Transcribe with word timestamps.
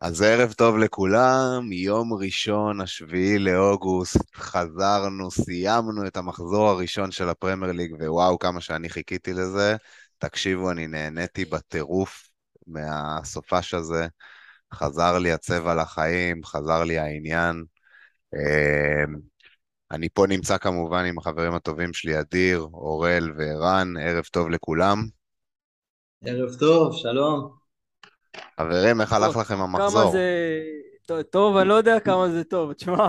אז 0.00 0.22
ערב 0.22 0.52
טוב 0.52 0.76
לכולם, 0.78 1.72
יום 1.72 2.12
ראשון, 2.12 2.80
השביעי 2.80 3.38
לאוגוסט, 3.38 4.36
חזרנו, 4.36 5.30
סיימנו 5.30 6.06
את 6.06 6.16
המחזור 6.16 6.68
הראשון 6.68 7.10
של 7.10 7.28
הפרמייר 7.28 7.72
ליג, 7.72 7.94
ווואו, 8.00 8.38
כמה 8.38 8.60
שאני 8.60 8.88
חיכיתי 8.88 9.32
לזה. 9.32 9.76
תקשיבו, 10.18 10.70
אני 10.70 10.86
נהניתי 10.86 11.44
בטירוף 11.44 12.28
מהסופש 12.66 13.74
הזה. 13.74 14.06
חזר 14.74 15.18
לי 15.18 15.32
הצבע 15.32 15.74
לחיים, 15.74 16.44
חזר 16.44 16.84
לי 16.84 16.98
העניין. 16.98 17.64
אמ, 18.34 19.16
אני 19.90 20.08
פה 20.08 20.26
נמצא 20.28 20.58
כמובן 20.58 21.04
עם 21.04 21.18
החברים 21.18 21.54
הטובים 21.54 21.92
שלי, 21.92 22.20
אדיר, 22.20 22.60
אורל 22.60 23.32
וערן, 23.38 23.96
ערב 23.96 24.24
טוב 24.24 24.50
לכולם. 24.50 25.06
ערב 26.24 26.54
טוב, 26.58 26.96
שלום. 26.96 27.65
חברים, 28.60 29.00
איך 29.00 29.12
הלך 29.12 29.36
לכם 29.36 29.60
המחזור? 29.60 30.02
כמה 30.02 30.10
זה... 30.10 31.22
טוב, 31.30 31.56
אני 31.56 31.68
לא 31.68 31.74
יודע 31.74 32.00
כמה 32.00 32.28
זה 32.28 32.44
טוב, 32.44 32.72
תשמע. 32.72 33.08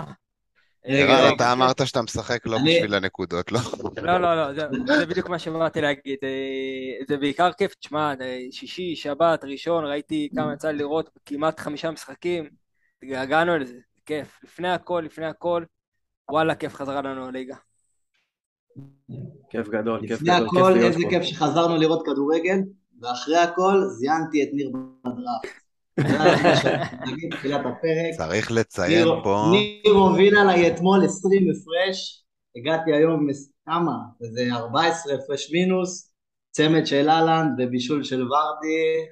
ערן, 0.84 1.36
אתה 1.36 1.52
אמרת 1.52 1.88
שאתה 1.88 2.02
משחק 2.02 2.48
לא 2.48 2.58
בשביל 2.58 2.94
הנקודות, 2.94 3.52
לא? 3.52 3.60
לא, 4.02 4.18
לא, 4.18 4.36
לא, 4.36 4.54
זה 4.98 5.06
בדיוק 5.06 5.30
מה 5.30 5.40
שבאתי 5.40 5.82
להגיד. 5.82 6.20
זה 7.08 7.18
בעיקר 7.18 7.52
כיף, 7.54 7.76
תשמע, 7.76 8.14
שישי, 8.52 8.96
שבת, 8.96 9.44
ראשון, 9.44 9.86
ראיתי 9.86 10.30
כמה 10.36 10.54
יצא 10.54 10.68
לי 10.68 10.78
לראות 10.78 11.10
כמעט 11.26 11.60
חמישה 11.60 11.92
משחקים, 11.92 12.50
התגעגענו 13.04 13.58
לזה, 13.58 13.78
כיף. 14.06 14.40
לפני 14.44 14.70
הכל, 14.70 15.04
לפני 15.06 15.26
הכל, 15.26 15.64
וואלה, 16.32 16.56
כיף 16.56 16.76
חזרה 16.76 17.02
לנו 17.02 17.28
הליגה. 17.28 17.56
כיף 19.50 19.68
גדול, 19.68 20.08
כיף 20.08 20.22
גדול. 20.22 20.36
לפני 20.36 20.60
הכל, 20.60 20.78
איזה 20.78 21.00
כיף 21.10 21.24
שחזרנו 21.24 21.78
לראות 21.78 22.06
כדורגל. 22.06 22.58
ואחרי 23.02 23.38
הכל 23.38 23.82
זיינתי 23.88 24.44
את 24.44 24.50
ניר 24.54 24.72
בדראפט. 25.06 25.68
צריך 28.18 28.52
לציין 28.52 29.08
פה... 29.24 29.52
ניר 29.52 29.94
הוביל 29.94 30.38
עליי 30.38 30.68
אתמול 30.68 31.06
20 31.06 31.48
הפרש, 31.52 32.24
הגעתי 32.56 32.94
היום, 32.94 33.28
כמה? 33.66 33.92
איזה 34.22 34.48
14 34.52 35.14
הפרש 35.16 35.52
מינוס, 35.52 36.12
צמד 36.52 36.86
של 36.86 37.10
האלנד 37.10 37.60
ובישול 37.60 38.04
של 38.04 38.24
ורדי. 38.24 39.08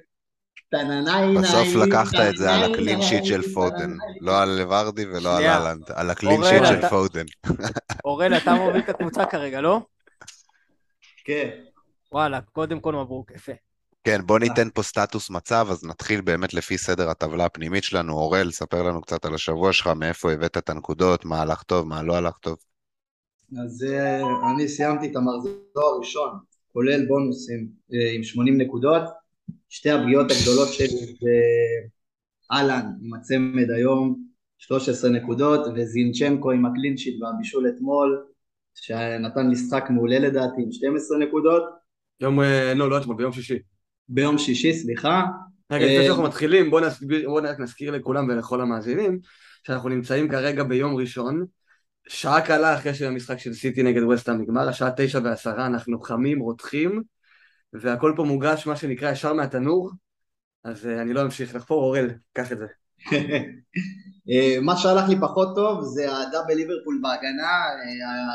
בסוף 1.40 1.68
לקחת 1.86 2.14
את 2.30 2.36
זה 2.36 2.54
על 2.54 2.72
ה 2.72 2.77
clean 2.77 3.02
sheet 3.02 3.24
של 3.24 3.42
פודן, 3.42 3.90
לא 4.20 4.42
על 4.42 4.60
ורדי 4.68 5.06
ולא 5.06 5.36
על 5.36 5.44
האלנד, 5.44 5.90
על 5.94 6.10
ה 6.10 6.15
clean 6.15 6.40
sheet 6.44 6.62
של 6.66 6.88
פודן. 6.88 7.24
אורל, 8.04 8.36
אתה 8.36 8.54
מוביל 8.54 8.80
את 8.80 8.88
הקבוצה 8.88 9.24
כרגע, 9.24 9.60
לא? 9.60 9.80
כן. 11.24 11.50
וואלה, 12.12 12.40
קודם 12.40 12.80
כל 12.80 12.94
מברוק, 12.94 13.30
יפה. 13.30 13.52
כן, 14.06 14.20
בוא 14.26 14.38
ניתן 14.38 14.68
פה 14.74 14.82
סטטוס 14.82 15.30
מצב, 15.30 15.66
אז 15.70 15.84
נתחיל 15.84 16.20
באמת 16.20 16.54
לפי 16.54 16.78
סדר 16.78 17.10
הטבלה 17.10 17.44
הפנימית 17.44 17.84
שלנו. 17.84 18.12
אורל, 18.12 18.50
ספר 18.50 18.82
לנו 18.82 19.00
קצת 19.00 19.24
על 19.24 19.34
השבוע 19.34 19.72
שלך, 19.72 19.86
מאיפה 19.86 20.32
הבאת 20.32 20.56
את 20.56 20.70
הנקודות, 20.70 21.24
מה 21.24 21.42
הלך 21.42 21.62
טוב, 21.62 21.88
מה 21.88 22.02
לא 22.02 22.16
הלך 22.16 22.38
טוב. 22.38 22.56
אז 23.62 23.84
אה, 23.84 24.20
אני 24.54 24.68
סיימתי 24.68 25.10
את 25.10 25.16
המחזור 25.16 25.94
הראשון, 25.94 26.38
כולל 26.72 27.06
בונוסים 27.06 27.68
אה, 27.94 28.12
עם 28.14 28.22
80 28.22 28.60
נקודות. 28.60 29.02
שתי 29.68 29.90
הפגיעות 29.90 30.26
הגדולות 30.30 30.72
שלי 30.72 31.06
זה 31.20 31.40
אהלן 32.52 32.86
עם 33.02 33.14
הצמד 33.14 33.70
היום, 33.70 34.22
13 34.58 35.10
נקודות, 35.10 35.66
וזינצ'נקו 35.76 36.50
עם 36.50 36.66
ה 36.66 36.71
clean 36.71 36.97
sheet 36.97 37.22
והבישול 37.22 37.68
אתמול, 37.68 38.26
שנתן 38.74 39.50
משחק 39.50 39.84
מעולה 39.90 40.18
לדעתי 40.18 40.62
עם 40.62 40.72
12 40.72 41.18
נקודות. 41.18 41.62
יום, 42.20 42.40
אה, 42.40 42.74
לא, 42.74 42.90
לא 42.90 42.98
אתמול, 42.98 43.16
ביום 43.16 43.32
שישי. 43.32 43.58
ביום 44.08 44.38
שישי, 44.38 44.74
סליחה. 44.74 45.24
רגע, 45.70 45.84
לפני 45.84 45.98
אה, 45.98 46.04
שאנחנו 46.04 46.22
מתחילים, 46.22 46.70
בואו 46.70 46.84
בוא 47.26 47.40
נזכיר 47.58 47.90
לכולם 47.90 48.28
ולכל 48.28 48.60
המאזינים 48.60 49.18
שאנחנו 49.66 49.88
נמצאים 49.88 50.28
כרגע 50.28 50.62
ביום 50.62 50.96
ראשון, 50.96 51.44
שעה 52.08 52.40
קלה 52.40 52.74
אחרי 52.74 52.94
שהמשחק 52.94 53.38
של 53.38 53.52
סיטי 53.52 53.82
נגד 53.82 54.02
ווסטהאם 54.02 54.40
נגמר, 54.40 54.68
השעה 54.68 54.90
תשע 54.96 55.20
ועשרה, 55.24 55.66
אנחנו 55.66 56.00
חמים, 56.00 56.40
רותחים, 56.40 57.02
והכל 57.72 58.12
פה 58.16 58.24
מוגש, 58.24 58.66
מה 58.66 58.76
שנקרא, 58.76 59.10
ישר 59.10 59.32
מהתנור, 59.32 59.90
אז 60.64 60.84
אה, 60.84 60.88
אני 60.88 61.12
לא 61.12 61.22
אמשיך 61.22 61.54
לחפור, 61.54 61.84
אורל, 61.84 62.10
קח 62.32 62.52
את 62.52 62.58
זה. 62.58 62.66
אה, 64.30 64.60
מה 64.62 64.76
שהלך 64.76 65.08
לי 65.08 65.20
פחות 65.20 65.48
טוב 65.54 65.84
זה 65.84 66.16
ה 66.16 66.21
double 66.21 66.54
ליברפול 66.54 67.00
בהגנה, 67.02 67.52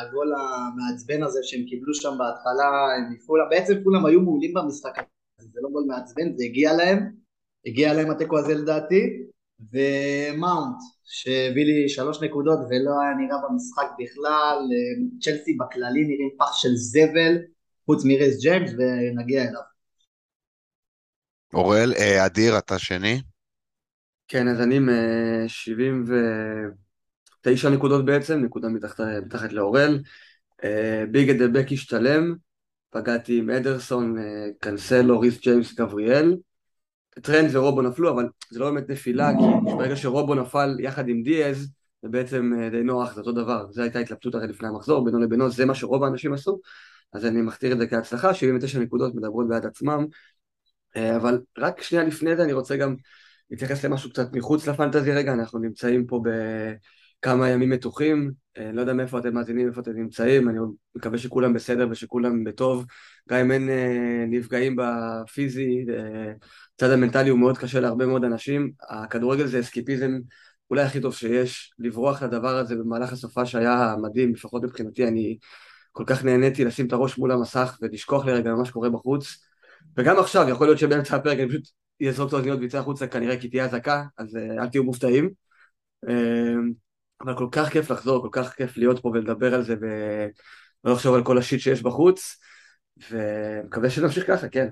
הגול 0.01 0.33
המעצבן 0.33 1.23
הזה 1.23 1.39
שהם 1.43 1.65
קיבלו 1.65 1.93
שם 1.93 2.17
בהתחלה, 2.17 3.49
בעצם 3.49 3.73
כולם 3.83 4.05
היו 4.05 4.21
מעולים 4.21 4.53
במשחק 4.53 5.03
זה 5.53 5.59
לא 5.63 5.69
גול 5.69 5.83
מעצבן, 5.87 6.37
זה 6.37 6.43
הגיע 6.43 6.73
להם, 6.73 7.11
הגיע 7.65 7.93
להם 7.93 8.11
התיקו 8.11 8.39
הזה 8.39 8.53
לדעתי, 8.53 9.23
ומאונט, 9.59 10.75
שהביא 11.05 11.65
לי 11.65 11.89
שלוש 11.89 12.23
נקודות 12.23 12.59
ולא 12.59 13.01
היה 13.01 13.13
נראה 13.13 13.37
במשחק 13.49 13.87
בכלל, 13.99 14.57
צ'לסי 15.21 15.53
בכללי 15.53 16.03
נראים 16.03 16.29
פח 16.39 16.53
של 16.53 16.75
זבל, 16.75 17.37
חוץ 17.85 18.05
מריס 18.05 18.41
ג'יימס, 18.41 18.71
ונגיע 18.71 19.43
אליו. 19.43 19.61
אוראל, 21.53 21.93
אה, 21.99 22.25
אדיר, 22.25 22.57
אתה 22.57 22.79
שני? 22.79 23.21
כן, 24.27 24.47
אז 24.47 24.61
אני 24.61 24.75
עם 24.75 24.89
79 25.47 27.69
נקודות 27.69 28.05
בעצם, 28.05 28.39
נקודה 28.39 28.69
מתחת, 28.69 28.99
מתחת 29.25 29.53
לאוראל. 29.53 29.99
אה, 30.63 31.03
big 31.11 31.29
at 31.29 31.36
the 31.36 31.47
back 31.47 31.71
השתלם, 31.71 32.35
פגעתי 32.91 33.37
עם 33.37 33.49
אדרסון, 33.49 34.17
אה, 34.17 34.47
קנסלו, 34.59 35.19
ריס 35.19 35.39
ג'יימס, 35.39 35.73
גבריאל. 35.73 36.35
טרנד 37.21 37.55
ורובו 37.55 37.81
נפלו, 37.81 38.09
אבל 38.09 38.27
זה 38.51 38.59
לא 38.59 38.71
באמת 38.71 38.89
נפילה, 38.89 39.31
כי 39.31 39.71
ברגע 39.77 39.95
שרובו 39.95 40.35
נפל 40.35 40.75
יחד 40.79 41.09
עם 41.09 41.23
דיאז, 41.23 41.67
זה 42.01 42.09
בעצם 42.09 42.53
אה, 42.59 42.69
די 42.69 42.83
נוח, 42.83 43.13
זה 43.13 43.21
אותו 43.21 43.31
דבר. 43.31 43.65
זו 43.71 43.81
הייתה 43.81 43.99
התלבטות 43.99 44.35
הרי 44.35 44.47
לפני 44.47 44.67
המחזור, 44.67 45.05
בינו 45.05 45.19
לבינו, 45.19 45.49
זה 45.49 45.65
מה 45.65 45.75
שרוב 45.75 46.03
האנשים 46.03 46.33
עשו, 46.33 46.59
אז 47.13 47.25
אני 47.25 47.41
מכתיר 47.41 47.73
את 47.73 47.77
זה 47.77 47.87
כהצלחה, 47.87 48.33
79 48.33 48.79
נקודות 48.79 49.15
מדברות 49.15 49.47
בעד 49.47 49.65
עצמם. 49.65 50.05
אה, 50.95 51.15
אבל 51.15 51.41
רק 51.57 51.81
שנייה 51.81 52.03
לפני 52.03 52.35
זה 52.35 52.43
אני 52.43 52.53
רוצה 52.53 52.77
גם 52.77 52.95
להתייחס 53.51 53.85
למשהו 53.85 54.09
קצת 54.09 54.33
מחוץ 54.33 54.67
לפנטזי 54.67 55.11
רגע, 55.11 55.33
אנחנו 55.33 55.59
נמצאים 55.59 56.07
פה 56.07 56.19
בכמה 57.21 57.49
ימים 57.49 57.69
מתוחים, 57.69 58.31
אה, 58.57 58.71
לא 58.71 58.81
יודע 58.81 58.93
מאיפה 58.93 59.19
אתם 59.19 59.33
מאזינים, 59.33 59.67
איפה 59.67 59.81
אתם 59.81 59.91
נמצאים, 59.91 60.49
אני 60.49 60.57
מקווה 60.95 61.17
שכולם 61.17 61.53
בסדר 61.53 61.87
ושכולם 61.91 62.43
בטוב, 62.43 62.85
גם 63.29 63.39
אם 63.39 63.51
אין 63.51 63.69
אה, 63.69 64.25
נפגעים 64.27 64.75
בפיזי, 64.77 65.85
אה, 65.89 66.33
הצד 66.75 66.91
המנטלי 66.91 67.29
הוא 67.29 67.39
מאוד 67.39 67.57
קשה 67.57 67.79
להרבה 67.79 68.05
מאוד 68.05 68.23
אנשים, 68.23 68.71
הכדורגל 68.89 69.45
זה 69.45 69.59
אסקיפיזם 69.59 70.19
אולי 70.69 70.83
הכי 70.83 71.01
טוב 71.01 71.13
שיש, 71.13 71.73
לברוח 71.79 72.23
לדבר 72.23 72.57
הזה 72.57 72.75
במהלך 72.75 73.13
הסופה 73.13 73.45
שהיה 73.45 73.95
מדהים, 74.01 74.33
לפחות 74.33 74.63
מבחינתי 74.63 75.07
אני 75.07 75.37
כל 75.91 76.03
כך 76.07 76.23
נהניתי 76.23 76.65
לשים 76.65 76.87
את 76.87 76.93
הראש 76.93 77.17
מול 77.17 77.31
המסך 77.31 77.77
ולשכוח 77.81 78.25
לרגע 78.25 78.53
ממה 78.53 78.65
שקורה 78.65 78.89
בחוץ, 78.89 79.37
וגם 79.97 80.19
עכשיו, 80.19 80.49
יכול 80.49 80.67
להיות 80.67 80.79
שבאמצע 80.79 81.15
הפרק 81.15 81.39
אני 81.39 81.49
פשוט 81.49 81.67
אזרוק 82.07 82.27
את 82.27 82.33
האוזניות 82.33 82.59
ואצא 82.59 82.77
החוצה 82.77 83.07
כנראה 83.07 83.37
כי 83.37 83.49
תהיה 83.49 83.65
אזעקה, 83.65 84.03
אז 84.17 84.35
אל 84.35 84.67
תהיו 84.67 84.83
מופתעים. 84.83 85.29
אבל 87.25 87.37
כל 87.37 87.47
כך 87.51 87.69
כיף 87.69 87.91
לחזור, 87.91 88.21
כל 88.21 88.29
כך 88.31 88.53
כיף 88.53 88.77
להיות 88.77 89.01
פה 89.01 89.09
ולדבר 89.09 89.53
על 89.53 89.63
זה 89.63 89.75
ולא 89.81 90.93
לחשוב 90.93 91.15
על 91.15 91.23
כל 91.23 91.37
ה 91.37 91.41
shit 91.41 91.59
שיש 91.59 91.81
בחוץ, 91.81 92.37
ומקווה 93.11 93.89
שנמשיך 93.89 94.27
ככה, 94.27 94.49
כן. 94.49 94.67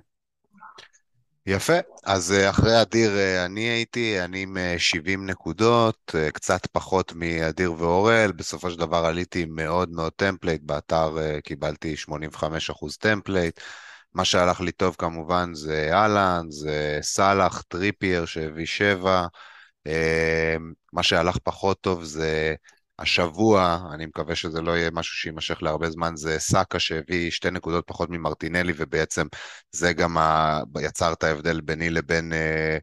יפה, 1.45 1.73
אז 2.05 2.31
אה, 2.31 2.49
אחרי 2.49 2.81
אדיר 2.81 3.17
אה, 3.17 3.45
אני 3.45 3.61
הייתי, 3.61 4.21
אני 4.21 4.41
עם 4.41 4.57
70 4.77 5.21
אה, 5.21 5.25
נקודות, 5.25 6.15
קצת 6.33 6.65
פחות 6.65 7.13
מאדיר 7.15 7.73
ואורל, 7.73 8.31
בסופו 8.35 8.71
של 8.71 8.79
דבר 8.79 9.05
עליתי 9.05 9.45
מאוד 9.45 9.91
מאוד 9.91 10.11
template, 10.15 10.61
באתר 10.61 11.15
קיבלתי 11.43 11.95
85% 12.09 12.97
template, 12.99 13.59
מה 14.13 14.25
שהלך 14.25 14.61
לי 14.61 14.71
טוב 14.71 14.95
כמובן 14.97 15.53
זה 15.53 15.89
האלנד, 15.93 16.45
זה 16.49 16.99
סאלח, 17.01 17.61
טריפייר 17.61 18.25
שהביא 18.25 18.65
7, 18.65 19.21
אמ, 19.21 19.27
מה 20.93 21.03
שהלך 21.03 21.37
פחות 21.43 21.81
טוב 21.81 22.03
זה 22.03 22.55
השבוע, 22.99 23.79
אני 23.93 24.05
מקווה 24.05 24.35
שזה 24.35 24.61
לא 24.61 24.77
יהיה 24.77 24.91
משהו 24.91 25.15
שיימשך 25.15 25.63
להרבה 25.63 25.89
זמן, 25.89 26.15
זה 26.15 26.39
סאקה 26.39 26.79
שהביא 26.79 27.31
שתי 27.31 27.51
נקודות 27.51 27.83
פחות 27.87 28.09
ממרטינלי, 28.09 28.73
ובעצם 28.77 29.27
זה 29.71 29.93
גם 29.93 30.17
ה... 30.17 30.59
יצר 30.81 31.13
את 31.13 31.23
ההבדל 31.23 31.61
ביני 31.61 31.89
לבין 31.89 32.33
אה, 32.33 32.77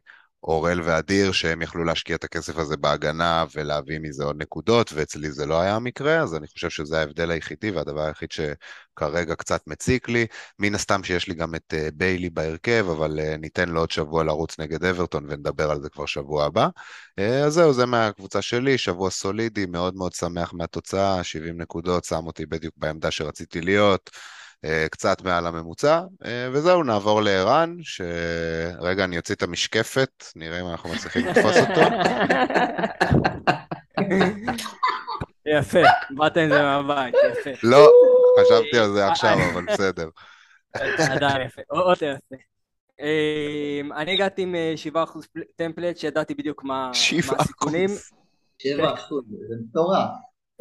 אורל 0.47 0.81
ואדיר, 0.83 1.31
שהם 1.31 1.61
יכלו 1.61 1.83
להשקיע 1.83 2.15
את 2.15 2.23
הכסף 2.23 2.57
הזה 2.57 2.77
בהגנה 2.77 3.45
ולהביא 3.55 3.99
מזה 3.99 4.23
עוד 4.23 4.41
נקודות, 4.41 4.93
ואצלי 4.93 5.31
זה 5.31 5.45
לא 5.45 5.61
היה 5.61 5.75
המקרה, 5.75 6.19
אז 6.19 6.35
אני 6.35 6.47
חושב 6.47 6.69
שזה 6.69 6.99
ההבדל 6.99 7.31
היחידי 7.31 7.71
והדבר 7.71 8.01
היחיד 8.01 8.29
שכרגע 8.31 9.35
קצת 9.35 9.67
מציק 9.67 10.09
לי. 10.09 10.25
מן 10.59 10.75
הסתם 10.75 11.03
שיש 11.03 11.27
לי 11.27 11.35
גם 11.35 11.55
את 11.55 11.73
uh, 11.73 11.91
ביילי 11.93 12.29
בהרכב, 12.29 12.85
אבל 12.91 13.19
uh, 13.19 13.37
ניתן 13.37 13.69
לו 13.69 13.79
עוד 13.79 13.91
שבוע 13.91 14.23
לרוץ 14.23 14.59
נגד 14.59 14.83
אברטון 14.83 15.25
ונדבר 15.29 15.71
על 15.71 15.81
זה 15.81 15.89
כבר 15.89 16.05
שבוע 16.05 16.45
הבא. 16.45 16.67
Uh, 17.19 17.23
אז 17.23 17.53
זהו, 17.53 17.73
זה 17.73 17.85
מהקבוצה 17.85 18.41
שלי, 18.41 18.77
שבוע 18.77 19.09
סולידי, 19.09 19.65
מאוד 19.65 19.95
מאוד 19.95 20.13
שמח 20.13 20.53
מהתוצאה, 20.53 21.23
70 21.23 21.61
נקודות, 21.61 22.03
שם 22.03 22.27
אותי 22.27 22.45
בדיוק 22.45 22.73
בעמדה 22.77 23.11
שרציתי 23.11 23.61
להיות. 23.61 24.09
קצת 24.91 25.21
מעל 25.21 25.47
הממוצע, 25.47 26.01
וזהו, 26.51 26.83
נעבור 26.83 27.21
לערן, 27.21 27.75
שרגע, 27.81 29.03
אני 29.03 29.17
אוציא 29.17 29.35
את 29.35 29.43
המשקפת, 29.43 30.23
נראה 30.35 30.61
אם 30.61 30.67
אנחנו 30.67 30.89
מצליחים 30.89 31.25
לתפוס 31.25 31.57
אותו. 31.57 31.81
יפה, 35.45 35.79
באת 36.09 36.37
עם 36.37 36.49
זה 36.49 36.61
מהבית, 36.61 37.15
יפה. 37.31 37.49
לא, 37.63 37.91
חשבתי 38.39 38.79
על 38.79 38.93
זה 38.93 39.07
עכשיו, 39.07 39.37
אבל 39.53 39.65
בסדר. 39.65 40.09
עדיין 41.11 41.47
יפה, 41.47 41.61
עוד 41.67 41.97
יפה. 41.97 42.35
אמ, 42.99 43.93
אני 43.93 44.13
הגעתי 44.13 44.41
עם 44.41 44.55
7% 44.93 44.97
אה, 44.97 45.41
טמפלט, 45.55 45.97
שידעתי 45.97 46.35
בדיוק 46.35 46.63
מה 46.63 46.91
הסיכונים. 47.39 47.89
7%, 47.89 48.65
זה 49.47 49.55
מטורף. 49.69 50.09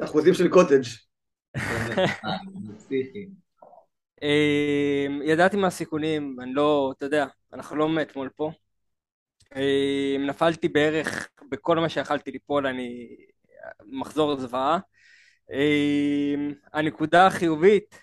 אחוזים 0.00 0.35
של 0.35 0.49
קוטג'. 0.49 0.82
אמ, 4.23 5.21
ידעתי 5.25 5.57
מה 5.57 5.67
הסיכונים, 5.67 6.37
אני 6.41 6.55
לא, 6.55 6.93
אתה 6.97 7.07
יודע, 7.07 7.27
אנחנו 7.53 7.77
לא 7.77 7.89
מאתמול 7.89 8.29
פה. 8.37 8.51
אמ, 9.57 10.27
נפלתי 10.27 10.69
בערך 10.69 11.29
בכל 11.51 11.79
מה 11.79 11.89
שיכלתי 11.89 12.31
ליפול, 12.31 12.67
אני 12.67 13.17
מחזור 13.87 14.37
זוועה. 14.41 14.79
הנקודה 16.73 17.27
החיובית, 17.27 18.01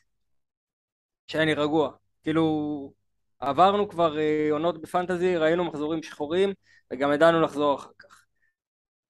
שאני 1.27 1.53
רגוע. 1.53 1.91
כאילו, 2.23 2.93
עברנו 3.39 3.89
כבר 3.89 4.19
אה, 4.19 4.47
עונות 4.51 4.81
בפנטזי, 4.81 5.37
ראינו 5.37 5.63
מחזורים 5.65 6.03
שחורים, 6.03 6.53
וגם 6.91 7.11
ידענו 7.13 7.41
לחזור 7.41 7.75
אחר 7.75 7.91
כך. 7.99 8.25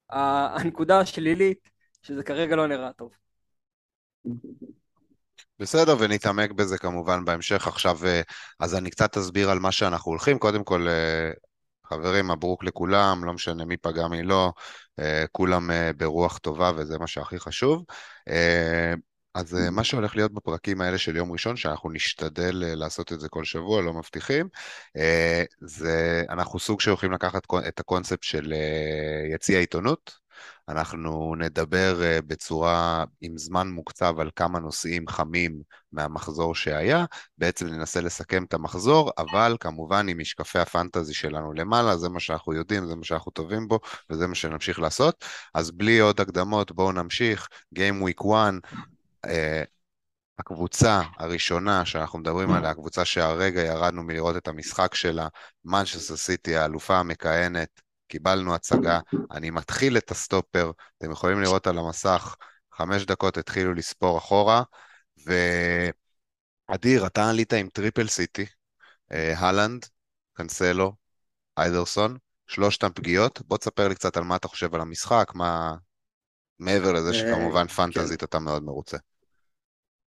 הנקודה 0.09 0.99
השלילית, 0.99 1.69
שזה 2.01 2.23
כרגע 2.23 2.55
לא 2.55 2.67
נראה 2.67 2.93
טוב. 2.93 3.11
בסדר, 5.59 5.95
ונתעמק 5.99 6.51
בזה 6.51 6.77
כמובן 6.77 7.25
בהמשך. 7.25 7.67
עכשיו, 7.67 7.97
אה, 8.05 8.21
אז 8.59 8.75
אני 8.75 8.89
קצת 8.89 9.17
אסביר 9.17 9.49
על 9.49 9.59
מה 9.59 9.71
שאנחנו 9.71 10.11
הולכים. 10.11 10.39
קודם 10.39 10.63
כל, 10.63 10.87
אה, 10.87 11.31
חברים, 11.87 12.27
מברוק 12.27 12.63
לכולם, 12.63 13.23
לא 13.23 13.33
משנה 13.33 13.65
מי 13.65 13.77
פגע 13.77 14.07
מי 14.07 14.23
לא, 14.23 14.51
כולם 15.31 15.69
ברוח 15.97 16.37
טובה 16.37 16.71
וזה 16.75 16.99
מה 16.99 17.07
שהכי 17.07 17.39
חשוב. 17.39 17.83
אז 19.35 19.55
אה, 19.55 19.69
מה 19.69 19.83
שהולך 19.83 20.15
להיות 20.15 20.33
בפרקים 20.33 20.81
האלה 20.81 20.97
של 20.97 21.15
יום 21.15 21.31
ראשון, 21.31 21.55
שאנחנו 21.55 21.89
נשתדל 21.89 22.63
אה, 22.63 22.75
לעשות 22.75 23.13
את 23.13 23.19
זה 23.19 23.29
כל 23.29 23.43
שבוע, 23.43 23.81
לא 23.81 23.93
מבטיחים, 23.93 24.49
אה, 24.97 25.43
זה 25.61 26.23
אנחנו 26.29 26.59
סוג 26.59 26.81
שהולכים 26.81 27.11
לקחת 27.11 27.47
את 27.67 27.79
הקונספט 27.79 28.23
של 28.23 28.53
יציע 29.33 29.59
עיתונות. 29.59 30.22
אנחנו 30.69 31.35
נדבר 31.35 31.95
בצורה 32.27 33.03
עם 33.21 33.37
זמן 33.37 33.67
מוקצב 33.67 34.19
על 34.19 34.29
כמה 34.35 34.59
נושאים 34.59 35.07
חמים 35.07 35.61
מהמחזור 35.91 36.55
שהיה, 36.55 37.05
בעצם 37.37 37.67
ננסה 37.67 38.01
לסכם 38.01 38.43
את 38.43 38.53
המחזור, 38.53 39.11
אבל 39.17 39.57
כמובן 39.59 40.07
עם 40.09 40.19
משקפי 40.19 40.59
ה 40.59 40.66
fantasy 40.66 41.13
שלנו 41.13 41.53
למעלה, 41.53 41.97
זה 41.97 42.09
מה 42.09 42.19
שאנחנו 42.19 42.53
יודעים, 42.53 42.87
זה 42.87 42.95
מה 42.95 43.03
שאנחנו 43.03 43.31
טובים 43.31 43.67
בו, 43.67 43.79
וזה 44.09 44.27
מה 44.27 44.35
שנמשיך 44.35 44.79
לעשות. 44.79 45.25
אז 45.53 45.71
בלי 45.71 45.99
עוד 45.99 46.21
הקדמות, 46.21 46.71
בואו 46.71 46.91
נמשיך. 46.91 47.47
Game 47.75 48.07
Week 48.07 48.25
1, 48.31 48.53
אה, 49.25 49.63
הקבוצה 50.39 51.01
הראשונה 51.17 51.85
שאנחנו 51.85 52.19
מדברים 52.19 52.51
עליה, 52.51 52.69
הקבוצה 52.69 53.05
שהרגע 53.05 53.61
ירדנו 53.61 54.03
מלראות 54.03 54.37
את 54.37 54.47
המשחק 54.47 54.95
שלה, 54.95 55.27
מנצ'סטר 55.65 56.17
סיטי, 56.17 56.55
האלופה 56.55 56.97
המכהנת, 56.97 57.81
קיבלנו 58.13 58.55
הצגה, 58.55 58.99
אני 59.31 59.49
מתחיל 59.49 59.97
את 59.97 60.11
הסטופר, 60.11 60.71
אתם 60.97 61.11
יכולים 61.11 61.41
לראות 61.41 61.67
על 61.67 61.77
המסך, 61.77 62.35
חמש 62.73 63.05
דקות 63.05 63.37
התחילו 63.37 63.73
לספור 63.73 64.17
אחורה, 64.17 64.63
ואדיר, 66.69 67.05
אתה 67.07 67.29
עלית 67.29 67.53
עם 67.53 67.67
triple 67.67 68.07
סיטי, 68.07 68.45
אה, 69.11 69.39
האלנד, 69.39 69.85
קנסלו, 70.33 70.93
אדרסון, 71.57 72.17
שלושתם 72.47 72.89
פגיעות, 72.95 73.41
בוא 73.47 73.57
תספר 73.57 73.87
לי 73.87 73.95
קצת 73.95 74.17
על 74.17 74.23
מה 74.23 74.35
אתה 74.35 74.47
חושב 74.47 74.75
על 74.75 74.81
המשחק, 74.81 75.31
מה... 75.35 75.75
מעבר 76.59 76.91
לזה 76.91 77.09
אה, 77.09 77.13
שכמובן 77.13 77.67
כן. 77.67 77.73
פנטזית 77.73 78.23
אתה 78.23 78.39
מאוד 78.39 78.63
מרוצה. 78.63 78.97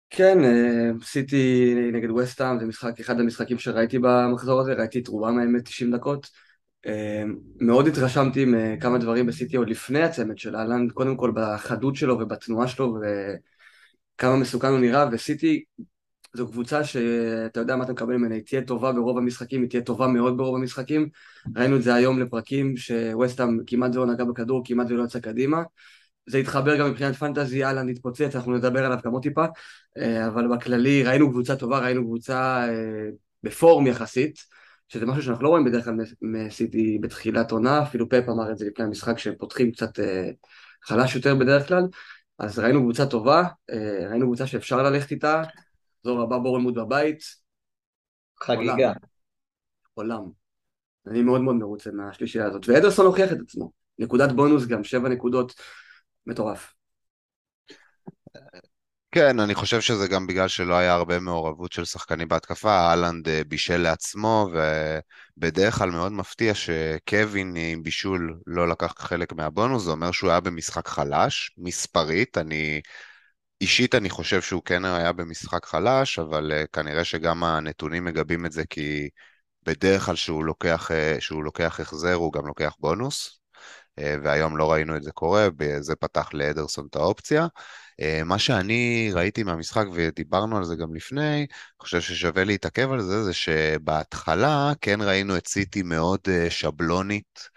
כן, 0.09 0.43
אה, 0.43 0.89
סיטי 1.03 1.75
נגד 1.93 2.09
ווסטהאם 2.11 2.59
זה 2.59 2.65
משחק, 2.65 2.99
אחד 2.99 3.19
המשחקים 3.19 3.59
שראיתי 3.59 3.99
במחזור 3.99 4.61
הזה, 4.61 4.73
ראיתי 4.73 4.99
את 4.99 5.07
רובם 5.07 5.39
האמת 5.39 5.65
90 5.65 5.91
דקות. 5.91 6.50
אה, 6.87 7.23
מאוד 7.59 7.87
התרשמתי 7.87 8.45
מכמה 8.47 8.97
דברים 8.97 9.25
בסיטי 9.25 9.57
עוד 9.57 9.69
לפני 9.69 10.03
הצמד 10.03 10.37
של 10.37 10.55
האלנד, 10.55 10.91
קודם 10.91 11.17
כל 11.17 11.31
בחדות 11.35 11.95
שלו 11.95 12.19
ובתנועה 12.19 12.67
שלו 12.67 12.97
וכמה 14.15 14.35
מסוכן 14.35 14.67
הוא 14.67 14.79
נראה, 14.79 15.05
וסיטי 15.11 15.63
זו 16.33 16.47
קבוצה 16.47 16.83
שאתה 16.83 17.59
יודע 17.59 17.75
מה 17.75 17.83
אתה 17.83 17.91
מקבל 17.91 18.15
ממנה, 18.15 18.35
היא 18.35 18.43
תהיה 18.43 18.61
טובה 18.61 18.91
ברוב 18.91 19.17
המשחקים, 19.17 19.61
היא 19.61 19.69
תהיה 19.69 19.81
טובה 19.81 20.07
מאוד 20.07 20.37
ברוב 20.37 20.55
המשחקים. 20.55 21.09
ראינו 21.55 21.75
את 21.75 21.83
זה 21.83 21.93
היום 21.93 22.19
לפרקים 22.19 22.77
שווסטאם 22.77 23.59
כמעט 23.67 23.95
ולא 23.95 24.05
נגע 24.05 24.23
בכדור, 24.23 24.61
כמעט 24.65 24.87
ולא 24.89 25.03
יצא 25.03 25.19
קדימה. 25.19 25.63
זה 26.25 26.37
התחבר 26.37 26.77
גם 26.79 26.89
מבחינת 26.89 27.15
פנטזי, 27.15 27.63
אהלן 27.65 27.89
התפוצץ, 27.89 28.35
אנחנו 28.35 28.57
נדבר 28.57 28.85
עליו 28.85 28.99
גם 29.05 29.11
עוד 29.11 29.23
טיפה, 29.23 29.45
אה, 29.97 30.27
אבל 30.27 30.47
בכללי 30.47 31.03
ראינו 31.03 31.31
קבוצה 31.31 31.55
טובה, 31.55 31.79
ראינו 31.79 32.03
קבוצה 32.03 32.67
אה, 32.69 33.09
בפורם 33.43 33.87
יחסית, 33.87 34.39
שזה 34.91 35.05
משהו 35.05 35.23
שאנחנו 35.23 35.43
לא 35.43 35.49
רואים 35.49 35.65
בדרך 35.65 35.85
כלל 35.85 35.93
מסיטי 36.21 36.97
בתחילת 37.01 37.51
עונה, 37.51 37.83
אפילו 37.83 38.09
פאפ 38.09 38.29
אמר 38.29 38.51
את 38.51 38.57
זה 38.57 38.65
לפני 38.65 38.85
המשחק 38.85 39.17
שהם 39.17 39.33
פותחים 39.39 39.71
קצת 39.71 39.99
אה, 39.99 40.29
חלש 40.83 41.15
יותר 41.15 41.35
בדרך 41.35 41.67
כלל, 41.67 41.83
אז 42.39 42.59
ראינו 42.59 42.81
קבוצה 42.81 43.05
טובה, 43.05 43.43
ראינו 44.09 44.25
קבוצה 44.25 44.47
שאפשר 44.47 44.83
ללכת 44.83 45.11
איתה, 45.11 45.41
זו 46.03 46.17
רבה 46.17 46.39
בורנמוט 46.39 46.75
בבית. 46.75 47.23
חגיגה. 48.43 48.93
עולם. 49.93 50.23
אני 51.07 51.21
מאוד 51.21 51.41
מאוד 51.41 51.55
מרוצה 51.55 51.91
מהשלישייה 51.91 52.45
הזאת, 52.45 52.69
ואדרסון 52.69 53.05
הוכיח 53.05 53.31
את 53.31 53.37
עצמו, 53.39 53.71
נקודת 53.99 54.31
בונוס 54.31 54.65
גם, 54.65 54.83
שבע 54.83 55.09
נקודות 55.09 55.53
מטורף. 56.25 56.73
כן, 59.11 59.39
אני 59.39 59.55
חושב 59.55 59.81
שזה 59.81 60.07
גם 60.07 60.27
בגלל 60.27 60.47
שלא 60.47 60.75
היה 60.75 60.93
הרבה 60.93 61.19
מעורבות 61.19 61.71
של 61.71 61.85
שחקנים 61.85 62.27
בהתקפה, 62.27 62.69
אהלנד 62.69 63.29
אה, 63.29 63.41
בישל 63.47 63.77
לעצמו, 63.77 64.49
ובדרך 65.37 65.75
כלל 65.75 65.89
מאוד 65.91 66.11
מפתיע 66.11 66.53
שקווין 66.53 67.55
עם 67.55 67.83
בישול 67.83 68.39
לא 68.47 68.67
לקח 68.69 68.93
חלק 68.97 69.33
מהבונוס, 69.33 69.83
זה 69.83 69.91
אומר 69.91 70.11
שהוא 70.11 70.29
היה 70.29 70.39
במשחק 70.39 70.87
חלש, 70.87 71.51
מספרית, 71.57 72.37
אני... 72.37 72.81
אישית 73.61 73.95
אני 73.95 74.09
חושב 74.09 74.41
שהוא 74.41 74.61
כן 74.65 74.85
היה 74.85 75.11
במשחק 75.11 75.65
חלש, 75.65 76.19
אבל 76.19 76.51
uh, 76.51 76.67
כנראה 76.73 77.03
שגם 77.03 77.43
הנתונים 77.43 78.05
מגבים 78.05 78.45
את 78.45 78.51
זה, 78.51 78.63
כי 78.69 79.09
בדרך 79.63 80.05
כלל 80.05 80.15
שהוא 80.15 80.45
לוקח, 80.45 80.91
uh, 80.91 81.21
שהוא 81.21 81.43
לוקח 81.43 81.79
החזר 81.79 82.13
הוא 82.13 82.33
גם 82.33 82.47
לוקח 82.47 82.75
בונוס, 82.79 83.37
אה, 83.37 83.40
והיום 83.99 84.57
לא 84.57 84.71
ראינו 84.71 84.97
את 84.97 85.03
זה 85.03 85.11
קורה, 85.11 85.47
זה 85.79 85.95
פתח 85.95 86.29
לאדרסון 86.33 86.87
את 86.89 86.95
האופציה. 86.95 87.47
אה, 88.01 88.21
מה 88.25 88.39
שאני 88.39 89.09
ראיתי 89.13 89.43
מהמשחק, 89.43 89.85
ודיברנו 89.93 90.57
על 90.57 90.63
זה 90.63 90.75
גם 90.75 90.95
לפני, 90.95 91.35
אני 91.37 91.47
חושב 91.79 92.01
ששווה 92.01 92.43
להתעכב 92.43 92.91
על 92.91 93.01
זה, 93.01 93.23
זה 93.23 93.33
שבהתחלה 93.33 94.71
כן 94.81 95.01
ראינו 95.01 95.37
את 95.37 95.47
סיטי 95.47 95.83
מאוד 95.83 96.19
אה, 96.29 96.49
שבלונית. 96.49 97.49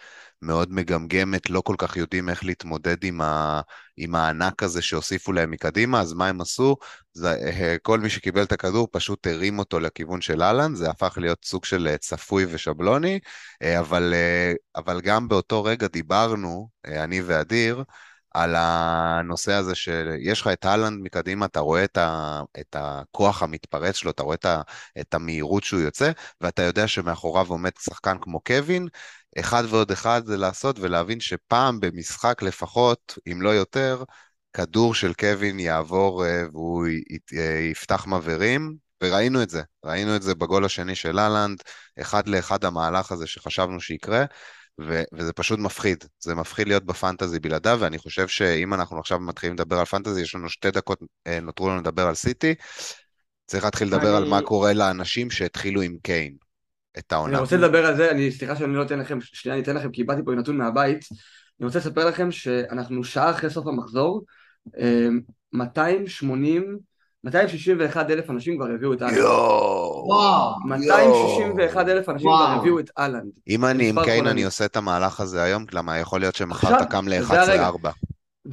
מאוד 0.45 0.73
מגמגמת, 0.73 1.51
לא 1.51 1.61
כל 1.61 1.75
כך 1.79 1.97
יודעים 1.97 2.29
איך 2.29 2.45
להתמודד 2.45 3.05
עם, 3.05 3.21
ה, 3.21 3.61
עם 3.97 4.15
הענק 4.15 4.63
הזה 4.63 4.83
שהוסיפו 4.83 5.33
להם 5.33 5.51
מקדימה, 5.51 6.01
אז 6.01 6.13
מה 6.13 6.27
הם 6.29 6.41
עשו? 6.41 6.77
זה, 7.13 7.31
אה, 7.33 7.77
כל 7.83 8.01
מי 8.01 8.11
שקיבל 8.11 8.43
את 8.43 8.53
הכדור 8.53 8.89
פשוט 8.93 9.27
הרים 9.27 9.59
אותו 9.59 9.81
לכיוון 9.81 10.21
של 10.21 10.43
אהלן, 10.43 10.75
זה 10.75 10.91
הפך 10.91 11.19
להיות 11.21 11.45
סוג 11.45 11.65
של 11.65 11.89
אה, 11.89 11.99
צפוי 11.99 12.47
ושבלוני, 12.51 13.19
אה, 13.63 13.79
אבל, 13.79 14.15
אבל 14.77 15.01
גם 15.01 15.29
באותו 15.29 15.65
רגע 15.65 15.87
דיברנו, 15.87 16.69
אני 16.87 17.23
ואדיר, 17.23 17.85
על 18.35 18.55
הנושא 18.59 19.53
הזה 19.53 19.75
שיש 19.75 20.41
לך 20.41 20.47
את 20.47 20.67
אהלנד 20.67 21.03
מקדימה, 21.03 21.47
אתה 21.47 21.61
רואה 21.61 21.85
את, 21.85 21.97
ה, 21.97 22.43
את 22.61 22.77
הכוח 22.79 23.43
המתפרץ 23.43 23.97
שלו, 23.97 24.11
אתה 24.11 24.23
רואה 24.23 24.35
את, 24.35 24.45
ה, 24.45 24.63
את 25.01 25.15
המהירות 25.15 25.65
שהוא 25.65 25.81
יוצא, 25.81 26.11
ואתה 26.41 26.63
יודע 26.63 26.89
שמאחוריו 26.89 27.47
עומד 27.49 27.71
שחקן 27.81 28.17
כמו 28.21 28.41
קווין, 28.41 28.89
אחד 29.41 29.65
ועוד 29.69 29.91
אחד 29.91 30.23
זה 30.27 30.37
לעשות 30.37 30.79
ולהבין 30.79 31.21
שפעם 31.21 31.81
במשחק 31.81 32.43
לפחות, 32.43 33.19
אם 33.33 33.43
לא 33.43 33.51
יותר, 33.51 34.05
כדור 34.53 34.95
של 34.95 35.15
קווין 35.15 35.61
יעבור 35.61 36.27
אה, 36.27 36.43
והוא 36.53 36.87
אה, 37.37 37.69
יפתח 37.71 38.07
מבערים, 38.07 38.75
וראינו 39.03 39.43
את 39.43 39.51
זה, 39.51 39.63
ראינו 39.85 40.17
את 40.17 40.23
זה 40.23 40.35
בגול 40.35 40.65
השני 40.65 40.95
של 40.95 41.19
אהלנד, 41.19 41.59
אחד 42.01 42.29
לאחד 42.29 42.65
המהלך 42.65 43.13
הזה 43.13 43.27
שחשבנו 43.27 43.81
שיקרה, 43.81 44.25
ו- 44.81 45.03
וזה 45.13 45.33
פשוט 45.33 45.59
מפחיד, 45.59 46.05
זה 46.19 46.35
מפחיד 46.35 46.69
להיות 46.69 46.85
בפנטזי 46.85 47.41
בלעדיו, 47.41 47.79
ואני 47.81 47.99
חושב 47.99 48.29
שאם 48.29 48.75
אנחנו 48.75 48.99
עכשיו 48.99 49.21
מתחילים 49.21 49.55
לדבר 49.55 49.79
על 49.79 49.85
פנטזי, 49.85 50.21
יש 50.21 50.35
לנו 50.35 50.49
שתי 50.49 50.71
דקות, 50.71 50.99
אה, 51.27 51.41
נותרו 51.41 51.69
לנו 51.69 51.81
לדבר 51.81 52.07
על 52.07 52.15
סיטי, 52.15 52.55
צריך 53.47 53.65
להתחיל 53.65 53.89
לדבר 53.89 54.09
אני... 54.09 54.17
על 54.17 54.25
מה 54.25 54.43
קורה 54.43 54.73
לאנשים 54.73 55.31
שהתחילו 55.31 55.83
עם 55.83 55.97
קיין. 56.03 56.37
את 56.99 57.13
העונה. 57.13 57.33
אני 57.33 57.41
רוצה 57.41 57.57
לדבר 57.57 57.87
על 57.87 57.97
זה, 57.97 58.11
אני, 58.11 58.33
סליחה 58.33 58.57
שאני 58.57 58.75
לא 58.75 58.83
אתן 58.83 58.99
לכם, 58.99 59.19
שנייה 59.21 59.55
אני 59.57 59.63
אתן 59.63 59.77
לכם, 59.77 59.91
כי 59.91 60.01
איבדתי 60.03 60.23
פה 60.25 60.33
נתון 60.35 60.57
מהבית. 60.57 61.05
אני 61.61 61.67
רוצה 61.67 61.79
לספר 61.79 62.05
לכם 62.09 62.31
שאנחנו 62.31 63.05
שעה 63.05 63.31
אחרי 63.31 63.51
סוף 63.51 63.67
המחזור, 63.67 64.23
280 65.53 66.79
261 67.25 68.11
אלף 68.11 68.31
אנשים 68.31 68.57
כבר 68.57 68.67
הביאו 68.75 68.93
את 68.93 69.03
אהלנד. 69.03 69.17
יואו. 69.17 70.05
וואו. 70.07 70.55
261 70.67 71.89
אלף 71.89 72.09
אנשים 72.09 72.29
כבר. 72.29 72.47
הביאו 72.59 72.79
את 72.79 72.91
אהלנד. 72.99 73.31
אם 73.49 73.65
אני 73.65 73.89
עם 73.89 74.05
קיין. 74.05 74.27
אני 74.27 74.45
עושה 74.45 74.65
את 74.65 74.77
המהלך 74.77 75.21
הזה 75.21 75.43
היום, 75.43 75.65
למה 75.73 75.99
יכול 75.99 76.21
להיות 76.21 76.35
שמחר 76.35 76.67
עכשיו, 76.69 76.83
אתה 76.83 76.91
קם 76.91 77.05
זה 77.11 77.43
הרגע. 77.43 77.71
ל-11-4. 77.71 77.89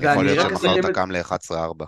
יכול 0.01 0.25
להיות 0.25 0.49
שמחר 0.49 0.55
אסכם 0.55 0.79
אתה 0.79 0.89
את- 0.89 0.95
קם 0.95 1.11
ל-11-4. 1.11 1.85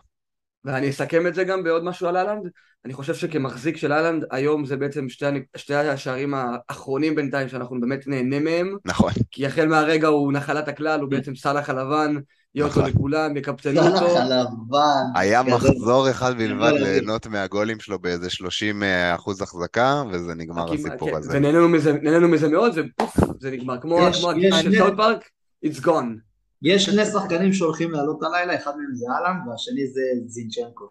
ואני 0.65 0.89
אסכם 0.89 1.27
את 1.27 1.35
זה 1.35 1.43
גם 1.43 1.63
בעוד 1.63 1.83
משהו 1.83 2.07
על 2.07 2.17
אהלנד. 2.17 2.49
אני 2.85 2.93
חושב 2.93 3.13
שכמחזיק 3.13 3.77
של 3.77 3.93
אהלנד, 3.93 4.25
היום 4.31 4.65
זה 4.65 4.77
בעצם 4.77 5.09
שתי, 5.09 5.25
שתי 5.57 5.75
השערים 5.75 6.33
האחרונים 6.33 7.15
בינתיים 7.15 7.49
שאנחנו 7.49 7.81
באמת 7.81 8.07
נהנה 8.07 8.39
מהם, 8.39 8.75
נכון. 8.85 9.11
כי 9.31 9.45
החל 9.45 9.67
מהרגע 9.67 10.07
הוא 10.07 10.33
נחלת 10.33 10.67
הכלל, 10.67 10.99
הוא 11.01 11.09
בעצם 11.09 11.35
סאלח 11.35 11.69
הלבן, 11.69 12.15
יהיה 12.55 12.65
אותו 12.65 12.79
נכון. 12.79 12.91
לכולם, 12.91 13.37
יקפצנו 13.37 13.73
סלאח 13.81 14.01
אותו. 14.01 14.17
הלבן. 14.17 15.03
היה 15.15 15.43
גדול. 15.43 15.53
מחזור 15.55 16.09
אחד 16.11 16.37
בלבד 16.37 16.67
גדול. 16.75 16.83
ליהנות 16.83 17.27
מהגולים 17.27 17.79
שלו 17.79 17.99
באיזה 17.99 18.29
30 18.29 18.83
אחוז 19.15 19.41
החזקה, 19.41 20.03
וזה 20.11 20.33
נגמר 20.35 20.67
כי- 20.69 20.75
הסיפור 20.75 21.09
כן, 21.09 21.15
הזה. 21.15 21.37
ונהנינו 21.37 21.69
מזה, 21.69 21.93
מזה 22.27 22.49
מאוד, 22.49 22.73
ופוף, 22.75 23.17
זה 23.39 23.51
נגמר. 23.51 23.81
כמו 23.81 24.29
הגיל 24.31 24.55
של 24.61 24.77
סאוט 24.77 24.93
פארק, 24.97 25.23
it's 25.65 25.79
gone. 25.85 26.32
יש 26.63 26.85
שני 26.85 27.05
שחקנים 27.05 27.53
שהולכים 27.53 27.91
לעלות 27.91 28.23
הלילה, 28.23 28.55
אחד 28.55 28.77
מהם 28.77 28.93
זה 28.95 29.05
אהלן 29.11 29.49
והשני 29.49 29.87
זה 29.87 30.01
זינצ'נקו. 30.25 30.89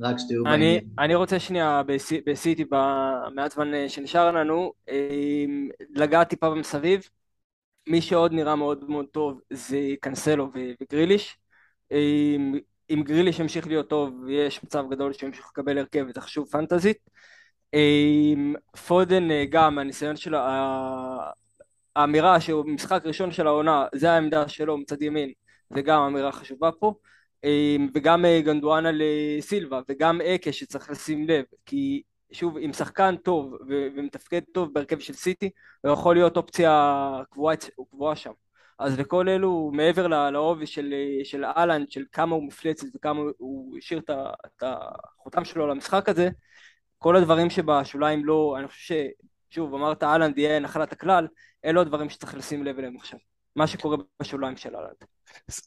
רק 0.00 0.16
שתהיו 0.18 0.46
אני, 0.46 0.52
בעניין. 0.52 0.84
אני 0.98 1.14
רוצה 1.14 1.38
שנייה 1.38 1.82
בס- 1.82 2.12
בסיטי 2.26 2.64
במעט 2.64 3.52
זמן 3.52 3.74
אה, 3.74 3.88
שנשאר 3.88 4.30
לנו, 4.32 4.72
אה, 4.88 5.44
לגעת 5.90 6.28
טיפה 6.28 6.50
במסביב. 6.50 7.08
מי 7.88 8.00
שעוד 8.02 8.32
נראה 8.32 8.56
מאוד 8.56 8.90
מאוד 8.90 9.06
טוב 9.12 9.40
זה 9.52 9.78
קנסלו 10.00 10.50
וגריליש. 10.54 11.36
אה, 11.92 12.36
אם 12.90 13.02
גריליש 13.02 13.38
ימשיך 13.38 13.66
להיות 13.66 13.90
טוב, 13.90 14.28
יש 14.28 14.64
מצב 14.64 14.84
גדול 14.90 15.12
שהוא 15.12 15.28
ימשיך 15.28 15.46
לקבל 15.50 15.78
הרכב 15.78 16.04
ותחשוב 16.08 16.48
פנטזית. 16.50 16.98
פודן 18.86 19.28
גם, 19.50 19.78
הניסיון 19.78 20.16
שלו, 20.16 20.38
האמירה 21.98 22.40
שהוא 22.40 22.66
משחק 22.66 23.02
ראשון 23.04 23.32
של 23.32 23.46
העונה, 23.46 23.86
זה 23.94 24.10
העמדה 24.10 24.48
שלו 24.48 24.78
מצד 24.78 25.02
ימין, 25.02 25.32
זה 25.74 25.82
גם 25.82 26.02
אמירה 26.02 26.32
חשובה 26.32 26.72
פה. 26.72 26.94
אה, 27.44 27.76
וגם 27.94 28.24
אה, 28.24 28.40
גנדואנה 28.40 28.88
לסילבה 28.92 29.80
וגם 29.88 30.20
אקה 30.20 30.52
שצריך 30.52 30.90
לשים 30.90 31.28
לב 31.28 31.44
כי 31.66 32.02
שוב 32.32 32.58
עם 32.60 32.72
שחקן 32.72 33.16
טוב 33.16 33.54
ומתפקד 33.68 34.40
טוב 34.52 34.74
בהרכב 34.74 34.98
של 34.98 35.12
סיטי 35.12 35.50
הוא 35.80 35.92
יכול 35.92 36.14
להיות 36.16 36.36
אופציה 36.36 37.22
קבועה, 37.30 37.54
קבועה 37.90 38.16
שם 38.16 38.32
אז 38.78 38.98
לכל 38.98 39.28
אלו 39.28 39.70
מעבר 39.72 40.06
לעובי 40.30 40.66
של, 40.66 40.94
אה, 40.94 41.24
של 41.24 41.44
אהלנד 41.44 41.90
של 41.90 42.04
כמה 42.12 42.34
הוא 42.34 42.46
מפלצת 42.46 42.86
וכמה 42.94 43.20
הוא 43.38 43.78
השאיר 43.78 44.00
את 44.00 44.62
החותם 44.62 45.44
שלו 45.44 45.66
למשחק 45.66 46.08
הזה 46.08 46.28
כל 46.98 47.16
הדברים 47.16 47.50
שבשוליים 47.50 48.24
לא 48.24 48.54
אני 48.58 48.68
חושב 48.68 48.94
ששוב 49.50 49.74
אמרת 49.74 50.02
אהלנד 50.02 50.38
יהיה 50.38 50.60
נחלת 50.60 50.92
הכלל 50.92 51.26
אלו 51.64 51.80
הדברים 51.80 52.10
שצריך 52.10 52.34
לשים 52.34 52.64
לב 52.64 52.78
אליהם 52.78 52.96
עכשיו 52.96 53.18
מה 53.56 53.66
שקורה 53.66 53.96
בשוליים 54.20 54.56
של 54.56 54.76
אהלנד 54.76 54.96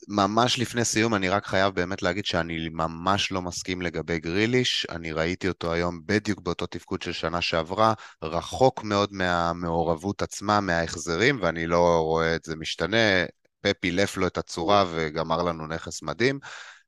ממש 0.07 0.59
לפני 0.59 0.85
סיום, 0.85 1.15
אני 1.15 1.29
רק 1.29 1.45
חייב 1.45 1.75
באמת 1.75 2.01
להגיד 2.01 2.25
שאני 2.25 2.69
ממש 2.69 3.31
לא 3.31 3.41
מסכים 3.41 3.81
לגבי 3.81 4.19
גריליש. 4.19 4.87
אני 4.89 5.11
ראיתי 5.11 5.47
אותו 5.47 5.73
היום 5.73 6.01
בדיוק 6.05 6.39
באותו 6.39 6.65
תפקוד 6.65 7.01
של 7.01 7.11
שנה 7.11 7.41
שעברה, 7.41 7.93
רחוק 8.23 8.83
מאוד 8.83 9.13
מהמעורבות 9.13 10.21
עצמה, 10.21 10.61
מההחזרים, 10.61 11.39
ואני 11.41 11.67
לא 11.67 11.99
רואה 12.01 12.35
את 12.35 12.43
זה 12.43 12.55
משתנה. 12.55 13.25
פפ 13.61 13.83
אילף 13.83 14.17
לו 14.17 14.27
את 14.27 14.37
הצורה 14.37 14.85
וגמר 14.91 15.43
לנו 15.43 15.67
נכס 15.67 16.03
מדהים. 16.03 16.39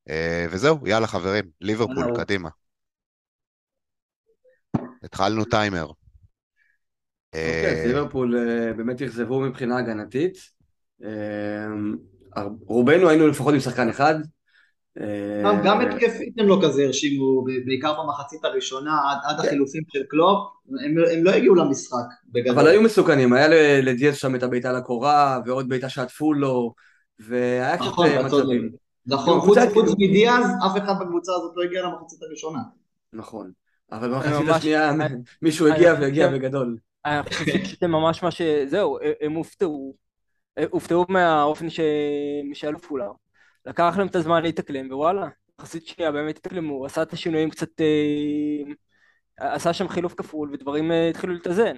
אה, 0.09 0.45
וזהו, 0.49 0.87
יאללה 0.87 1.07
חברים, 1.07 1.45
ליברפול. 1.61 2.17
קדימה. 2.17 2.49
התחלנו 5.03 5.45
טיימר. 5.45 5.91
אוקיי, 7.33 7.65
אה, 7.81 7.87
ליברפול 7.87 8.35
אה, 8.37 8.73
באמת 8.73 9.01
אכזבו 9.01 9.39
מבחינה 9.39 9.77
הגנתית. 9.77 10.37
אה, 11.03 11.67
רובנו 12.65 13.09
היינו 13.09 13.27
לפחות 13.27 13.53
עם 13.53 13.59
שחקן 13.59 13.89
אחד. 13.89 14.15
גם- 15.63 15.81
התקפית 15.81 16.33
הם 16.39 16.47
לא 16.47 16.59
כזה 16.63 16.83
הרשימו, 16.83 17.43
בעיקר 17.65 17.93
במחצית 18.03 18.45
הראשונה, 18.45 18.91
עד- 19.11 19.17
עד 19.23 19.41
כן. 19.41 19.47
החילופים 19.47 19.81
של 19.93 20.03
קלופ, 20.09 20.39
הם 20.85 20.95
הם 21.17 21.23
לא 21.23 21.31
הגיעו 21.31 21.55
למשחק 21.55 21.97
בגדול. 22.29 22.59
אבל 22.59 22.67
היו 22.67 22.81
מסוכנים, 22.81 23.33
היה 23.33 23.47
ל- 23.47 23.89
לדיאז 23.89 24.17
שם 24.17 24.35
את 24.35 24.43
הבעיטה 24.43 24.71
לקורה, 24.71 25.39
ועוד 25.45 25.69
בעיטה 25.69 25.89
שעטפו 25.89 26.33
לו, 26.33 26.73
והיה 27.19 27.77
קצת 27.77 27.85
נכון. 27.85 28.07
מצבים. 28.25 28.69
נכון, 29.05 29.39
חוץ 29.39 29.57
כאילו- 29.57 29.95
מדיאז, 29.97 30.45
אף 30.65 30.77
אחד 30.77 30.93
בקבוצה 31.01 31.31
הזאת 31.31 31.51
לא 31.55 31.63
הגיע 31.63 31.81
למחצית 31.83 32.23
הראשונה. 32.23 32.59
נכון. 33.13 33.51
אבל 33.91 34.09
במחצית 34.13 34.49
השנייה 34.49 34.91
מישהו 35.41 35.67
הגיע 35.67 35.93
והגיע 36.01 36.27
בגדול. 36.27 36.77
אני 37.05 37.23
חושב 37.23 37.45
הם 37.81 37.91
ממש 37.91 38.23
מה 38.23 38.31
ש... 38.31 38.41
זהו, 38.65 38.97
הם 39.21 39.31
הופתעו. 39.33 39.95
הופתעו 40.69 41.05
מהאופן 41.09 41.67
שמישל 41.69 42.77
פולר. 42.77 43.11
לקח 43.65 43.95
להם 43.97 44.07
את 44.07 44.15
הזמן 44.15 44.43
להתאקלם, 44.43 44.91
ווואלה, 44.91 45.27
מחצית 45.59 45.87
שנייה 45.87 46.11
באמת 46.11 46.37
התאקלמו, 46.37 46.73
הוא 46.73 46.85
עשה 46.85 47.01
את 47.01 47.13
השינויים 47.13 47.49
קצת... 47.49 47.81
אה, 47.81 49.53
עשה 49.53 49.73
שם 49.73 49.87
חילוף 49.87 50.13
כפול, 50.13 50.49
ודברים 50.53 50.91
אה, 50.91 51.09
התחילו 51.09 51.33
להתאזן. 51.33 51.75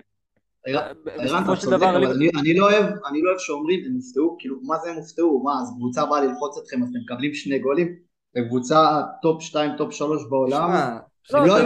ערן, 0.67 0.93
בסופו 1.23 1.55
של 1.55 1.69
דבר, 1.71 1.97
אני- 1.97 2.57
לא 2.57 2.65
אוהב 2.65 2.85
אני 3.09 3.21
לא 3.21 3.29
אוהב 3.29 3.39
שאומרים, 3.39 3.79
הם 3.85 3.93
הופתעו, 3.95 4.35
כאילו, 4.39 4.55
מה 4.63 4.77
זה 4.79 4.89
הם 4.89 4.95
הופתעו? 4.95 5.43
מה, 5.43 5.51
אז 5.61 5.73
קבוצה 5.77 6.05
באה 6.05 6.21
ללחוץ 6.21 6.57
אתכם, 6.57 6.83
אז 6.83 6.89
אתם 6.89 6.99
מקבלים 7.05 7.33
שני 7.33 7.59
גולים? 7.59 7.95
וקבוצה 8.37 9.01
טופ 9.21 9.41
2, 9.41 9.71
טופ 9.77 9.93
3 9.93 10.21
בעולם, 10.29 10.97
לא 11.33 11.57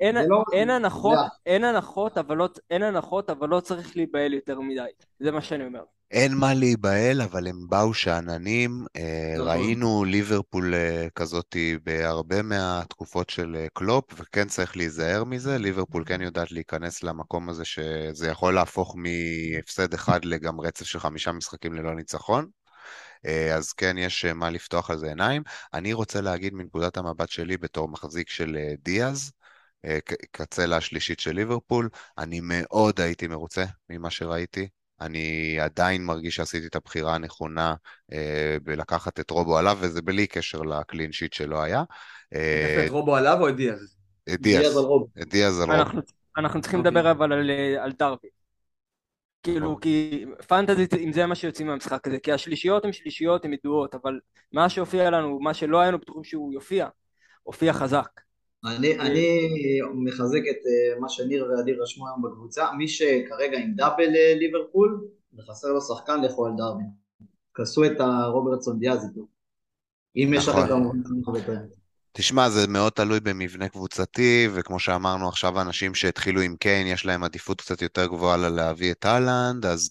אין- 0.00 0.16
לא- 0.28 0.44
אין 0.52 0.70
הנחות, 0.70 1.18
זה- 1.18 1.24
אין 1.46 1.64
הנחות, 1.64 2.18
אבל 2.18 2.36
לא- 2.36 2.48
לא 3.48 3.60
צריך 3.60 3.96
להיבהל 3.96 4.34
יותר 4.34 4.60
מדי. 4.60 4.80
זה 5.20 5.30
מה 5.30 5.40
שאני 5.40 5.66
אומר. 5.66 5.82
אין 6.10 6.34
מה 6.34 6.54
להיבהל, 6.54 7.22
אבל 7.22 7.46
הם 7.46 7.56
באו 7.68 7.94
שאננים. 7.94 8.84
אה, 8.96 9.34
נכון. 9.36 9.48
ראינו 9.48 10.04
ליברפול 10.04 10.74
אה, 10.74 11.06
כזאתי 11.14 11.76
בהרבה 11.84 12.42
מהתקופות 12.42 13.30
של 13.30 13.56
אה, 13.56 13.66
קלופ, 13.74 14.04
וכן 14.20 14.48
צריך 14.48 14.76
להיזהר 14.76 15.24
מזה. 15.24 15.58
ליברפול 15.58 16.04
כן 16.06 16.22
יודעת 16.22 16.52
להיכנס 16.52 17.02
למקום 17.02 17.48
הזה 17.48 17.64
שזה 17.64 18.28
יכול 18.28 18.54
להפוך 18.54 18.96
מהפסד 18.96 19.94
אחד 19.94 20.24
לגם 20.24 20.60
רצף 20.60 20.84
של 20.84 20.98
חמישה 21.00 21.32
משחקים 21.32 21.72
ללא 21.74 21.94
ניצחון. 21.94 22.46
אה, 23.26 23.54
אז 23.56 23.72
כן, 23.72 23.98
יש 23.98 24.24
אה, 24.24 24.34
מה 24.34 24.50
לפתוח 24.50 24.90
על 24.90 24.98
זה 24.98 25.08
עיניים. 25.08 25.42
אני 25.74 25.92
רוצה 25.92 26.20
להגיד 26.20 26.54
מנקודת 26.54 26.96
המבט 26.96 27.28
שלי 27.28 27.56
בתור 27.56 27.88
מחזיק 27.88 28.28
של 28.28 28.56
אה, 28.56 28.74
דיאז, 28.82 29.32
קצלה 30.32 30.76
השלישית 30.76 31.20
של 31.20 31.32
ליברפול, 31.32 31.88
אני 32.18 32.40
מאוד 32.42 33.00
הייתי 33.00 33.26
מרוצה 33.26 33.64
ממה 33.90 34.10
שראיתי. 34.10 34.68
אני 35.00 35.56
עדיין 35.60 36.04
מרגיש 36.04 36.36
שעשיתי 36.36 36.66
את 36.66 36.76
הבחירה 36.76 37.14
הנכונה 37.14 37.74
אה, 38.12 38.56
בלקחת 38.62 39.20
את 39.20 39.30
רובו 39.30 39.58
עליו, 39.58 39.78
וזה 39.80 40.02
בלי 40.02 40.26
קשר 40.26 40.62
לקלין 40.62 41.12
שיט 41.12 41.32
שלא 41.32 41.62
היה. 41.62 41.82
אה, 42.34 42.66
העדפת 42.66 42.86
את 42.86 42.90
רובו 42.90 43.16
עליו 43.16 43.38
או 43.40 43.48
את 43.48 43.56
דיאז? 43.56 43.96
את 44.34 44.40
דיאז 44.40 44.62
דיאז, 44.62 44.76
על 44.76 44.82
רוב. 44.82 45.08
את 45.22 45.28
דיאז 45.28 45.60
על 45.60 45.66
רוב. 45.70 45.74
אנחנו, 45.74 46.00
אנחנו 46.36 46.60
צריכים 46.60 46.78
אוקיי. 46.78 46.92
לדבר 46.92 47.10
אבל 47.10 47.32
על, 47.32 47.50
על 47.80 47.92
דרבי. 47.98 48.28
כאילו, 49.42 49.78
כי 49.80 50.24
פנטזית, 50.48 50.94
אם 50.94 51.12
זה 51.12 51.26
מה 51.26 51.34
שיוצאים 51.34 51.66
מהמשחק 51.66 52.06
הזה, 52.06 52.18
כי 52.18 52.32
השלישיות 52.32 52.84
הן 52.84 52.92
שלישיות, 52.92 53.44
הן 53.44 53.52
ידועות, 53.52 53.94
אבל 53.94 54.20
מה 54.52 54.68
שהופיע 54.68 55.10
לנו, 55.10 55.40
מה 55.40 55.54
שלא 55.54 55.80
היינו 55.80 55.98
בטוחים 55.98 56.24
שהוא 56.24 56.52
יופיע, 56.52 56.88
הופיע 57.42 57.72
חזק. 57.72 58.20
אני, 58.64 58.98
אני 59.00 59.38
מחזק 59.94 60.40
את 60.50 60.56
אה, 60.66 61.00
מה 61.00 61.08
שניר 61.08 61.46
ואדיר 61.50 61.82
רשמו 61.82 62.06
היום 62.08 62.22
בקבוצה, 62.22 62.72
מי 62.72 62.88
שכרגע 62.88 63.58
עם 63.58 63.74
דאבל 63.74 64.16
אה, 64.16 64.34
ליברפול, 64.38 65.08
וחסר 65.38 65.68
לו 65.68 65.80
שחקן, 65.80 66.20
לכו 66.20 66.46
על 66.46 66.52
דרווין. 66.56 66.86
כסו 67.54 67.84
את 67.84 68.00
הרוברטסון 68.00 68.78
דיאז 68.78 69.04
איתו. 69.04 69.26
אם 70.16 70.32
יש 70.34 70.48
נכון. 70.48 70.64
את 70.64 70.70
המומחים 70.70 71.22
הרבה 71.26 71.40
תשמע, 72.18 72.48
זה 72.48 72.68
מאוד 72.68 72.92
תלוי 72.92 73.20
במבנה 73.20 73.68
קבוצתי, 73.68 74.48
וכמו 74.52 74.78
שאמרנו 74.78 75.28
עכשיו, 75.28 75.60
אנשים 75.60 75.94
שהתחילו 75.94 76.40
עם 76.40 76.56
קיין, 76.56 76.86
יש 76.86 77.06
להם 77.06 77.24
עדיפות 77.24 77.60
קצת 77.60 77.82
יותר 77.82 78.06
גבוהה 78.06 78.36
ללהביא 78.36 78.92
את 78.92 79.06
אהלנד, 79.06 79.66
אז 79.66 79.90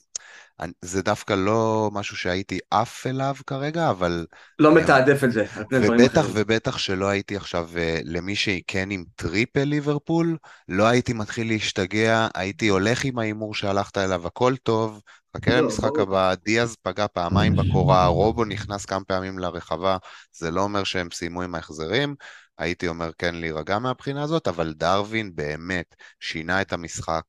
זה 0.81 1.01
דווקא 1.01 1.33
לא 1.33 1.89
משהו 1.93 2.17
שהייתי 2.17 2.59
עף 2.71 3.07
אליו 3.07 3.35
כרגע, 3.47 3.89
אבל 3.89 4.25
לא 4.59 4.75
מתעדף 4.75 5.23
את 5.23 5.31
זה. 5.31 5.45
ובטח. 5.71 6.25
ובטח 6.33 6.77
שלא 6.77 7.07
הייתי 7.07 7.35
עכשיו, 7.35 7.69
אה, 7.77 7.99
למי 8.03 8.35
שכן 8.35 8.91
עם 8.91 9.03
triple 9.15 9.63
ליברפול, 9.63 10.37
לא 10.69 10.83
הייתי 10.83 11.13
מתחיל 11.13 11.47
להשתגע, 11.47 12.27
הייתי 12.35 12.67
הולך 12.67 13.05
עם 13.05 13.19
ההימור 13.19 13.55
שהלכת 13.55 13.97
אליו, 13.97 14.27
הכל 14.27 14.55
טוב, 14.63 15.01
חכה 15.37 15.51
לא, 15.51 15.59
למשחק 15.59 15.83
ברור. 15.83 16.01
הבא, 16.01 16.33
דיאז 16.45 16.75
פגע 16.81 17.07
פעמיים 17.07 17.55
בקורה, 17.55 18.05
רובו 18.05 18.45
נכנס 18.45 18.85
כמה 18.85 19.05
פעמים 19.05 19.39
לרחבה, 19.39 19.97
זה 20.31 20.51
לא 20.51 20.61
אומר 20.61 20.83
שהם 20.83 21.07
סיימו 21.13 21.41
עם 21.41 21.55
ההחזרים, 21.55 22.15
הייתי 22.57 22.87
אומר 22.87 23.11
כן 23.17 23.35
להירגע 23.35 23.79
מהבחינה 23.79 24.23
הזאת, 24.23 24.47
אבל 24.47 24.73
דארווין 24.73 25.35
באמת 25.35 25.95
שינה 26.19 26.61
את 26.61 26.73
המשחק. 26.73 27.23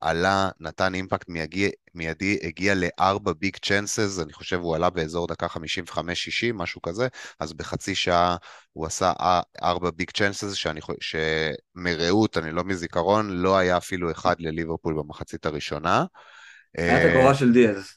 עלה, 0.00 0.50
נתן 0.60 0.94
impact 0.94 1.28
מיידי, 1.28 1.70
מיידי 1.94 2.38
הגיע 2.42 2.74
לארבע 2.74 3.32
big 3.38 3.56
chances, 3.56 4.18
אני 4.22 4.32
חושב 4.32 4.60
הוא 4.60 4.76
עלה 4.76 4.90
באזור 4.90 5.26
דקה 5.26 5.46
55-60, 5.46 6.52
משהו 6.54 6.82
כזה, 6.82 7.08
אז 7.40 7.52
בחצי 7.52 7.94
שעה 7.94 8.36
הוא 8.72 8.86
עשה 8.86 9.12
ארבע 9.62 9.90
ביג 9.90 10.10
צ'אנסס, 10.10 10.54
שמרעות, 11.00 12.38
אני 12.38 12.52
לא 12.52 12.64
מזיכרון, 12.64 13.30
לא 13.30 13.56
היה 13.56 13.76
אפילו 13.76 14.10
אחד 14.10 14.34
לליברפול 14.38 14.94
במחצית 14.94 15.46
הראשונה. 15.46 16.04
היה 16.78 17.04
את 17.04 17.10
הקורה 17.10 17.34
של 17.34 17.52
דיאז. 17.52 17.92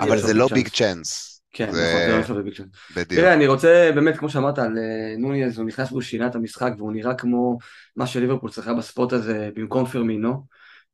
אבל 0.00 0.18
זה 0.18 0.34
לא 0.34 0.48
big 0.48 0.68
chance. 0.68 1.34
כן, 1.52 1.68
נכון, 1.68 2.36
לא. 2.36 2.42
בדיוק. 2.42 2.68
תראה, 3.08 3.34
אני 3.34 3.46
רוצה, 3.46 3.90
באמת, 3.94 4.16
כמו 4.16 4.28
שאמרת 4.28 4.58
על 4.58 4.78
אה, 4.78 5.16
נונייז, 5.18 5.58
הוא 5.58 5.66
נכנס 5.66 5.90
והוא 5.90 6.02
שינה 6.02 6.26
את 6.26 6.34
המשחק, 6.34 6.72
והוא 6.78 6.92
נראה 6.92 7.14
כמו 7.14 7.58
מה 7.96 8.06
שליברפול 8.06 8.50
צריכה 8.50 8.74
בספורט 8.74 9.12
הזה 9.12 9.50
במקום 9.54 9.86
פרמינו. 9.86 10.46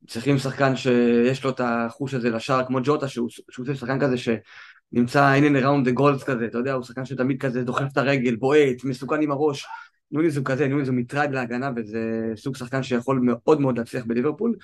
צריכים 0.07 0.37
שחקן 0.37 0.75
שיש 0.75 1.43
לו 1.43 1.49
את 1.49 1.61
החוש 1.63 2.13
הזה 2.13 2.29
לשער, 2.29 2.65
כמו 2.65 2.79
ג'וטה, 2.83 3.07
שהוא 3.07 3.29
שחקן 3.73 3.99
כזה 3.99 4.15
שנמצא 4.17 5.33
in 5.39 5.43
and 5.43 5.63
around 5.63 5.89
the 5.89 5.99
goals 5.99 6.25
כזה, 6.25 6.45
אתה 6.45 6.57
יודע, 6.57 6.73
הוא 6.73 6.83
שחקן 6.83 7.05
שתמיד 7.05 7.41
כזה 7.41 7.63
דוחף 7.63 7.85
את 7.91 7.97
הרגל, 7.97 8.35
בועט, 8.35 8.83
מסוכן 8.83 9.21
עם 9.21 9.31
הראש. 9.31 9.65
נוניז 10.11 10.37
הוא 10.37 10.45
כזה, 10.45 10.67
נוניז 10.67 10.87
הוא 10.87 10.95
מטרד 10.95 11.31
להגנה, 11.31 11.71
וזה 11.75 11.99
סוג 12.35 12.55
שחקן 12.55 12.83
שיכול 12.83 13.19
מאוד 13.23 13.61
מאוד 13.61 13.77
להצליח 13.77 14.05
בליברפול. 14.05 14.55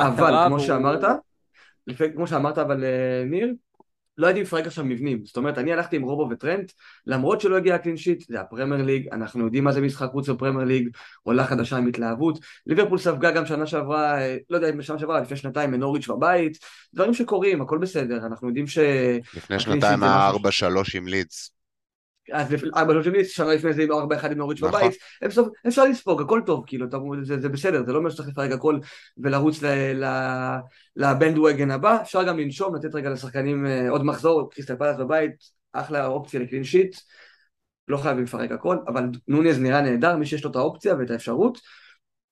אבל 0.00 0.46
כמו 0.46 0.60
שאמרת, 0.60 1.04
כמו 2.14 2.26
שאמרת 2.26 2.58
אבל 2.58 2.84
אה, 2.84 3.24
ניר, 3.26 3.54
לא 4.18 4.26
הייתי 4.26 4.42
מפרק 4.42 4.66
עכשיו 4.66 4.84
מבנים, 4.84 5.24
זאת 5.24 5.36
אומרת 5.36 5.58
אני 5.58 5.72
הלכתי 5.72 5.96
עם 5.96 6.02
רובו 6.02 6.28
וטרנט 6.30 6.72
למרות 7.06 7.40
שלא 7.40 7.56
הגיע 7.56 7.74
ה 7.74 7.78
clean 7.78 7.96
sheet, 7.96 8.24
זה 8.28 8.40
הפרמייר 8.40 8.82
ליג, 8.82 9.08
אנחנו 9.12 9.44
יודעים 9.44 9.64
מה 9.64 9.72
זה 9.72 9.80
משחק 9.80 10.08
חוץ 10.12 10.28
בפרמייר 10.28 10.64
ליג, 10.68 10.88
עולה 11.22 11.46
חדשה 11.46 11.76
עם 11.76 11.86
התלהבות, 11.86 12.38
ליברפול 12.66 12.98
ספגה 12.98 13.30
גם 13.30 13.46
שנה 13.46 13.66
שעברה, 13.66 14.16
לא 14.50 14.56
יודע 14.56 14.70
אם 14.70 14.82
שנה 14.82 14.98
שעברה, 14.98 15.20
לפני 15.20 15.36
שנתיים 15.36 15.70
מנוריץ' 15.70 16.08
בבית, 16.08 16.58
דברים 16.94 17.14
שקורים, 17.14 17.62
הכל 17.62 17.78
בסדר, 17.78 18.16
אנחנו 18.26 18.48
יודעים 18.48 18.66
ש... 18.66 18.78
לפני 19.36 19.60
שנתיים 19.60 20.02
היה 20.02 20.30
4-3 20.30 20.96
עם 20.96 21.08
לידס. 21.08 21.53
אז 22.32 22.54
ארבע 22.76 22.92
שלוש 22.92 23.07
עם 23.07 23.12
לידס, 23.12 23.28
שנה 23.28 23.54
לפני 23.54 23.72
זה 23.72 23.82
עם 23.82 23.92
ארבע 23.92 24.16
אחד 24.16 24.32
עם 24.32 24.38
נוריץ' 24.38 24.62
נכון. 24.62 24.80
בבית, 24.80 24.94
אפשר 25.66 25.84
לספוג, 25.84 26.22
הכל 26.22 26.40
טוב, 26.46 26.64
כאילו, 26.66 26.86
זה 27.22 27.48
בסדר, 27.48 27.82
זה 27.86 27.92
לא 27.92 27.98
אומר 27.98 28.10
שצריך 28.10 28.28
לפרק 28.28 28.52
הכל 28.52 28.78
ולרוץ 29.18 29.60
ל 30.96 31.38
bandwagon 31.38 31.70
הבא, 31.70 32.02
אפשר 32.02 32.22
גם 32.22 32.38
לנשום, 32.38 32.74
לתת 32.74 32.94
רגע 32.94 33.10
לשחקנים 33.10 33.66
אה, 33.66 33.90
עוד 33.90 34.04
מחזור, 34.04 34.50
קריסטל 34.50 34.76
פאלאס 34.76 34.96
בבית, 34.96 35.30
אחלה 35.72 36.06
אופציה 36.06 36.40
לקלין 36.40 36.64
שיט, 36.64 36.96
לא 37.88 37.96
חייבים 37.96 38.24
לפרק 38.24 38.52
הכל, 38.52 38.76
אבל 38.88 39.04
נוניז 39.28 39.60
נראה 39.60 39.80
נהדר, 39.80 40.16
מי 40.16 40.26
שיש 40.26 40.44
לו 40.44 40.50
את 40.50 40.56
האופציה 40.56 40.94
ואת 40.98 41.10
האפשרות, 41.10 41.58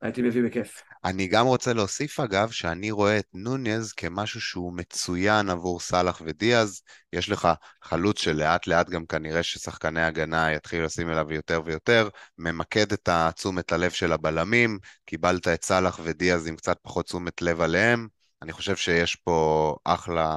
הייתי 0.02 0.22
מביא 0.22 0.42
בכיף. 0.42 0.82
אני 1.04 1.26
גם 1.26 1.46
רוצה 1.46 1.72
להוסיף 1.72 2.20
אגב, 2.20 2.50
שאני 2.50 2.90
רואה 2.90 3.18
את 3.18 3.26
נוניז 3.34 3.92
כמשהו 3.92 4.40
שהוא 4.40 4.72
מצוין 4.72 5.50
עבור 5.50 5.80
סאלח 5.80 6.22
ודיאז. 6.24 6.82
יש 7.12 7.30
לך 7.30 7.48
חלוץ 7.82 8.18
שלאט 8.18 8.66
לאט 8.66 8.90
גם 8.90 9.06
כנראה 9.06 9.42
ששחקני 9.42 10.02
הגנה 10.02 10.52
יתחילו 10.52 10.84
לשים 10.84 11.10
אליו 11.10 11.32
יותר 11.32 11.60
ויותר, 11.64 12.08
ממקד 12.38 12.92
את 12.92 13.08
תשומת 13.34 13.72
הלב 13.72 13.90
של 13.90 14.12
הבלמים, 14.12 14.78
קיבלת 15.04 15.48
את 15.48 15.64
סאלח 15.64 16.00
ודיאז 16.02 16.46
עם 16.46 16.56
קצת 16.56 16.78
פחות 16.82 17.04
תשומת 17.06 17.42
לב 17.42 17.60
עליהם. 17.60 18.08
אני 18.42 18.52
חושב 18.52 18.76
שיש 18.76 19.16
פה 19.16 19.76
אחלה 19.84 20.36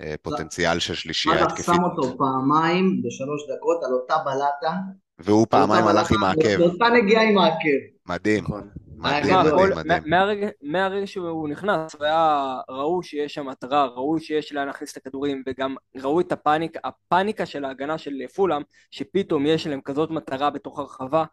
אה, 0.00 0.14
פוטנציאל 0.22 0.78
של 0.78 0.94
שלישייה 0.94 1.44
התקפית. 1.44 1.64
שם 1.64 1.84
אותו 1.84 2.18
פעמיים 2.18 3.02
בשלוש 3.04 3.42
דקות 3.42 3.84
על 3.84 3.92
אותה 3.92 4.16
בלטה. 4.24 4.76
והוא 5.18 5.46
פעמיים 5.50 5.86
הלך 5.86 6.12
עם 6.12 6.24
העקב. 6.24 6.60
אותה 6.60 6.84
נגיעה 6.88 7.22
עם 7.22 7.38
העקב. 7.38 7.68
מדהים. 8.06 8.44
נכון. 8.44 8.68
מדהים, 8.96 9.36
מדהים, 9.36 9.76
מדהים. 9.76 10.48
מהרגע, 10.62 11.06
שהוא 11.06 11.48
נכנס, 11.48 11.96
היה, 12.00 12.54
ראו 12.68 13.02
שיש 13.02 13.34
שם 13.34 13.46
מטרה, 13.46 13.86
ראו 13.86 14.20
שיש 14.20 14.52
לאן 14.52 14.66
להכניס 14.66 14.92
את 14.92 14.96
הכדורים, 14.96 15.42
וגם 15.46 15.74
ראו 15.96 16.20
את 16.20 16.32
הפאניקה, 16.32 16.80
הפאניקה 16.84 17.46
של 17.46 17.64
ההגנה 17.64 17.98
של 17.98 18.12
פולאם, 18.34 18.62
שפתאום 18.90 19.46
יש 19.46 19.66
להם 19.66 19.80
כזאת 19.80 20.10
מטרה 20.10 20.50
בתוך 20.50 20.78
הרחבה, 20.78 21.24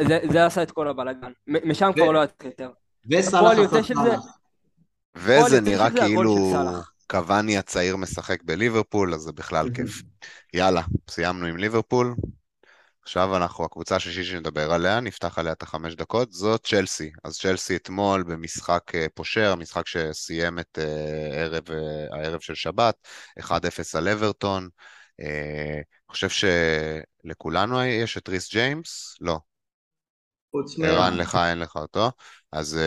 זה, 0.00 0.18
זה 0.32 0.46
עשה 0.46 0.62
את 0.62 0.70
כל 0.70 0.88
הבלאגן. 0.88 1.32
משם 1.46 1.90
כבר 1.94 2.12
לא 2.12 2.24
יתחיל 2.24 2.50
יותר. 2.50 2.70
וסלאח 3.10 3.58
עשה 3.72 3.94
וזה 5.16 5.60
נראה 5.60 5.90
כאילו 5.90 6.52
קוואני 7.10 7.58
הצעיר 7.58 7.96
משחק 7.96 8.42
בליברפול, 8.42 9.14
אז 9.14 9.20
זה 9.20 9.32
בכלל 9.32 9.70
כיף. 9.74 10.02
יאללה, 10.54 10.82
סיימנו 11.10 11.46
עם 11.46 11.56
ליברפול. 11.56 12.14
עכשיו 13.06 13.36
אנחנו, 13.36 13.64
הקבוצה 13.64 13.96
השישית 13.96 14.24
שנדבר 14.24 14.72
עליה, 14.72 15.00
נפתח 15.00 15.38
עליה 15.38 15.52
את 15.52 15.62
החמש 15.62 15.94
דקות, 15.94 16.32
זאת 16.32 16.66
צ'לסי. 16.66 17.10
אז 17.24 17.38
צ'לסי 17.38 17.76
אתמול 17.76 18.22
במשחק 18.22 18.82
אה, 18.94 19.06
פושר, 19.14 19.54
משחק 19.54 19.86
שסיים 19.86 20.58
את 20.58 20.78
uh, 20.78 21.34
ערב, 21.34 21.68
uh, 21.68 21.72
הערב 22.16 22.40
של 22.40 22.54
שבת, 22.54 22.94
1-0 23.40 23.52
על 23.94 24.08
אברטון. 24.08 24.68
אני 25.20 25.82
חושב 26.08 26.28
שלכולנו 26.28 27.84
יש 27.84 28.16
את 28.16 28.28
ריס 28.28 28.50
ג'יימס? 28.50 29.16
לא. 29.20 29.38
ערן, 30.82 31.16
לך 31.16 31.38
אין 31.50 31.58
לך 31.58 31.76
אותו. 31.76 32.10
אז, 32.52 32.78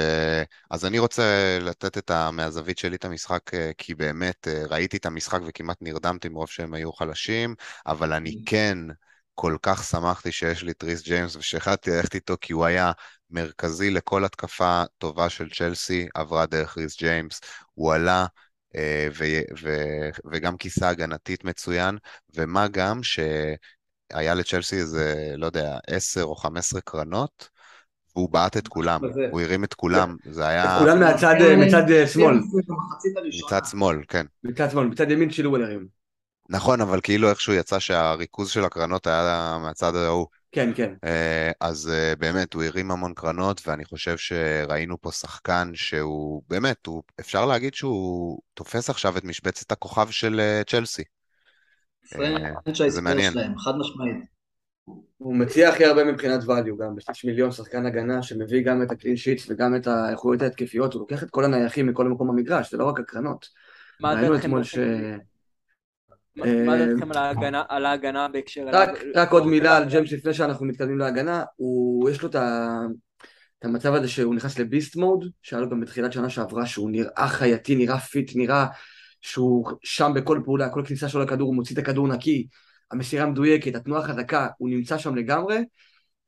אז 0.71 0.86
אני 0.86 0.99
רוצה 0.99 1.58
לתת 1.62 1.97
את 1.97 2.12
ה, 2.12 2.32
מהזווית 2.32 2.77
שלי 2.77 2.95
את 2.95 3.05
המשחק, 3.05 3.51
כי 3.77 3.95
באמת 3.95 4.47
ראיתי 4.47 4.97
את 4.97 5.05
המשחק 5.05 5.39
וכמעט 5.47 5.77
נרדמתי 5.82 6.29
מרוב 6.29 6.49
שהם 6.49 6.73
היו 6.73 6.93
חלשים, 6.93 7.55
אבל 7.86 8.13
אני 8.13 8.32
mm. 8.32 8.49
כן... 8.49 8.77
כל 9.41 9.58
כך 9.62 9.84
שמחתי 9.84 10.32
שיש 10.32 10.63
לי 10.63 10.71
את 10.71 10.84
ריס 10.84 11.04
ג'יימס 11.04 11.36
ושהחלטתי 11.36 11.91
ללכת 11.91 12.15
איתו 12.15 12.36
כי 12.41 12.54
הוא 12.54 12.65
היה 12.65 12.91
מרכזי 13.30 13.89
לכל 13.89 14.25
התקפה 14.25 14.84
טובה 14.97 15.30
של 15.30 15.49
צ'לסי, 15.49 16.08
עברה 16.13 16.45
דרך 16.45 16.78
ריס 16.78 16.97
ג'יימס, 16.97 17.41
הוא 17.73 17.93
עלה 17.93 18.25
אה, 18.75 19.08
ו- 19.17 19.58
ו- 19.62 20.10
וגם 20.32 20.58
כיסה 20.58 20.89
הגנתית 20.89 21.43
מצוין, 21.43 21.97
ומה 22.36 22.67
גם 22.67 23.04
שהיה 23.04 24.34
לצ'לסי 24.34 24.75
איזה, 24.75 25.34
לא 25.38 25.45
יודע, 25.45 25.78
10 25.88 26.23
או 26.23 26.36
15 26.36 26.82
קרנות, 26.82 27.49
והוא 28.15 28.30
בעט 28.30 28.58
את 28.58 28.67
כולם, 28.67 29.02
הוא 29.32 29.41
הרים 29.41 29.63
את 29.63 29.73
כולם, 29.73 30.15
זה 30.32 30.47
היה... 30.47 30.65
את 30.65 30.82
כולם 30.82 30.99
מהצד 30.99 31.36
מצד 31.58 32.08
שמאל. 32.08 32.39
מצד 33.45 33.62
שמאל, 33.71 33.97
כן. 34.08 34.25
מצד 34.43 34.71
שמאל, 34.71 34.86
מצד 34.86 35.12
ימין 35.12 35.32
שילו 35.32 35.56
הרים. 35.56 35.99
נכון, 36.50 36.82
אבל 36.82 37.00
כאילו 37.04 37.30
איכשהו 37.30 37.54
יצא 37.54 37.80
שהריכוז 37.80 38.50
של 38.50 38.66
הקרנות 38.66 39.08
היה 39.08 39.58
מהצד 39.62 39.96
ההוא. 39.96 40.28
כן, 40.52 40.70
כן. 40.76 40.94
אה, 41.04 41.52
אז 41.62 41.92
אה, 41.94 42.14
באמת, 42.16 42.54
הוא 42.54 42.64
הרים 42.64 42.92
המון 42.92 43.14
קרנות, 43.14 43.68
ואני 43.68 43.86
חושב 43.86 44.18
שראינו 44.18 45.02
פה 45.02 45.12
שחקן 45.12 45.72
שהוא, 45.74 46.42
באמת, 46.50 46.86
הוא, 46.86 47.04
אפשר 47.20 47.46
להגיד 47.46 47.74
שהוא 47.74 48.40
תופס 48.54 48.90
עכשיו 48.90 49.18
את 49.18 49.24
משבצת 49.24 49.72
הכוכב 49.72 50.10
של 50.10 50.40
אה, 50.40 50.62
צ'לסי. 50.68 51.04
זה 52.88 53.02
מעניין. 53.02 53.34
חד 53.58 53.74
משמעית. 53.80 54.16
הוא 55.18 55.36
מציע 55.36 55.70
הכי 55.70 55.86
הרבה 55.86 56.04
מבחינת 56.04 56.44
value 56.44 56.84
גם, 56.84 56.96
בשליש 56.96 57.26
מיליון 57.26 57.52
שחקן 57.52 57.86
הגנה 57.86 58.24
שמביא 58.24 58.64
גם 58.66 58.84
את 58.84 58.92
ה 58.91 58.96
clean 58.96 59.17
sheets 59.17 59.50
וגם 59.50 59.76
את 59.76 59.88
האיכויות 59.88 60.42
ההתקפיות, 60.42 60.94
הוא 60.94 61.00
לוקח 61.00 61.24
את 61.24 61.30
כל 61.30 61.46
הנייחים 61.46 61.88
מכל 61.88 62.08
מקום 62.08 62.28
במגרש, 62.28 62.72
זה 62.72 62.78
לא 62.78 62.86
רק 62.86 63.00
הקרנות. 63.00 63.50
מה 64.00 64.16
דעתכם? 64.16 64.52
מה 66.39 66.73
אה, 66.73 66.86
דעתכם 66.86 67.10
על 67.69 67.86
ההגנה 67.86 68.28
בהקשר... 68.28 68.65
רק 69.15 69.32
עוד 69.32 69.47
מילה 69.47 69.78
על 69.78 69.86
ג'יימס 69.86 70.12
לפני 70.12 70.34
שאנחנו 70.34 70.65
מתקדמים 70.65 70.97
להגנה, 70.97 71.43
יש 72.12 72.21
לו 72.21 72.30
את 72.30 72.36
המצב 73.63 73.93
הזה 73.93 74.08
שהוא 74.08 74.36
נכנס 74.36 74.60
ל 74.60 74.65
beast 74.65 74.95
mode, 74.95 75.26
שהיה 75.41 75.62
לו 75.62 75.69
גם 75.69 75.82
בתחילת 75.82 76.13
שנה 76.13 76.30
שעברה 76.30 76.65
שהוא 76.65 76.91
נראה 76.91 77.28
חייתי, 77.28 77.75
נראה 77.75 77.99
fit, 78.00 78.32
נראה 78.36 78.65
שהוא 79.21 79.71
שם 79.84 80.12
בכל 80.15 80.41
פעולה, 80.45 80.69
כל 80.69 80.84
כניסה 80.86 81.10
שלו 81.10 81.21
לכדור 81.21 81.47
הוא 81.47 81.56
מוציא 81.56 81.75
את 81.75 81.80
הכדור 81.80 82.08
נקי, 82.08 82.47
המסירה 82.91 83.25
מדויקת, 83.25 83.75
התנועה 83.75 84.04
חזקה, 84.04 84.47
הוא 84.58 84.69
נמצא 84.69 84.97
שם 84.97 85.15
לגמרי, 85.15 85.58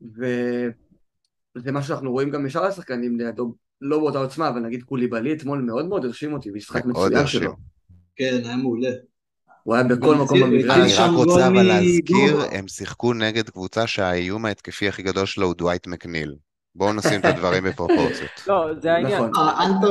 וזה 0.02 1.72
משהו 1.72 1.88
שאנחנו 1.88 2.12
רואים 2.12 2.30
גם 2.30 2.46
משאר 2.46 2.66
השחקנים 2.66 3.20
לידו, 3.20 3.56
לא 3.82 4.00
באותה 4.00 4.18
עוצמה, 4.18 4.50
אבל 4.50 4.60
נגיד 4.60 4.84
קוליבאלי 4.84 5.34
אתמול 5.34 5.62
מאוד 5.62 5.86
מאוד 5.86 6.06
הרשים 6.06 6.34
אותי, 6.34 6.50
משחק 6.52 6.86
מצוין 6.86 7.28
שלו. 7.28 7.54
כן, 8.16 8.42
היה 8.44 8.56
מעולה. 8.56 8.90
הוא 9.64 9.76
היה 9.76 9.84
בכל 9.84 10.16
מקום 10.16 10.40
במגרש. 10.40 11.00
אני 11.00 11.10
רק 11.10 11.16
רוצה 11.16 11.48
אבל 11.48 11.64
להזכיר, 11.64 12.42
הם 12.52 12.68
שיחקו 12.68 13.14
נגד 13.14 13.50
קבוצה 13.50 13.88
שהאיום 13.88 14.46
ההתקפי 14.46 14.88
הכי 14.88 15.04
גדול 15.04 15.26
שלו 15.26 15.48
הוא 15.48 15.56
דווייט 15.56 15.88
מקניל. 15.88 16.36
בואו 16.76 16.94
נשים 16.94 17.20
את 17.20 17.26
הדברים 17.26 17.64
בפרופורציות. 17.64 18.30
לא, 18.48 18.66
זה 18.82 18.94
העניין. 18.94 19.24
נכון. 19.24 19.46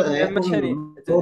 זה 0.04 0.30
מה 0.30 0.42
שאני... 0.42 0.74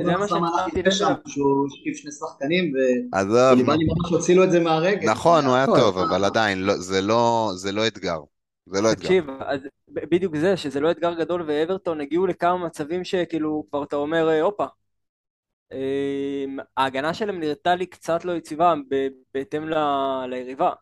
זה 0.04 0.16
מה 0.16 0.28
ששמתי 0.28 0.82
לב 0.82 1.16
שהוא 1.26 1.66
השקיף 1.66 1.96
שני 1.96 2.12
שחקנים, 2.12 2.72
וליבני 2.74 3.84
ממש 3.84 4.11
הוציא 4.11 4.44
את 4.44 4.50
זה 4.50 4.61
מהרגל. 4.61 5.11
נכון, 5.11 5.44
הוא 5.44 5.54
היה 5.54 5.66
טוב, 5.66 5.98
אבל 5.98 6.24
עדיין, 6.24 6.58
לא- 6.58 6.74
לא- 7.02 7.50
זה 7.54 7.72
לא 7.72 7.87
אתגר. 7.87 8.18
זה 8.66 8.80
לא 8.80 8.92
אתגר. 8.92 9.02
תקשיב, 9.02 9.24
בדיוק 9.88 10.37
זה, 10.37 10.56
שזה 10.56 10.80
לא 10.80 10.90
אתגר 10.90 11.14
גדול, 11.14 11.44
ואברטון 11.46 12.00
הגיעו 12.00 12.26
לכמה 12.26 12.66
מצבים 12.66 13.04
שכאילו, 13.04 13.64
כבר 13.70 13.82
אתה 13.82 13.96
אומר, 13.96 14.28
אה, 14.28 14.42
הופה, 14.42 14.64
ההגנה 16.76 17.14
שלהם 17.14 17.40
נראתה 17.40 17.74
לי 17.74 17.87
קצת 17.87 18.24
לא 18.24 18.33
יציבה 18.33 18.74
בהתאם 19.35 19.68
ליריבה. 20.28 20.72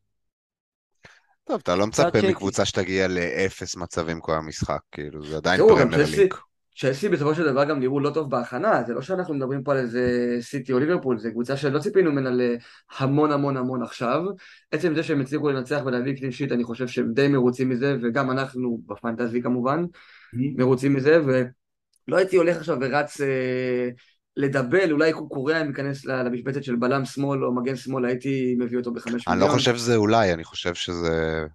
טוב, 1.45 1.61
אתה 1.63 1.77
לא 1.77 1.87
מצפה 1.87 2.29
מקבוצה 2.29 2.65
שתגיע 2.65 3.09
לאפס 3.09 3.77
מצבים 3.77 4.21
כל 4.21 4.35
המשחק, 4.35 4.81
כאילו, 4.93 5.27
זה 5.27 5.37
עדיין 5.37 5.61
פרמייר 5.69 6.07
ליג. 6.17 6.35
צ'לסי 6.79 7.09
בסופו 7.09 7.35
של 7.35 7.45
דבר 7.45 7.65
גם 7.65 7.81
נראו 7.81 8.01
לא 8.01 8.11
טוב 8.11 8.31
בהכנה, 8.31 8.83
זה 8.87 8.95
לא 8.95 9.03
שאנחנו 9.03 9.35
מדברים 9.35 9.63
פה 9.63 9.73
על 9.73 9.79
איזה 9.79 10.37
סיטי 10.41 10.73
או 10.73 10.79
ליברפול, 10.79 11.19
זו 11.19 11.31
קבוצה 11.31 11.57
שלא 11.57 11.79
ציפינו 11.79 12.13
ממנה 12.13 12.31
להמון 12.31 13.33
המון 13.33 13.57
המון 13.57 13.83
עכשיו. 13.83 14.23
עצם 14.71 14.95
זה 14.95 15.03
שהם 15.03 15.21
הצליחו 15.21 15.49
לנצח 15.49 15.81
ולהביא 15.87 16.17
קלין 16.17 16.31
שיט, 16.33 16.53
אני 16.53 16.65
חושב 16.65 16.89
שהם 16.89 17.13
די 17.13 17.29
מרוצים 17.29 17.69
מזה, 17.69 17.97
וגם 18.03 18.31
אנחנו 18.31 18.81
בפנטזי 18.87 19.43
כמובן, 19.43 19.85
מרוצים 20.33 20.95
מזה, 20.95 21.21
ולא 21.25 22.17
הייתי 22.17 22.37
הולך 22.37 22.57
עכשיו 22.57 22.77
ורץ 22.81 23.21
אה, 23.21 23.89
לדבל, 24.37 24.93
אולי 24.93 25.13
קוריאה 25.13 25.61
אם 25.61 25.67
ייכנס 25.67 26.05
למשבצת 26.05 26.65
של 26.65 26.77
בלם 26.77 27.05
שמאל 27.05 27.45
או 27.45 27.55
מגן 27.55 27.77
שמאל, 27.77 28.05
הייתי 28.05 28.57
מביא 28.59 28.79
אותו 28.79 28.93
בחמש 28.93 29.29
מיליון. 29.29 29.43
אני 29.43 29.51
לא 29.51 29.55
חושב 29.55 29.77
שזה 29.77 29.97
אולי, 29.97 30.33
אני 30.33 30.45
חושב 30.45 30.75
שזה 30.75 31.47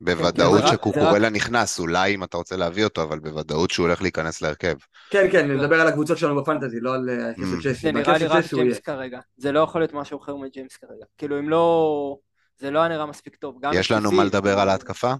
בוודאות 0.00 0.62
שקוקורלה 0.66 1.30
נכנס, 1.30 1.80
אולי 1.80 2.14
אם 2.14 2.24
אתה 2.24 2.36
רוצה 2.36 2.56
להביא 2.56 2.84
אותו, 2.84 3.02
אבל 3.02 3.18
בוודאות 3.18 3.70
שהוא 3.70 3.86
הולך 3.86 4.02
להיכנס 4.02 4.42
להרכב. 4.42 4.74
כן, 5.10 5.26
כן, 5.32 5.50
נדבר 5.50 5.80
על 5.80 5.86
הקבוצות 5.86 6.18
שלנו 6.18 6.42
בפנטזי, 6.42 6.80
לא 6.80 6.94
על 6.94 7.10
אה, 7.10 7.30
הכסף 7.30 7.58
צ'סי. 7.58 7.74
זה 7.74 7.92
נראה 7.92 8.18
לי 8.18 8.26
רק 8.26 8.44
ג'יימס 8.54 8.78
כרגע. 8.78 9.20
זה 9.36 9.52
לא 9.52 9.60
יכול 9.60 9.80
להיות 9.80 9.94
משהו 9.94 10.18
אחר 10.22 10.36
מג'יימס 10.36 10.76
כרגע. 10.76 11.04
כאילו, 11.18 11.38
אם 11.38 11.48
לא... 11.48 12.16
זה 12.58 12.70
לא 12.70 12.78
היה 12.78 12.88
נראה 12.88 13.06
מספיק 13.06 13.36
טוב. 13.36 13.58
יש 13.72 13.92
לנו 13.92 14.12
מה 14.12 14.24
לדבר 14.24 14.58
על 14.58 14.68
ההתקפה? 14.68 15.14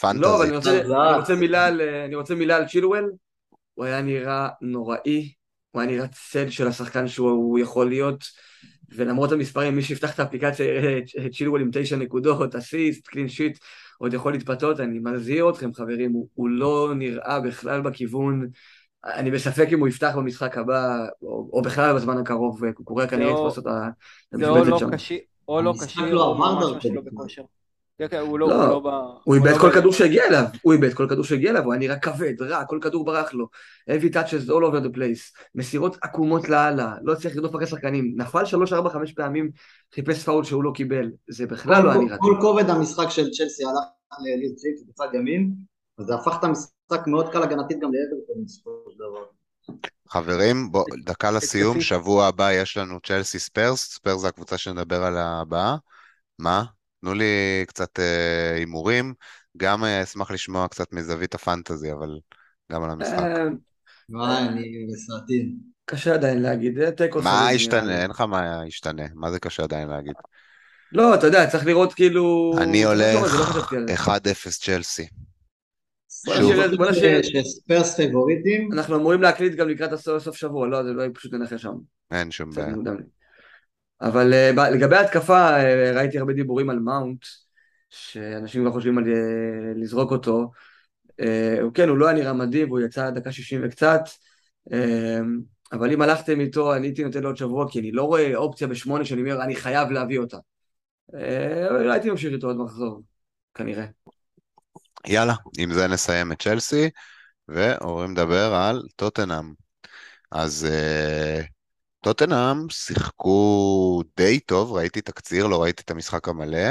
פנטזי. 0.00 0.20
לא, 0.20 0.36
אבל 0.36 0.46
אני 2.04 2.14
רוצה 2.14 2.34
מילה 2.34 2.56
על 2.56 2.66
צ'ילואל. 2.66 3.04
הוא 3.74 3.84
היה 3.84 4.02
נראה 4.02 4.48
נוראי. 4.62 5.32
הוא 5.74 5.82
היה 5.82 5.90
נראה 5.90 6.06
צל 6.08 6.50
של 6.50 6.66
השחקן 6.66 7.08
שהוא 7.08 7.58
יכול 7.58 7.88
להיות. 7.88 8.24
ולמרות 8.96 9.32
המספרים, 9.32 9.76
מי 9.76 9.82
שיפתח 9.82 10.14
את 10.14 10.20
האפליקציה 10.20 10.66
יראה 10.66 10.98
את 11.26 11.32
צ'ילואל 11.32 11.62
עם 11.62 11.70
תשע 11.72 11.96
נקודות, 11.96 12.54
אסיסט, 12.54 13.06
קלין 13.06 13.28
שיט, 13.28 13.58
עוד 13.98 14.14
יכול 14.14 14.32
להתפתות, 14.32 14.80
אני 14.80 14.98
מזהיר 14.98 15.50
אתכם 15.50 15.74
חברים, 15.74 16.12
הוא, 16.12 16.28
הוא 16.34 16.48
לא 16.48 16.92
נראה 16.96 17.40
בכלל 17.40 17.80
בכיוון, 17.80 18.48
אני 19.04 19.30
בספק 19.30 19.68
אם 19.72 19.80
הוא 19.80 19.88
יפתח 19.88 20.12
במשחק 20.16 20.58
הבא, 20.58 21.06
או, 21.22 21.50
או 21.52 21.62
בכלל 21.62 21.94
בזמן 21.94 22.18
הקרוב, 22.18 22.60
קורה 22.84 23.06
כנראה 23.06 23.30
יתפוס 23.30 23.58
את 23.58 23.64
המשבצת 24.32 24.78
שם. 24.78 24.90
או 25.48 25.62
לא 25.62 25.74
כשיר, 25.86 26.18
או 26.18 26.38
ממש 26.38 26.86
לא 26.94 27.00
בכושר. 27.00 27.42
כן, 27.98 28.08
כן, 28.08 28.18
הוא 28.18 28.38
לא, 28.38 28.48
לא, 28.48 28.64
הוא 28.64 28.84
לא. 28.84 29.20
הוא 29.24 29.34
איבד 29.34 29.50
לא 29.50 29.58
כל 29.58 29.70
כדור 29.74 29.92
שהגיע 29.92 30.24
אליו, 30.24 30.44
הוא 30.62 30.72
איבד 30.72 30.94
כל 30.94 31.06
כדור 31.10 31.24
שהגיע 31.24 31.50
אליו, 31.50 31.64
הוא 31.64 31.72
היה 31.72 31.80
נראה 31.80 31.98
כבד, 31.98 32.42
רע, 32.42 32.64
כל 32.64 32.78
כדור 32.82 33.04
ברח 33.04 33.32
לו. 33.34 33.48
heavy 33.90 34.14
touches 34.14 34.48
all 34.48 34.62
over 34.62 34.84
the 34.86 34.96
place, 34.96 35.40
מסירות 35.54 35.96
עקומות 36.02 36.48
לאללה, 36.48 36.94
לא 37.02 37.12
הצליח 37.12 37.36
לרדוף 37.36 37.54
אחרי 37.54 37.66
שחקנים, 37.66 38.14
נפל 38.16 38.44
3, 38.44 38.72
4, 38.72 38.90
5 38.90 39.12
פעמים, 39.12 39.50
חיפש 39.94 40.24
פאול 40.24 40.44
שהוא 40.44 40.64
לא 40.64 40.72
קיבל, 40.74 41.10
זה 41.28 41.46
בכלל 41.46 41.84
לא 41.84 41.90
היה 41.90 42.00
נראה. 42.00 42.16
כל 42.18 42.36
כובד 42.40 42.70
המשחק 42.70 43.10
של 43.10 43.30
צ'לסי 43.30 43.64
הלך 43.64 43.84
לריס 44.20 44.62
ג'יימס 44.62 44.82
בצד 44.88 45.14
ימין, 45.14 45.54
וזה 46.00 46.14
הפך 46.14 46.36
את 46.38 46.44
המשחק 46.44 47.06
מאוד 47.06 47.28
קל 47.32 47.42
הגנתית 47.42 47.80
גם 47.80 47.90
לאברטון 47.94 48.44
בסופו 48.44 48.70
של 48.90 48.96
דבר. 48.96 49.24
חברים, 50.08 50.72
בוא, 50.72 50.84
דקה 51.04 51.30
לסיום, 51.30 51.80
שבוע 51.80 52.26
הבא 52.26 52.52
יש 52.52 52.76
לנו 52.76 53.00
צ'לסי 53.00 53.38
ספיירס, 53.38 53.94
ספיירס 53.94 54.20
זה 54.20 54.28
הקבוצה 54.28 54.58
שנדבר 54.58 55.04
על 55.04 55.16
הבאה. 55.16 55.76
מה? 56.38 56.64
תנו 57.04 57.14
לי 57.14 57.64
קצת 57.66 58.00
אה, 58.00 58.54
הימורים, 58.54 59.14
גם 59.56 59.84
אה, 59.84 60.02
אשמח 60.02 60.30
לשמוע 60.30 60.68
קצת 60.68 60.92
מזווית 60.92 61.34
ה 61.34 61.40
fantasy, 61.40 61.92
אבל 61.92 62.18
גם 62.72 62.82
על 62.82 62.90
המשחק. 62.90 63.18
אה, 63.18 63.44
וואי, 64.08 64.42
אני 64.48 64.86
בסרטים. 64.92 65.52
קשה 65.84 66.14
עדיין 66.14 66.42
להגיד, 66.42 66.90
תיקו 66.90 67.22
מה 67.22 67.48
ישתנה? 67.52 68.02
אין 68.02 68.10
לך 68.10 68.20
מה 68.20 68.62
ישתנה, 68.66 69.02
מה 69.14 69.30
זה 69.30 69.38
קשה 69.38 69.62
עדיין 69.62 69.88
להגיד? 69.88 70.14
לא, 70.92 71.14
אתה 71.14 71.26
יודע, 71.26 71.46
צריך 71.46 71.66
לראות 71.66 71.94
כאילו... 71.94 72.54
אני 72.58 72.84
הולך 72.84 73.24
1-0 74.06 74.08
צ'לסי. 74.60 75.06
בוא 76.76 76.90
נשאיר 76.90 77.22
שספרס 77.22 77.96
פיבוריטים. 77.96 78.72
אנחנו 78.72 78.96
אמורים 78.96 79.22
להקליט 79.22 79.54
גם 79.54 79.68
לקראת 79.68 79.92
הסוף 79.92 80.36
שבוע, 80.36 80.68
לא, 80.68 80.82
זה 80.82 80.92
לא 80.92 81.04
פשוט 81.14 81.32
ננחש 81.32 81.62
שם. 81.62 81.74
אין 82.10 82.30
שום 82.30 82.50
בעיה. 82.50 82.74
אבל 84.00 84.32
uh, 84.32 84.60
לגבי 84.60 84.96
ההתקפה, 84.96 85.48
uh, 85.48 85.96
ראיתי 85.96 86.18
הרבה 86.18 86.32
דיבורים 86.32 86.70
על 86.70 86.78
מאונט, 86.78 87.24
שאנשים 87.90 88.62
כבר 88.62 88.72
חושבים 88.72 88.98
על 88.98 89.04
uh, 89.04 89.78
לזרוק 89.78 90.10
אותו. 90.10 90.50
Uh, 91.08 91.70
כן, 91.74 91.88
הוא 91.88 91.98
לא 91.98 92.06
היה 92.06 92.14
נראה 92.14 92.32
מדהים, 92.32 92.68
והוא 92.68 92.80
יצא 92.80 93.10
דקה 93.10 93.32
60 93.32 93.60
וקצת, 93.64 94.00
אבל 95.72 95.92
אם 95.92 96.02
הלכתם 96.02 96.40
איתו, 96.40 96.74
אני 96.74 96.86
הייתי 96.86 97.04
נותן 97.04 97.22
לו 97.22 97.28
עוד 97.28 97.36
שבוע, 97.36 97.70
כי 97.70 97.80
אני 97.80 97.92
לא 97.92 98.02
רואה 98.02 98.36
אופציה 98.36 98.66
בשמונה 98.66 99.04
שאני 99.04 99.20
אומר, 99.20 99.42
אני 99.42 99.56
חייב 99.56 99.90
להביא 99.90 100.18
אותה. 100.18 100.36
Uh, 101.12 101.16
הייתי 101.92 102.10
ממשיך 102.10 102.32
איתו 102.32 102.46
עוד 102.46 102.56
מחזור, 102.56 103.02
כנראה. 103.54 103.86
יאללה, 105.06 105.34
עם 105.58 105.72
זה 105.72 105.86
נסיים 105.86 106.32
את 106.32 106.42
צ'לסי, 106.42 106.90
ועוברים 107.48 108.12
לדבר 108.12 108.54
על 108.54 108.82
טוטנאם. 108.96 109.52
אז 110.30 110.66
טוטנאם 112.04 112.68
שיחקו 112.70 114.02
די 114.16 114.40
טוב, 114.40 114.72
ראיתי 114.72 115.00
תקציר, 115.00 115.46
לא 115.46 115.62
ראיתי 115.62 115.82
את 115.82 115.90
המשחק 115.90 116.28
המלא. 116.28 116.68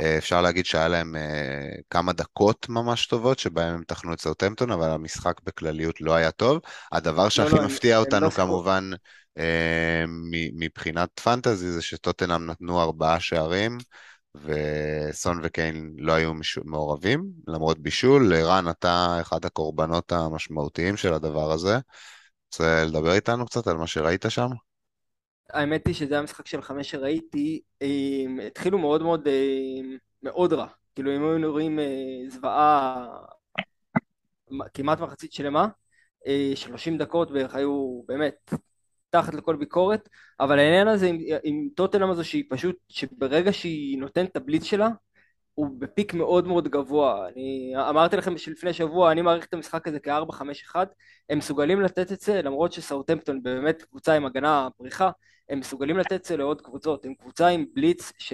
אה, 0.00 0.18
אפשר 0.18 0.42
להגיד 0.42 0.66
שהיה 0.66 0.88
להם 0.88 1.16
אה, 1.16 1.70
כמה 1.90 2.12
דקות 2.12 2.66
ממש 2.68 3.06
טובות 3.06 3.38
שבהם 3.38 3.74
הם 3.74 3.82
תחנו 3.86 4.12
את 4.12 4.20
סאוטמפטון, 4.20 4.70
אבל 4.70 4.90
המשחק 4.90 5.40
בכלליות 5.44 6.00
לא 6.00 6.14
היה 6.14 6.30
טוב. 6.30 6.60
הדבר 6.92 7.24
לא, 7.24 7.30
שהכי 7.30 7.56
לא, 7.56 7.64
מפתיע 7.64 7.96
הם, 7.96 8.04
אותנו 8.04 8.16
הם 8.16 8.22
לא 8.24 8.30
כמובן 8.30 8.90
אה, 9.38 10.04
מבחינת 10.58 11.20
פנטזי 11.24 11.70
זה 11.70 11.82
שטוטנאם 11.82 12.46
נתנו 12.46 12.82
ארבעה 12.82 13.20
שערים. 13.20 13.78
וסון 14.34 15.40
וקיין 15.42 15.94
לא 15.98 16.12
היו 16.12 16.32
מעורבים, 16.64 17.24
למרות 17.48 17.78
בישול. 17.78 18.34
רן, 18.34 18.68
אתה 18.70 19.18
אחד 19.20 19.44
הקורבנות 19.44 20.12
המשמעותיים 20.12 20.96
של 20.96 21.14
הדבר 21.14 21.52
הזה. 21.52 21.78
רוצה 22.52 22.84
לדבר 22.84 23.12
איתנו 23.12 23.46
קצת 23.46 23.66
על 23.66 23.76
מה 23.76 23.86
שראית 23.86 24.24
שם? 24.28 24.48
האמת 25.52 25.86
היא 25.86 25.94
שזה 25.94 26.18
המשחק 26.18 26.46
של 26.46 26.62
חמש 26.62 26.90
שראיתי, 26.90 27.60
הם, 27.80 28.40
התחילו 28.46 28.78
מאוד 28.78 29.02
מאוד 29.02 29.28
הם, 29.28 29.96
מאוד 30.22 30.52
רע. 30.52 30.66
כאילו 30.94 31.16
אם 31.16 31.24
היינו 31.24 31.52
רואים 31.52 31.78
אה, 31.78 32.24
זוועה 32.28 33.06
כמעט 34.74 35.00
מחצית 35.00 35.32
שלמה, 35.32 35.68
30 36.54 36.92
אה, 36.92 36.98
דקות 36.98 37.30
בערך 37.30 37.54
היו 37.54 38.02
באמת 38.08 38.54
תחת 39.10 39.34
לכל 39.34 39.56
ביקורת, 39.56 40.08
אבל 40.40 40.58
העניין 40.58 40.88
הזה 40.88 41.06
עם, 41.06 41.18
עם 41.44 41.68
טוטנאם 41.76 42.10
הזו 42.10 42.24
שהיא 42.24 42.44
פשוט, 42.50 42.76
שברגע 42.88 43.52
שהיא 43.52 43.98
נותנת 43.98 44.30
את 44.30 44.36
הבליץ 44.36 44.64
שלה, 44.64 44.88
הוא 45.54 45.68
בפיק 45.78 46.14
מאוד 46.14 46.46
מאוד 46.46 46.68
גבוה. 46.68 47.28
אני 47.28 47.72
אמרתי 47.88 48.16
לכם 48.16 48.38
שלפני 48.38 48.72
שבוע, 48.72 49.12
אני 49.12 49.22
מעריך 49.22 49.44
את 49.44 49.54
המשחק 49.54 49.88
הזה 49.88 50.00
כ-4-5-1, 50.00 50.76
הם 51.30 51.38
מסוגלים 51.38 51.80
לתת 51.80 52.12
את 52.12 52.20
זה, 52.20 52.42
למרות 52.42 52.72
שסאוטמפטון 52.72 53.42
באמת 53.42 53.82
קבוצה 53.82 54.14
עם 54.14 54.26
הגנה 54.26 54.68
פריחה, 54.76 55.10
הם 55.48 55.60
מסוגלים 55.60 55.98
לתת 55.98 56.12
את 56.12 56.24
זה 56.24 56.36
לעוד 56.36 56.60
קבוצות, 56.60 57.04
הם 57.04 57.14
קבוצה 57.14 57.48
עם 57.48 57.64
בליץ 57.74 58.12
ש... 58.18 58.32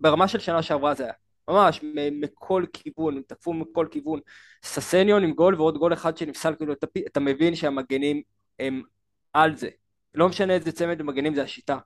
ברמה 0.00 0.28
של 0.28 0.38
שנה 0.38 0.62
שעברה 0.62 0.94
זה 0.94 1.04
היה, 1.04 1.12
ממש, 1.48 1.80
מכל 2.12 2.64
כיוון, 2.72 3.16
הם 3.16 3.22
תקפו 3.26 3.52
מכל 3.52 3.86
כיוון. 3.90 4.20
ססניון 4.64 5.24
עם 5.24 5.32
גול 5.32 5.54
ועוד 5.54 5.78
גול 5.78 5.92
אחד 5.92 6.16
שנפסל, 6.16 6.54
כאילו 6.54 6.72
אתה, 6.72 6.86
אתה 7.06 7.20
מבין 7.20 7.54
שהמגנים 7.54 8.22
הם 8.58 8.82
על 9.32 9.56
זה. 9.56 9.68
לא 10.14 10.28
משנה 10.28 10.54
איזה 10.54 10.72
צמד 10.72 11.02
מגנים 11.02 11.34
זה 11.34 11.42
השיטה. 11.42 11.78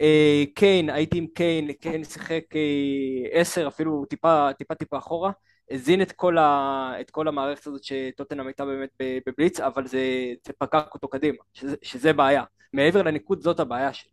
אה, 0.00 0.44
קיין, 0.54 0.90
הייתי 0.90 1.18
עם 1.18 1.26
קיין, 1.34 1.72
קיין 1.72 2.04
שיחק 2.04 2.42
אה, 2.56 3.40
עשר, 3.40 3.68
אפילו 3.68 4.04
טיפה 4.04 4.48
טיפה 4.58 4.74
טיפה 4.74 4.98
אחורה. 4.98 5.32
הזין 5.70 6.02
את 6.02 6.12
כל, 6.12 6.38
ה, 6.38 6.92
את 7.00 7.10
כל 7.10 7.28
המערכת 7.28 7.66
הזאת 7.66 7.84
שטוטנאם 7.84 8.46
הייתה 8.46 8.64
באמת 8.64 8.90
בבליץ, 9.26 9.60
אבל 9.60 9.86
זה, 9.86 10.00
זה 10.46 10.52
פקק 10.58 10.84
אותו 10.94 11.08
קדימה, 11.08 11.38
שזה, 11.52 11.76
שזה 11.82 12.12
בעיה. 12.12 12.44
מעבר 12.72 13.02
לניקוד 13.02 13.42
זאת 13.42 13.60
הבעיה 13.60 13.92
שלי. 13.92 14.12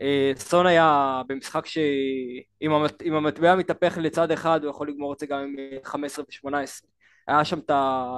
אה, 0.00 0.32
סון 0.36 0.66
היה 0.66 1.22
במשחק 1.28 1.66
שאם 1.66 2.72
המטבע 3.12 3.54
מתהפך 3.54 3.98
לצד 4.00 4.30
אחד 4.30 4.64
הוא 4.64 4.70
יכול 4.70 4.88
לגמור 4.88 5.12
את 5.12 5.18
זה 5.18 5.26
גם 5.26 5.38
עם 5.40 5.56
15 5.84 6.24
ו-18. 6.24 6.86
היה 7.28 7.44
שם 7.44 7.58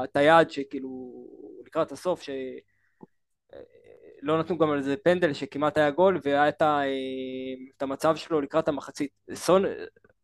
את 0.04 0.16
היעד 0.16 0.50
שכאילו 0.50 1.12
לקראת 1.66 1.92
הסוף 1.92 2.22
ש... 2.22 2.30
לא 4.22 4.38
נתנו 4.38 4.58
גם 4.58 4.70
על 4.70 4.82
זה 4.82 4.96
פנדל 4.96 5.32
שכמעט 5.32 5.78
היה 5.78 5.90
גול 5.90 6.20
והיה 6.22 6.48
את 6.48 7.82
המצב 7.82 8.16
שלו 8.16 8.40
לקראת 8.40 8.68
המחצית. 8.68 9.10
סון, 9.34 9.64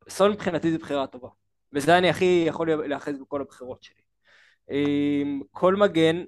סון 0.09 0.33
מבחינתי 0.33 0.73
זה 0.73 0.79
בחירה 0.79 1.07
טובה. 1.07 1.29
וזה 1.75 1.99
אני 1.99 2.11
הכי 2.11 2.45
יכול 2.49 2.87
להיאחז 2.87 3.19
בכל 3.21 3.41
הבחירות 3.41 3.83
שלי. 3.83 4.03
כל 5.51 5.77
מגן 5.77 6.25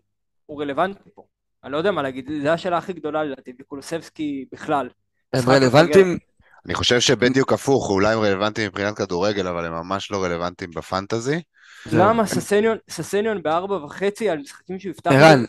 הוא 0.47 0.63
רלוונטי 0.63 1.11
פה. 1.15 1.25
אני 1.65 1.73
לא 1.73 1.77
יודע 1.79 1.91
מה 1.91 2.03
להגיד, 2.03 2.31
זו 2.43 2.49
השאלה 2.49 2.79
הכי 2.79 2.93
גדולה 2.93 3.25
לדעתי, 3.25 3.53
וקולוסבסקי 3.61 4.45
בכלל. 4.53 4.89
הם 5.33 5.43
רלוונטיים? 5.49 6.19
אני 6.67 6.75
חושב 6.75 7.01
שבדיוק 7.01 7.53
הפוך, 7.53 7.91
אולי 7.91 8.15
הם 8.15 8.21
רלוונטיים 8.21 8.69
מבחינת 8.69 8.97
כדורגל, 8.97 9.47
אבל 9.47 9.65
הם 9.65 9.73
ממש 9.73 10.11
לא 10.11 10.25
רלוונטיים 10.25 10.71
בפנטזי. 10.71 11.43
למה 11.93 12.23
ססניון 12.91 13.43
בארבע 13.43 13.75
וחצי 13.75 14.29
על 14.29 14.39
משחקים 14.39 14.79
שהוא 14.79 14.91
יפתח? 14.91 15.11
ערן, 15.11 15.45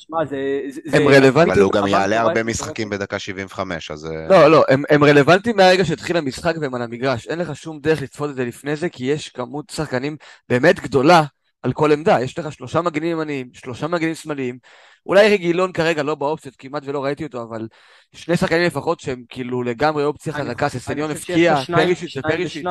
הם 0.94 1.08
רלוונטיים. 1.08 1.52
אבל 1.52 1.62
הוא 1.62 1.72
גם 1.72 1.88
יעלה 1.88 2.22
הרבה 2.22 2.44
משחקים 2.44 2.90
בדקה 2.90 3.20
75, 3.20 3.92
אז... 3.92 4.06
אה, 4.06 4.28
לא, 4.30 4.52
לא, 4.52 4.64
הם 4.90 5.04
רלוונטיים 5.04 5.58
מהרגע 5.58 5.86
שהתחיל 5.86 6.18
המשחק 6.18 6.56
והם 6.62 6.76
על 6.76 6.82
המגרש. 6.82 7.28
אין 7.28 7.40
לך 7.40 7.56
שום 7.56 7.80
דרך 7.80 8.02
לצפות 8.02 8.30
את 8.30 8.36
זה 8.36 8.46
לפני 8.46 8.76
זה, 8.76 8.90
כי 8.90 9.06
יש 9.06 9.30
כמות 9.30 9.70
שחקנים 9.70 10.18
באמת 10.50 10.80
גדולה 10.80 11.24
על 11.64 11.74
כל 11.74 11.92
עמדה. 11.92 12.22
יש 12.22 12.40
לך 12.40 12.52
שלושה 12.52 12.82
מגנים 12.82 13.12
ימניים, 13.12 13.50
שלושה 13.54 13.88
מגנים 13.88 14.16
שמאליים. 14.16 14.58
אולי 15.06 15.30
רגילון 15.30 15.72
כרגע 15.72 16.04
לא 16.04 16.16
באופציות, 16.16 16.56
כמעט 16.56 16.84
ולא 16.86 17.04
ראיתי 17.04 17.24
אותו, 17.24 17.44
אבל 17.44 17.68
שני 18.16 18.38
שחקנים 18.38 18.64
לפחות 18.64 19.00
שהם 19.00 19.24
כאילו 19.30 19.64
לגמרי 19.64 20.04
אופציה 20.04 20.34
חזקה, 20.34 20.70
ססניון 20.70 21.12
הפקיע, 21.12 21.56
פרישיץ' 21.66 22.18
ופרישיץ'. 22.18 22.66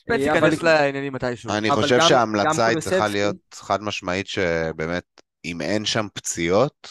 ספץ 0.00 0.20
ייכנס 0.20 0.62
לעניינים 0.62 1.12
מתישהו. 1.12 1.50
אני 1.50 1.70
חושב 1.70 2.00
שההמלצה 2.00 2.66
היא 2.66 2.78
צריכה 2.78 3.08
להיות 3.08 3.36
חד 3.54 3.82
משמעית 3.82 4.26
שבאמת, 4.26 5.04
אם 5.44 5.60
אין 5.60 5.84
שם 5.84 6.06
פציעות, 6.14 6.88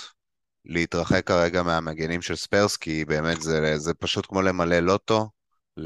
להתרחק 0.65 1.27
כרגע 1.27 1.63
מהמגנים 1.63 2.21
של 2.21 2.35
ספרס, 2.35 2.77
כי 2.77 3.05
באמת 3.05 3.41
זה, 3.41 3.77
זה 3.77 3.93
פשוט 3.93 4.25
כמו 4.25 4.41
למלא 4.41 4.79
לוטו, 4.79 5.29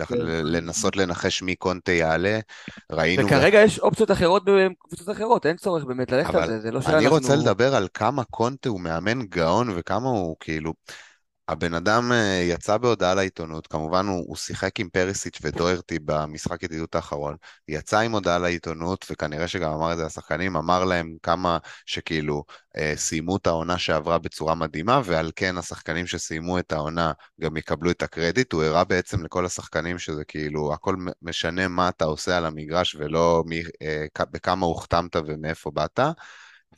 כן. 0.08 0.16
לנסות 0.26 0.96
לנחש 0.96 1.42
מי 1.42 1.56
קונטה 1.56 1.92
יעלה. 1.92 2.40
ראינו... 2.92 3.26
וכרגע 3.26 3.60
יש 3.60 3.80
אופציות 3.80 4.12
אחרות 4.12 4.44
בקבוצות 4.46 5.10
אחרות, 5.10 5.46
אין 5.46 5.58
צורך 5.58 5.84
באמת 5.84 6.12
ללכת 6.12 6.36
על 6.36 6.48
זה, 6.48 6.60
זה 6.60 6.72
לא 6.72 6.82
שאנחנו... 6.82 7.00
אני 7.00 7.08
רוצה 7.08 7.36
לדבר 7.36 7.76
על 7.76 7.88
כמה 7.94 8.24
קונטה 8.24 8.70
הוא 8.70 8.82
מאמן 8.82 9.22
גאון 9.22 9.70
וכמה 9.76 10.10
הוא 10.10 10.36
כאילו... 10.40 10.74
הבן 11.48 11.74
אדם 11.74 12.12
אה, 12.12 12.42
יצא 12.50 12.78
בהודעה 12.78 13.16
לעיתונות, 13.16 13.68
כמובן 13.68 14.08
הוא, 14.08 14.24
הוא 14.28 14.36
שיחק 14.36 14.80
עם 14.80 14.90
פריסיץ' 14.90 15.40
ודוירטי 15.42 16.00
במשחק 16.00 16.64
ידידות 16.64 16.96
האחרון, 16.96 17.36
יצא 17.68 18.00
עם 18.00 18.12
הודעה 18.12 18.40
לעיתונות, 18.40 19.06
וכנראה 19.12 19.48
שגם 19.48 19.72
אמר 19.74 19.92
את 19.92 19.98
זה 19.98 20.06
לשחקנים, 20.06 20.56
אמר 20.56 20.84
להם 20.84 21.16
כמה 21.24 21.58
שכאילו 21.86 22.44
אה, 22.78 22.94
סיימו 22.96 23.38
את 23.38 23.48
העונה 23.48 23.78
שעברה 23.78 24.18
בצורה 24.20 24.56
מדהימה, 24.56 25.02
ועל 25.06 25.32
כן 25.36 25.58
השחקנים 25.58 26.08
שסיימו 26.08 26.60
את 26.60 26.72
העונה 26.72 27.12
גם 27.42 27.58
יקבלו 27.58 27.92
את 27.92 28.02
הקרדיט, 28.04 28.54
הוא 28.54 28.64
הראה 28.64 28.84
בעצם 28.84 29.26
לכל 29.26 29.46
השחקנים 29.46 30.00
שזה 30.00 30.26
כאילו, 30.26 30.74
הכל 30.74 30.96
משנה 31.22 31.68
מה 31.68 31.90
אתה 31.90 32.06
עושה 32.06 32.38
על 32.38 32.46
המגרש 32.46 32.96
ולא 33.00 33.44
מי, 33.48 33.62
אה, 33.82 34.06
בכמה 34.32 34.66
הוחתמת 34.66 35.16
ומאיפה 35.16 35.72
באת, 35.72 36.00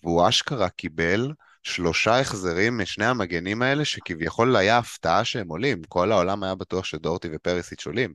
והוא 0.03 0.29
אשכרה 0.29 0.69
קיבל 0.69 1.31
שלושה 1.65 2.19
החזרים 2.19 2.77
משני 2.77 3.05
המגנים 3.05 3.61
האלה, 3.61 3.85
שכביכול 3.85 4.55
היה 4.55 4.77
הפתעה 4.77 5.25
שהם 5.25 5.47
עולים. 5.47 5.81
כל 5.87 6.11
העולם 6.11 6.43
היה 6.43 6.55
בטוח 6.55 6.85
שדורטי 6.85 7.27
ופריסיץ' 7.33 7.85
עולים. 7.85 8.13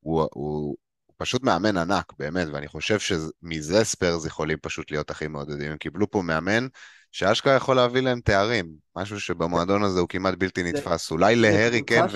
הוא, 0.00 0.20
הוא, 0.20 0.28
הוא 0.32 0.76
פשוט 1.16 1.42
מאמן 1.42 1.76
ענק, 1.76 2.12
באמת, 2.18 2.48
ואני 2.52 2.68
חושב 2.68 2.98
שמזה 2.98 3.84
ספיירס 3.84 4.26
יכולים 4.26 4.58
פשוט 4.62 4.90
להיות 4.90 5.10
הכי 5.10 5.28
מעודדים. 5.28 5.70
הם 5.70 5.76
קיבלו 5.76 6.10
פה 6.10 6.22
מאמן 6.22 6.66
שאשכרה 7.12 7.54
יכול 7.54 7.76
להביא 7.76 8.00
להם 8.00 8.20
תארים, 8.20 8.66
משהו 8.96 9.20
שבמועדון 9.20 9.82
הזה 9.82 10.00
הוא 10.00 10.08
כמעט 10.08 10.34
בלתי 10.38 10.62
נתפס. 10.62 11.10
אולי 11.10 11.36
להרי 11.36 11.82
קן 11.82 12.06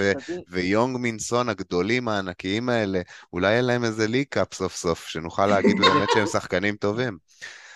ויונג 0.51 0.97
מינסון 0.97 1.49
הגדולים 1.49 2.09
הענקיים 2.09 2.69
האלה, 2.69 3.01
אולי 3.33 3.57
אין 3.57 3.65
להם 3.65 3.85
איזה 3.85 4.07
ליקאפ 4.07 4.55
סוף 4.55 4.77
סוף, 4.77 5.07
שנוכל 5.07 5.47
להגיד 5.47 5.77
באמת 5.81 6.09
שהם 6.15 6.27
שחקנים 6.27 6.77
טובים. 6.77 7.19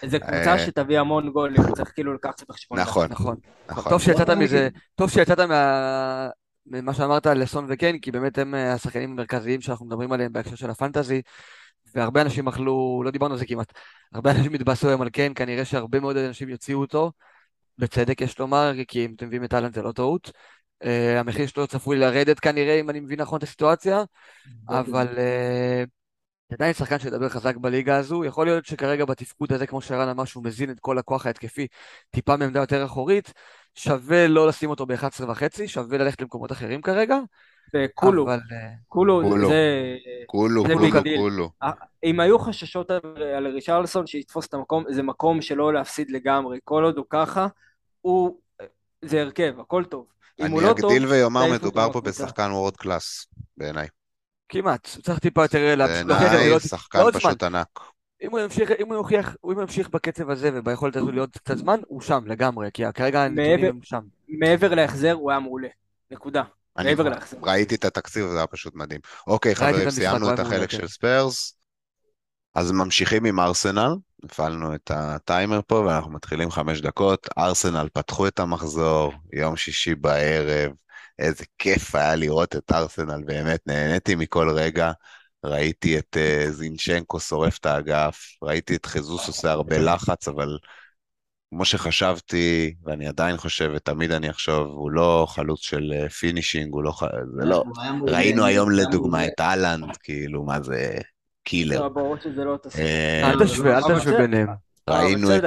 זו 0.07 0.21
קבוצה 0.21 0.53
אה, 0.53 0.59
שתביא 0.59 0.99
המון 0.99 1.31
גולים, 1.31 1.63
צריך 1.77 1.93
כאילו 1.95 2.15
לקחת 2.15 2.43
את 2.43 2.49
בחשבון. 2.49 2.79
נכון, 2.79 3.09
נכון. 3.11 3.37
נכון. 3.69 3.93
טוב 3.93 4.01
שיצאת 4.01 4.31
מזה, 4.31 4.69
טוב 4.95 5.11
שיצאת 5.11 5.39
ממה 6.67 6.95
שאמרת 6.95 7.27
על 7.27 7.43
לסון 7.43 7.67
וקן, 7.69 7.99
כי 7.99 8.11
באמת 8.11 8.39
הם 8.39 8.55
אה, 8.55 8.73
השחקנים 8.73 9.11
המרכזיים 9.11 9.61
שאנחנו 9.61 9.87
מדברים 9.87 10.13
עליהם 10.13 10.33
בהקשר 10.33 10.57
של 10.57 10.71
הפנטזי, 10.71 11.23
והרבה 11.95 12.23
אנשים 12.23 12.49
אכלו, 12.49 13.03
לא 13.05 13.11
דיברנו 13.11 13.35
על 13.35 13.39
זה 13.39 13.47
כמעט, 13.47 13.73
הרבה 14.13 14.31
אנשים 14.31 14.55
התבאסו 14.55 14.89
היום 14.89 15.03
על 15.03 15.11
קן, 15.11 15.33
כנראה 15.35 15.65
שהרבה 15.65 16.01
מאוד 16.01 16.17
אנשים 16.17 16.49
יוציאו 16.49 16.81
אותו, 16.81 17.13
בצדק 17.79 18.21
יש 18.21 18.39
לומר, 18.39 18.73
כי 18.89 19.05
אם 19.05 19.15
אתם 19.17 19.27
מביאים 19.27 19.45
את 19.45 19.55
אהלן 19.55 19.73
זה 19.73 19.83
לא 19.83 19.93
טעות. 19.93 20.33
Uh, 20.85 20.87
המחיר 21.19 21.47
שלו 21.47 21.67
צפוי 21.67 21.99
לרדת 21.99 22.41
כנראה, 22.41 22.81
אם 22.81 22.91
אני 22.91 23.01
מבין 23.01 23.21
נכון 23.21 23.39
את 23.39 23.43
הסיטואציה, 23.43 24.03
אבל 24.69 25.07
uh, 25.07 25.89
עדיין 26.53 26.73
שחקן 26.73 26.99
שידבר 26.99 27.29
חזק 27.29 27.57
בליגה 27.57 27.97
הזו, 27.97 28.25
יכול 28.25 28.47
להיות 28.47 28.67
שכרגע 28.67 29.05
בתפקוד 29.05 29.53
הזה, 29.53 29.67
כמו 29.67 29.81
שרן 29.81 30.09
אמר, 30.09 30.25
שהוא 30.25 30.45
מזין 30.45 30.71
את 30.71 30.81
כל 30.81 30.99
הכוח 30.99 31.27
ההתקפי 31.27 31.67
טיפה 32.11 32.37
מעמדה 32.37 32.61
יותר 32.61 32.85
אחורית, 32.85 33.33
שווה 33.75 34.29
לא 34.29 34.49
לשים 34.49 34.71
אותו 34.71 34.87
ב-11 34.87 35.25
וחצי, 35.29 35.69
שווה 35.69 35.99
ללכת 35.99 36.21
למקומות 36.21 36.53
אחרים 36.53 36.83
כרגע. 36.83 37.19
וכולו, 37.75 38.25
אבל... 38.27 38.39
כולו, 38.89 39.23
כולו, 39.23 39.49
זה... 39.49 39.97
כולו, 40.27 40.67
זה 40.67 40.75
כולו, 40.75 41.03
כולו. 41.17 41.51
אה, 41.63 41.71
אם 42.05 42.21
היו 42.21 42.39
חששות 42.39 42.91
על, 42.91 43.01
על 43.37 43.47
רישרלסון 43.47 44.07
שיתפוס 44.07 44.47
את 44.47 44.55
המקום, 44.55 44.85
זה 44.89 45.03
מקום 45.03 45.43
שלא 45.43 45.73
להפסיד 45.73 46.11
לגמרי. 46.11 46.59
כל 46.65 46.85
עוד 46.85 46.97
הוא 46.97 47.07
ככה, 47.11 47.47
הוא... 48.01 48.39
זה 49.05 49.21
הרכב, 49.21 49.55
הכל 49.61 49.85
טוב. 49.85 50.07
אני 50.41 50.61
לא 50.61 50.71
אגדיל 50.71 51.07
ויאמר, 51.07 51.53
מדובר 51.53 51.93
פה 51.93 52.01
בשחקן 52.01 52.51
וורד 52.51 52.77
קלאס, 52.77 53.27
בעיניי. 53.57 53.89
כמעט, 54.51 54.89
צריך 55.03 55.19
טיפה 55.19 55.45
יותר 55.45 55.75
להמשיך. 55.75 56.07
בעיניי 56.07 56.61
שחקן 56.61 56.99
פשוט 57.13 57.43
ענק. 57.43 57.81
אם 58.23 58.31
הוא 58.31 58.41
ימשיך, 58.41 58.71
אם 58.81 58.87
הוא 58.87 58.95
יוכיח, 58.95 59.37
אם 59.45 59.61
ימשיך 59.61 59.89
בקצב 59.89 60.31
הזה 60.31 60.51
וביכולת 60.55 60.97
הזו 60.97 61.11
להיות 61.11 61.39
קצת 61.39 61.59
זמן, 61.59 61.81
הוא 61.87 62.01
שם 62.01 62.23
לגמרי, 62.27 62.69
כי 62.75 62.83
כרגע 62.95 63.23
הנתונים 63.23 63.65
הם 63.65 63.79
שם. 63.83 64.01
מעבר 64.29 64.75
להחזר 64.75 65.13
הוא 65.13 65.31
היה 65.31 65.41
מעולה, 65.41 65.69
נקודה. 66.11 66.43
מעבר 66.79 67.09
להחזר. 67.09 67.37
ראיתי 67.43 67.75
את 67.75 67.85
התקציב, 67.85 68.27
זה 68.27 68.37
היה 68.37 68.47
פשוט 68.47 68.75
מדהים. 68.75 69.01
אוקיי, 69.27 69.55
חברים, 69.55 69.91
סיימנו 69.91 70.35
את 70.35 70.39
החלק 70.39 70.71
של 70.71 70.89
ספיירס. 70.89 71.55
אז 72.55 72.73
ממשיכים 72.73 73.25
עם 73.25 73.41
ארסנל, 73.41 73.95
הפעלנו 74.25 74.75
את 74.75 74.91
הטיימר 74.95 75.61
פה 75.67 75.75
ואנחנו 75.75 76.13
מתחילים 76.13 76.51
חמש 76.51 76.81
דקות. 76.81 77.29
ארסנל 77.39 77.89
פתחו 77.93 78.27
את 78.27 78.39
המחזור, 78.39 79.13
יום 79.33 79.57
שישי 79.57 79.95
בערב, 79.95 80.73
איזה 81.21 81.45
כיף 81.59 81.95
היה 81.95 82.17
לראות 82.17 82.57
את 82.57 82.73
ארסנל, 82.73 83.23
באמת 83.25 83.61
נהניתי 83.67 84.15
מכל 84.15 84.51
רגע. 84.51 84.93
ראיתי 85.45 85.99
את 85.99 86.17
uh, 86.17 86.51
זינצ'נקו 86.51 87.21
שורף 87.21 87.59
את 87.59 87.67
האגף, 87.67 88.21
ראיתי 88.43 88.77
את 88.77 88.87
חזוס 88.87 89.29
עושה 89.29 89.51
הרבה 89.51 89.79
לחץ, 89.79 90.29
אבל 90.29 90.59
כמו 91.51 91.65
שחשבתי, 91.65 92.75
ואני 92.85 93.09
עדיין 93.09 93.37
חושב, 93.37 93.73
ותמיד 93.75 94.13
אני 94.13 94.31
אחשוב, 94.31 94.69
הוא 94.69 94.91
לא 94.91 95.27
חלוץ 95.29 95.61
של 95.61 95.93
uh, 96.07 96.11
finishing, 96.11 96.73
הוא 96.73 96.83
לא... 96.83 96.93
זה 97.37 97.45
לא... 97.45 97.65
ראינו 98.07 98.45
היום 98.45 98.71
לדוגמה 98.71 99.27
את 99.27 99.41
האלנד, 99.41 99.97
כאילו, 99.97 100.45
מה 100.45 100.63
זה... 100.63 100.99
killer. 101.45 101.89
ברור 101.89 102.17
שזה 102.17 102.45
לא 102.45 102.57
תסכים. 102.63 102.87
אה, 102.87 103.31
אל 103.31 103.45
תשווה, 103.45 103.79
אל 103.79 103.99
תשווה 103.99 104.19
ביניהם. 104.19 104.49
ראינו 104.91 105.37
את 105.37 105.43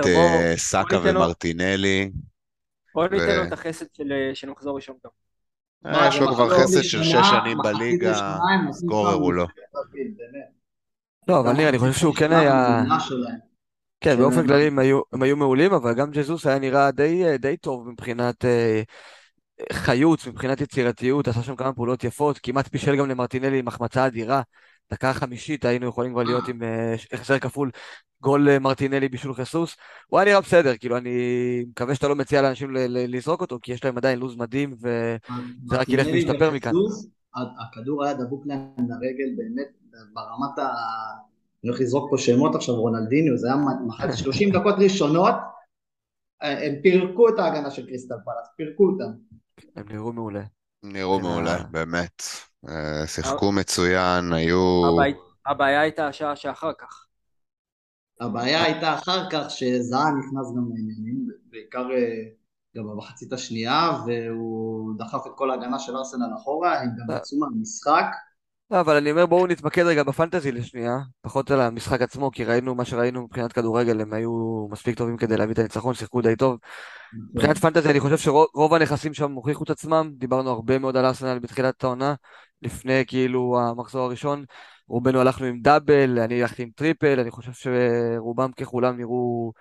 סאקה 0.56 0.98
ומרטינלי. 1.04 2.12
בוא 2.96 3.08
ניתן 3.08 3.38
לו 3.38 3.44
את 3.44 3.54
החסד 3.54 3.86
של 4.34 4.50
מחזור 4.50 4.76
ראשון 4.76 4.96
גם. 5.06 5.12
אה, 5.86 6.08
יש 6.08 6.20
לו 6.20 6.34
כבר 6.36 6.50
חסד 6.50 6.82
של 6.82 7.04
שש 7.04 7.28
שנים 7.30 7.58
בליגה, 7.64 8.38
scorer 8.72 9.14
הוא 9.14 9.34
לא. 9.34 9.48
לא, 11.28 11.40
אבל 11.40 11.54
נראה, 11.54 11.70
אני 11.70 11.80
חושב 11.80 11.94
שהוא 11.94 12.16
כן 12.16 12.32
היה... 12.32 12.84
כן, 14.02 14.18
באופן 14.18 14.48
כללי 14.48 14.68
הם 14.68 14.80
היו, 14.80 15.38
מעולים, 15.38 15.74
אבל 15.74 15.94
גם 15.94 16.12
ג'זוס 16.12 16.48
היה 16.48 16.60
נראה 16.60 16.92
די, 16.92 17.38
די 17.38 17.58
טוב 17.58 17.90
מבחינת 17.90 18.46
אה, 18.46 18.82
חיות, 19.74 20.28
מבחינת 20.28 20.62
יצירתיות, 20.62 21.28
עשה 21.28 21.44
שם 21.44 21.56
כמה 21.56 21.74
פעולות 21.74 22.04
יפות, 22.04 22.40
כמעט 22.44 22.68
פישל 22.68 22.96
גם 22.96 23.10
למרטינלי 23.10 23.60
עם 23.60 23.68
החמצה 23.68 24.08
אדירה. 24.08 24.42
דקה 24.94 25.14
חמישית 25.14 25.66
היינו 25.66 25.88
יכולים 25.88 26.12
כבר 26.12 26.24
להיות 26.24 26.48
עם 26.48 26.64
אה, 26.64 26.96
החזר 27.12 27.40
כפול 27.40 27.72
גול 28.22 28.50
אה, 28.50 28.60
מרטינלי 28.60 29.10
בישול 29.10 29.34
חיסוס. 29.34 29.76
הוא 30.08 30.20
היה 30.20 30.30
נראה 30.30 30.42
בסדר, 30.42 30.78
כאילו 30.78 30.98
אני 30.98 31.12
מקווה 31.70 31.96
שאתה 31.96 32.08
לא 32.08 32.16
מציע 32.16 32.42
לאנשים 32.42 32.70
לזרוק 32.88 33.42
אותו, 33.42 33.60
כי 33.62 33.74
יש 33.74 33.84
להם 33.86 33.98
עדיין 33.98 34.20
לו"ז 34.20 34.36
מדהים, 34.36 34.74
וזה 34.74 35.18
רק 35.72 35.90
ילך 35.90 36.06
וישתפר 36.06 36.52
מכאן. 36.52 36.72
הכדור 37.36 38.06
היה 38.06 38.14
דבוק 38.14 38.44
להם 38.46 38.62
לרגל 38.78 39.36
באמת 39.38 39.68
ברמת 40.14 40.60
ה... 40.60 40.68
אני 41.64 41.70
הולך 41.70 41.82
לזרוק 41.82 42.12
פה 42.12 42.18
שמות 42.18 42.56
עכשיו, 42.56 42.76
רונלדיניו, 42.76 43.38
זה 43.38 43.48
היה 43.48 43.56
מחצית 43.88 44.18
30 44.26 44.52
דקות 44.52 44.76
ראשונות, 44.80 45.36
אה, 46.44 46.66
הם 46.66 46.74
פירקו 46.82 47.30
את 47.30 47.40
ההגנה 47.40 47.72
של 47.72 47.86
קריסטל 47.86 48.16
פלאס, 48.26 48.48
פירקו 48.58 48.90
אותם. 48.90 49.12
הם 49.76 49.86
נראו 49.90 50.14
מעולה. 50.14 50.44
נראו 50.84 51.20
מעולה, 51.20 51.64
באמת. 51.72 52.24
אה, 52.70 53.08
שיחקו 53.08 53.52
מצוין, 53.52 54.34
היו... 54.34 54.84
הבעיה 55.46 55.82
הייתה 55.82 56.08
השעה 56.08 56.36
שאחר 56.36 56.72
כך. 56.74 57.06
הבעיה 58.22 58.64
הייתה 58.64 58.94
אחר 58.94 59.30
כך 59.30 59.50
שזהה 59.50 60.12
נכנס 60.12 60.52
גם 60.58 60.70
לעניינים, 60.70 61.28
בעיקר 61.50 61.92
אה, 61.92 62.24
גם 62.78 62.84
במחצית 62.84 63.34
השנייה, 63.34 63.92
והוא 64.06 64.94
דחף 64.98 65.28
את 65.28 65.32
כל 65.36 65.52
ההגנה 65.52 65.80
של 65.80 65.96
ארסנל 65.98 66.34
אחורה, 66.36 66.82
הם 66.82 66.90
גם 66.98 67.18
יצאו 67.18 67.40
מהמשחק. 67.40 68.06
לא, 68.74 68.80
אבל 68.80 68.96
אני 68.96 69.12
אומר 69.12 69.26
בואו 69.26 69.48
נתמקד 69.48 69.82
רגע 69.86 70.04
ב 70.04 70.10
fantasy 70.10 70.52
לשנייה, 70.52 70.98
פחות 71.22 71.52
על 71.52 71.62
המשחק 71.62 72.02
עצמו, 72.02 72.32
כי 72.32 72.44
ראינו 72.46 72.76
מה 72.76 72.86
שראינו 72.86 73.24
מבחינת 73.24 73.54
כדורגל, 73.54 74.02
הם 74.02 74.14
היו 74.14 74.68
מספיק 74.72 74.98
טובים 74.98 75.18
כדי 75.18 75.38
להביא 75.38 75.54
את 75.54 75.60
הניצחון, 75.60 75.94
שיחקו 75.94 76.22
די 76.22 76.36
טוב. 76.36 76.58
מבחינת 77.34 77.58
fantasy 77.58 77.90
אני 77.90 78.00
חושב 78.00 78.18
שרוב 78.18 78.74
הנכסים 78.74 79.14
שם 79.14 79.32
הוכיחו 79.32 79.64
את 79.64 79.70
עצמם, 79.70 80.12
דיברנו 80.18 80.50
הרבה 80.50 80.80
מאוד 80.80 80.98
על 80.98 81.06
ארסנל 81.06 81.40
בתחילת 81.40 81.84
העונה, 81.84 82.14
לפני 82.62 83.04
כאילו 83.08 83.60
המחזור 83.60 84.06
הראשון, 84.06 84.46
רובנו 84.88 85.20
הלכנו 85.20 85.46
עם 85.46 85.62
double, 85.62 86.20
אני 86.20 86.42
הלכתי 86.42 86.64
עם 86.64 86.70
triple, 86.76 87.20
אני 87.20 87.32
חושב 87.32 87.52
שרובם 87.54 88.52
ככולם 88.52 88.98
נראו 88.98 89.52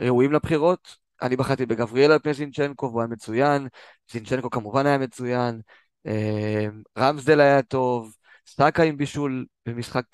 ראויים 0.00 0.32
לבחירות. 0.32 0.96
אני 1.22 1.36
בחרתי 1.36 1.66
בגבריאל 1.66 2.12
על 2.12 2.18
פני 2.18 2.34
זינצ'נקו 2.34 2.86
והוא 2.86 3.00
היה 3.00 3.08
מצוין, 3.08 3.68
זינצ'נקו 4.12 4.50
כמובן 4.50 4.86
היה 4.86 4.98
מצוין, 4.98 5.60
אה, 6.06 6.66
רמסדל 6.98 7.40
היה 7.40 7.62
טוב, 7.62 8.14
סטאקה 8.50 8.82
עם 8.82 8.96
בישול 8.96 9.46
במשחק 9.68 10.04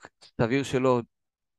סביר 0.41 0.63
שלו, 0.63 1.01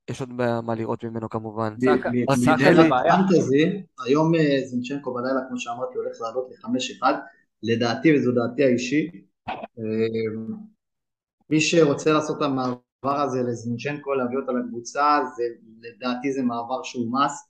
יש 0.09 0.21
עוד 0.21 0.29
מה 0.63 0.75
לראות 0.75 1.03
ממנו 1.03 1.29
כמובן. 1.29 1.75
סאקה- 1.85 2.09
סאקה 2.35 2.73
זה 2.75 2.89
בעיה. 2.89 3.15
פנטזי, 3.17 3.63
היום 4.05 4.35
אה, 4.35 4.61
זינצ'נקו 4.65 5.13
בלילה, 5.13 5.39
כמו 5.49 5.59
שאמרתי, 5.59 5.97
הולך 5.97 6.17
לעלות 6.21 6.47
ל-5-1, 6.51 7.03
לדעתי, 7.63 8.15
וזו 8.17 8.31
דעתי 8.31 8.63
האישית. 8.63 9.11
אה, 9.49 9.53
מי 11.49 11.61
שרוצה 11.61 12.13
לעשות 12.13 12.37
את 12.37 12.41
המעבר 12.41 13.21
הזה 13.21 13.39
לזינצ'נקו, 13.43 14.13
להביא 14.13 14.37
אותה 14.37 14.51
לקבוצה, 14.51 15.19
זה, 15.37 15.43
לדעתי 15.81 16.33
זה 16.33 16.41
מעבר 16.43 16.83
שהוא 16.83 17.07
מס. 17.13 17.49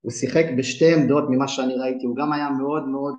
הוא 0.00 0.12
שיחק 0.12 0.44
בשתי 0.58 0.94
עמדות 0.94 1.24
ממה 1.30 1.48
שאני 1.48 1.74
ראיתי, 1.74 2.06
הוא 2.06 2.16
גם 2.16 2.32
היה 2.32 2.50
מאוד 2.50 2.88
מאוד 2.88 3.14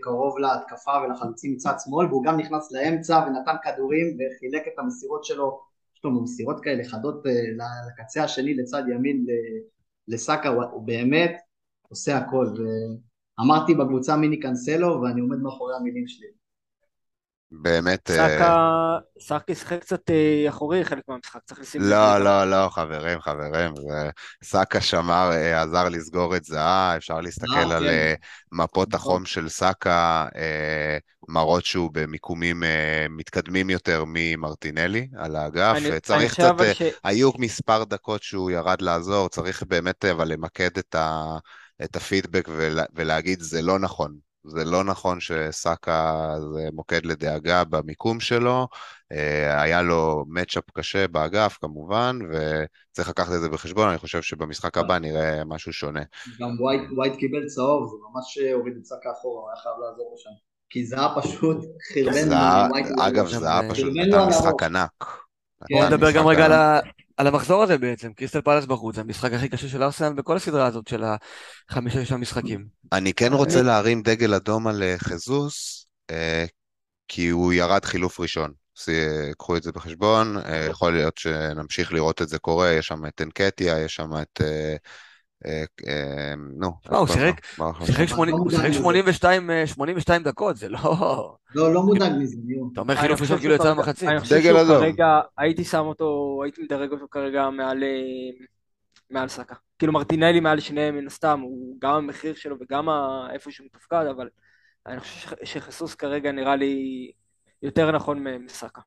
קרוב 0.00 0.38
להתקפה 0.38 0.92
ולחלוצים 1.04 1.52
מצד 1.52 1.74
שמאל, 1.84 2.06
והוא 2.06 2.24
גם 2.24 2.36
נכנס 2.36 2.72
לאמצע 2.72 3.24
ונתן 3.26 3.54
כדורים 3.62 4.06
וחילק 4.06 4.62
את 4.68 4.78
המסירות 4.78 5.24
שלו, 5.24 5.60
יש 5.96 6.04
לו 6.04 6.22
מסירות 6.22 6.60
כאלה 6.62 6.84
חדות 6.84 7.26
אה, 7.26 7.32
לקצה 7.88 8.24
השני 8.24 8.54
לצד 8.54 8.82
ימין 8.94 9.26
לסאקה, 10.08 10.48
הוא, 10.48 10.82
באמת 10.86 11.36
עושה 11.88 12.16
הכל, 12.16 12.46
ואמרתי 13.38 13.74
בקבוצה 13.74 14.16
מיני 14.16 14.40
קאנסלו 14.40 15.02
ואני 15.02 15.20
עומד 15.20 15.38
מאחורי 15.38 15.76
המילים 15.76 16.06
שלי. 16.06 16.43
באמת... 17.62 18.10
אה, 18.10 18.16
סאקה, 18.16 18.98
סאקה 19.20 19.54
שיחק 19.54 19.80
קצת 19.80 20.10
אה, 20.10 20.48
אחורי 20.48 20.84
חלק 20.84 21.02
מהמשחק, 21.08 21.40
צריך 21.44 21.60
לשים 21.60 21.82
לא. 21.82 22.18
לא, 22.18 22.50
לא, 22.50 22.68
חברים, 22.68 23.20
חברים. 23.20 23.72
סאקה 24.44 24.80
שמר, 24.80 25.30
אה, 25.32 25.62
עזר 25.62 25.88
לסגור 25.88 26.36
את 26.36 26.44
זהה, 26.44 26.96
אפשר 26.96 27.20
להסתכל 27.20 27.54
אה, 27.54 27.76
על 27.76 27.84
כן. 27.84 27.88
אה, 27.88 28.14
מפות 28.52 28.94
נכון. 28.94 29.12
החום 29.12 29.24
של 29.24 29.48
סאקה, 29.48 30.26
אה, 30.36 30.98
מראות 31.28 31.64
שהוא 31.64 31.90
במיקומים 31.92 32.64
אה, 32.64 33.06
מתקדמים 33.10 33.70
יותר 33.70 34.04
ממרטינלי 34.06 35.08
על 35.16 35.36
האגף, 35.36 35.76
אה, 35.90 36.00
צריך 36.00 36.32
קצת, 36.34 36.60
אה, 36.60 36.88
היו 37.04 37.30
מספר 37.38 37.84
דקות 37.84 38.22
שהוא 38.22 38.50
ירד 38.50 38.82
לעזור, 38.82 39.28
צריך 39.28 39.62
באמת 39.62 40.04
אבל 40.04 40.28
למקד 40.28 40.78
את, 40.78 40.94
ה, 40.94 41.36
את 41.84 41.96
הפידבק 41.96 42.48
ולה, 42.56 42.84
ולהגיד 42.94 43.40
זה 43.40 43.62
לא 43.62 43.78
נכון. 43.78 44.16
זה 44.44 44.64
לא 44.64 44.84
נכון 44.84 45.20
שסאקה 45.20 46.34
זה 46.54 46.68
מוקד 46.72 47.06
לדאגה 47.06 47.64
במיקום 47.64 48.20
שלו, 48.20 48.68
אה, 49.12 49.62
היה 49.62 49.82
לו 49.82 50.24
matchup 50.28 50.64
קשה 50.74 51.08
באגף 51.08 51.58
כמובן, 51.60 52.18
וצריך 52.30 53.08
לקחת 53.08 53.32
את 53.32 53.40
זה 53.40 53.48
בחשבון, 53.48 53.88
אני 53.88 53.98
חושב 53.98 54.22
שבמשחק 54.22 54.78
הבא 54.78 54.98
נראה 54.98 55.44
משהו 55.44 55.72
שונה. 55.72 56.02
גם 56.40 56.48
ווייט, 56.60 56.82
ווייט 56.96 57.14
קיבל 57.18 57.46
צהוב, 57.46 57.90
זה 57.90 57.96
ממש 58.12 58.38
הוריד 58.52 58.74
את 58.76 58.84
סאקה 58.84 59.10
אחורה, 59.20 59.40
הוא 59.40 59.50
היה 59.50 59.62
חייב 59.62 59.74
לעזור 59.80 60.10
לו 60.10 60.18
שם. 60.18 60.30
כי 60.70 60.86
זאהה 60.86 61.20
פשוט 61.20 61.56
חרבן 61.94 62.32
אגב, 63.00 63.28
שם. 63.28 63.38
זאהה 63.38 63.62
אה, 63.62 63.70
פשוט 63.70 63.92
נתן 63.94 64.28
משחק. 64.28 64.62
ענק. 64.62 64.90
בואו 65.70 65.84
נתן 65.84 65.94
נדבר 65.94 66.10
גם 66.10 66.26
רגע 66.26 66.44
על. 66.44 66.52
ה... 66.52 66.80
על 67.16 67.26
המחזור 67.26 67.62
הזה 67.62 67.78
בעצם, 67.78 68.12
קריסטל 68.12 68.40
פאלאס 68.40 68.64
בחוץ, 68.64 68.94
זה 68.94 69.00
המשחק 69.00 69.32
הכי 69.32 69.48
קשה 69.48 69.68
של 69.68 69.82
ארסנל 69.82 70.12
בכל 70.12 70.36
הסדרה 70.36 70.66
הזאת 70.66 70.88
של 70.88 71.04
החמישה-שישה 71.68 72.16
משחקים. 72.16 72.66
אני 72.92 73.12
כן 73.12 73.32
רוצה 73.32 73.62
להרים 73.62 74.02
דגל 74.02 74.34
אדום 74.34 74.66
על 74.66 74.82
אה, 74.82 74.94
חזוס, 74.98 75.86
אה, 76.10 76.44
כי 77.08 77.28
הוא 77.28 77.52
ירד 77.52 77.84
חילוף 77.84 78.20
ראשון. 78.20 78.52
אה, 78.88 79.30
קחו 79.38 79.56
את 79.56 79.62
זה 79.62 79.72
בחשבון, 79.72 80.36
אה, 80.38 80.66
יכול 80.70 80.92
להיות 80.92 81.18
שנמשיך 81.18 81.92
לראות 81.92 82.22
את 82.22 82.28
זה 82.28 82.38
קורה, 82.38 82.72
יש 82.72 82.86
שם 82.86 83.06
את 83.06 83.20
אנקטיה, 83.20 83.80
יש 83.80 83.94
שם 83.94 84.10
את... 84.22 84.40
אה, 85.46 85.50
אה, 85.86 85.92
אה, 85.92 86.34
נו, 86.56 86.72
הוא 86.98 87.06
שיחק- 87.86 88.00
לא 88.00 88.06
שמונים- 88.06 88.34
הוא 88.34 88.50
שיחק 88.50 88.64
לזה. 88.64 88.78
82 88.78 89.50
אה, 89.50 89.66
82 89.66 90.22
דקות, 90.22 90.56
זה 90.56 90.68
לא... 90.68 90.80
לא, 91.54 91.74
לא 91.74 91.82
מודאג 91.82 92.12
מזה, 92.18 92.36
ניו. 92.44 92.68
אתה 92.72 92.80
אומר 92.80 92.94
חילוף 92.96 93.20
ראשון 93.20 93.38
כאילו 93.38 93.54
יצא 93.54 93.74
במחצית. 93.74 94.08
אני 94.08 94.20
חושב 94.20 94.34
שהוא. 94.42 94.78
כרגע, 94.80 95.06
הייתי 95.38 95.64
שם 95.64 95.78
אותו, 95.86 96.40
הייתי 96.44 96.62
מדרג 96.62 96.92
אותו 96.92 97.06
כרגע 97.10 97.50
מעל, 97.50 97.82
אה, 97.82 98.44
מעל 99.10 99.28
סאקה. 99.28 99.54
כאילו 99.78 99.92
מרטינלי 99.92 100.40
מעל 100.40 100.60
שניהם 100.60 100.96
מן 100.96 101.06
הסתם, 101.06 101.40
הוא 101.40 101.76
גם 101.80 101.94
המחיר 101.94 102.34
שלו 102.34 102.56
וגם 102.60 102.88
איפה 103.32 103.50
שהוא 103.50 103.66
מתפקד, 103.66 104.04
אבל 104.16 104.28
אני 104.86 105.00
חושב 105.00 105.20
שח- 105.20 105.44
שחיסוס 105.44 105.94
כרגע 105.94 106.32
נראה 106.32 106.56
לי 106.56 107.10
יותר 107.62 107.90
נכון 107.92 108.24
מסאקה. 108.44 108.80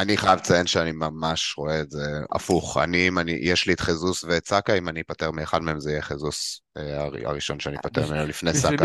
אני 0.00 0.16
חייב 0.16 0.38
לציין 0.38 0.66
שאני 0.66 0.92
ממש 0.92 1.54
רואה 1.58 1.80
את 1.80 1.90
זה 1.90 2.20
הפוך. 2.32 2.76
אני, 2.76 3.08
אם 3.08 3.18
אני, 3.18 3.38
יש 3.40 3.66
לי 3.66 3.72
את 3.72 3.80
חזוס 3.80 4.24
ואת 4.24 4.48
סאקה, 4.48 4.74
אם 4.74 4.88
אני 4.88 5.00
אפטר 5.00 5.30
מאחד 5.30 5.62
מהם 5.62 5.80
זה 5.80 5.90
יהיה 5.90 6.02
חזוס 6.02 6.60
אה, 6.76 7.02
הר- 7.02 7.28
הראשון 7.28 7.60
שאני 7.60 7.76
אפטר 7.76 8.06
ממנו 8.06 8.26
לפני 8.26 8.54
סאקה. 8.54 8.84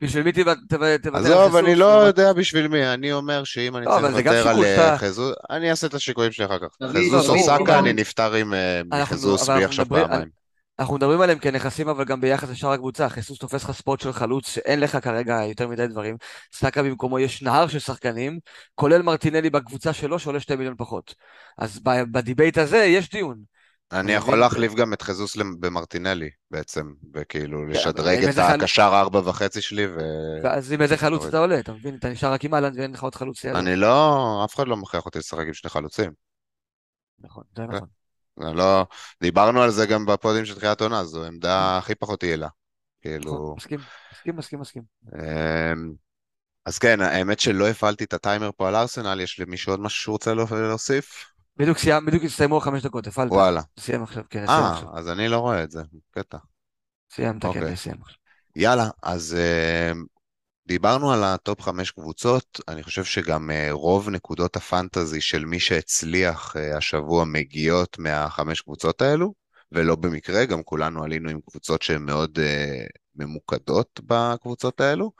בשביל 0.00 0.22
מי 0.22 0.32
תוותר 0.32 0.84
על 1.14 1.26
עזוב, 1.26 1.46
חיסוס? 1.46 1.64
אני 1.64 1.74
לא 1.74 1.86
יודע 1.86 2.32
בשביל 2.32 2.68
מי, 2.68 2.86
אני 2.86 3.12
אומר 3.12 3.44
שאם 3.44 3.76
אני 3.76 3.86
לא, 3.86 3.90
צריך 3.90 4.04
אבל 4.04 4.14
זה 4.14 4.22
גם 4.22 4.34
לוותר 4.34 4.48
על 4.48 4.64
אה, 4.64 4.98
חזוס, 4.98 5.34
אני 5.50 5.70
אעשה 5.70 5.86
את 5.86 5.94
השיקולים 5.94 6.32
שלי 6.32 6.46
אחר 6.46 6.58
כך. 6.58 6.76
תביא, 6.80 7.08
חזוס 7.08 7.28
או 7.28 7.34
תביא, 7.34 7.42
סאקה. 7.42 7.78
אני 7.78 7.92
נפטר 7.92 8.34
עם 8.34 8.54
אה, 8.54 8.80
אבל 8.92 9.16
בלי 9.54 9.64
עכשיו 9.64 9.86
פעמיים. 9.88 10.41
אנחנו 10.82 10.94
מדברים 10.94 11.20
עליהם 11.20 11.38
כנכסים, 11.38 11.88
אבל 11.88 12.04
גם 12.04 12.20
ביחס 12.20 12.50
לשאר 12.50 12.72
הקבוצה. 12.72 13.08
חיסוס 13.08 13.38
תופס 13.38 13.64
לך 13.64 13.72
ספוט 13.72 14.00
של 14.00 14.12
חלוץ, 14.12 14.48
שאין 14.48 14.80
לך 14.80 14.98
כרגע 15.02 15.40
יותר 15.48 15.68
מדי 15.68 15.86
דברים. 15.86 16.16
סאקה 16.52 16.82
במקומו 16.82 17.18
יש 17.18 17.42
נהר 17.42 17.66
של 17.68 17.78
שחקנים, 17.78 18.38
כולל 18.74 19.02
מרטינלי 19.02 19.50
בקבוצה 19.50 19.92
שלו, 19.92 20.18
שעולה 20.18 20.40
שתי 20.40 20.56
מיליון 20.56 20.74
פחות. 20.78 21.14
אז 21.58 21.80
בדיבייט 21.84 22.58
הזה 22.58 22.76
יש 22.76 23.10
דיון. 23.10 23.42
אני 23.92 24.12
יכול? 24.12 24.38
להחליף 24.38 24.74
גם 24.74 24.92
את 24.92 25.02
חזוס 25.02 25.36
למ- 25.36 25.60
במרטינלי 25.60 26.30
בעצם, 26.50 26.92
וכאילו 27.14 27.66
לשדרג 27.66 28.24
עם 28.24 28.30
את 28.30 28.38
הקשר 28.38 28.90
ארבע 28.94 29.20
וחצי 29.24 29.60
שלי, 29.60 29.86
ו... 29.86 29.98
ואז 30.42 30.72
עם 30.72 30.82
איזה 30.82 30.96
חלוץ. 30.96 31.24
אתה 31.24 31.38
עולה, 31.38 31.58
אתה 31.58 31.72
מבין? 31.72 31.94
אתה 31.94 32.08
נשאר 32.08 32.32
רק 32.32 32.44
עם 32.44 32.54
אהלנד 32.54 32.78
ואין 32.78 32.92
לך 32.92 33.02
עוד 33.02 33.14
חלוץ. 33.14 33.44
אני 33.44 33.76
לא, 33.76 34.44
אף 34.44 34.54
אחד 34.54 34.68
לא 34.68 34.76
מכריח 34.76 35.06
אותי 35.06 35.18
לשחק 35.18 35.46
עם 35.46 35.54
שני 35.54 35.70
חלוצים. 35.70 36.12
נכון, 37.20 37.44
זה 37.56 37.62
נכון. 37.62 38.01
לא... 38.36 38.86
דיברנו 39.22 39.62
על 39.62 39.70
זה 39.70 39.86
גם 39.86 40.06
בפודים 40.06 40.44
של 40.44 40.54
תחילת 40.54 40.80
עונה, 40.80 41.04
זו. 41.04 41.24
עמדה 41.24 41.78
הכי 41.78 41.94
פחות 41.94 42.22
יעילה. 42.22 42.46
נכון, 42.46 43.20
כאילו... 43.20 43.54
מסכים, 43.56 43.80
מסכים, 44.12 44.36
מסכים, 44.36 44.60
מסכים. 44.60 44.82
אמ, 45.14 45.92
אז 46.66 46.78
כן, 46.78 47.00
האמת 47.00 47.40
שלא 47.40 47.68
הפעלתי 47.68 48.04
את 48.04 48.12
הטיימר 48.12 48.50
פה 48.56 48.68
על 48.68 48.76
ארסנל, 48.76 49.20
יש 49.20 49.40
למישהו 49.40 49.72
עוד 49.72 49.80
משהו 49.80 50.02
שהוא 50.02 50.12
רוצה 50.12 50.34
להוסיף? 50.34 51.32
בדיוק 51.56 51.78
סיימת, 51.78 52.06
בדיוק 52.06 52.24
הסתיימו 52.24 52.60
חמש 52.60 52.82
דקות, 52.82 53.06
הפעלת. 53.06 53.30
וואלה. 53.30 53.62
סיים 53.80 54.02
עכשיו, 54.02 54.22
כן, 54.30 54.46
סיים 54.46 54.62
אה, 54.62 54.72
עכשיו. 54.72 54.88
אז 54.98 55.08
אני 55.08 55.28
לא 55.28 55.38
רואה 55.38 55.62
את 55.64 55.70
זה, 55.70 55.82
קטע. 56.10 56.38
סיימת, 57.10 57.42
כן, 57.42 57.48
אוקיי. 57.48 57.76
סיים 57.76 57.96
עכשיו. 58.02 58.16
יאללה, 58.56 58.88
אז 59.02 59.36
אמ, 59.92 60.04
דיברנו 60.66 61.12
על 61.12 61.24
הטופ 61.24 61.60
חמש 61.60 61.90
קבוצות, 61.90 62.60
אני 62.68 62.82
חושב 62.82 63.04
שגם 63.04 63.50
אה, 63.50 63.68
רוב 63.72 64.10
נקודות 64.10 64.56
ה 64.56 64.64
fantasy 64.64 65.20
של 65.20 65.44
מי 65.44 65.60
שהצליח 65.60 66.56
אה, 66.56 66.76
השבוע 66.76 67.24
מגיעות 67.24 67.98
מהחמש 67.98 68.60
קבוצות 68.60 69.02
האלו, 69.02 69.34
ולא 69.72 69.96
במקרה, 69.96 70.44
גם 70.44 70.62
כולנו 70.62 71.04
עלינו 71.04 71.30
עם 71.30 71.40
קבוצות 71.50 71.82
שהן 71.82 72.02
מאוד 72.02 72.38
אה, 72.38 72.84
ממוקדות 73.16 74.00
בקבוצות 74.06 74.80
האלו. 74.80 75.12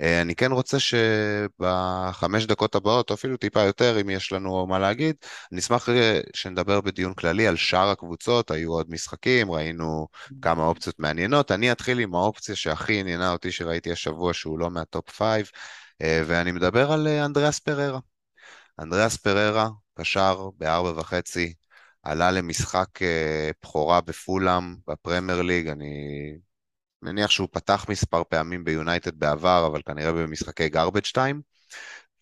אה, 0.00 0.22
אני 0.22 0.34
כן 0.34 0.52
רוצה 0.52 0.78
שבחמש 0.80 2.46
דקות 2.46 2.74
הבאות, 2.74 3.10
או 3.10 3.14
אפילו 3.14 3.36
טיפה 3.36 3.60
יותר, 3.60 4.00
אם 4.00 4.10
יש 4.10 4.32
לנו 4.32 4.66
מה 4.66 4.78
להגיד, 4.78 5.16
אני 5.52 5.60
אשמח 5.60 5.88
אה, 5.88 6.20
שנדבר 6.34 6.80
בדיון 6.80 7.14
כללי 7.14 7.46
על 7.46 7.56
שאר 7.56 7.88
הקבוצות, 7.88 8.50
היו 8.50 8.72
עוד 8.72 8.90
משחקים, 8.90 9.50
ראינו 9.52 10.08
כמה 10.42 10.64
אופציות 10.64 10.98
מעניינות. 10.98 11.52
אני 11.52 11.72
אתחיל 11.72 11.98
עם 11.98 12.14
האופציה 12.14 12.56
שהכי 12.56 13.00
עניינה 13.00 13.32
אותי 13.32 13.52
שראיתי 13.52 13.92
השבוע, 13.92 14.34
שהוא 14.34 14.58
לא 14.58 14.70
מה 14.70 14.86
top 14.86 15.10
five, 15.10 15.50
אה, 16.02 16.22
ואני 16.26 16.52
מדבר 16.52 16.92
על 16.92 17.08
אנדריאס 17.08 17.58
פררה. 17.58 17.98
אנדריאס 18.80 19.16
פררה, 19.16 19.68
קשר 19.94 20.48
בארבע 20.58 21.00
וחצי, 21.00 21.54
עלה 22.02 22.30
למשחק 22.30 22.88
בכורה 23.62 24.00
בפולאם, 24.00 24.76
בפרמייר 24.88 25.42
ליג, 25.42 25.68
אני 25.68 25.88
מניח 27.02 27.30
שהוא 27.30 27.48
פתח 27.52 27.86
מספר 27.88 28.22
פעמים 28.28 28.64
ביונייטד 28.64 29.18
בעבר, 29.18 29.66
אבל 29.66 29.82
כנראה 29.86 30.12
במשחקי 30.12 30.66
garbage 30.66 31.12
time, 31.16 31.36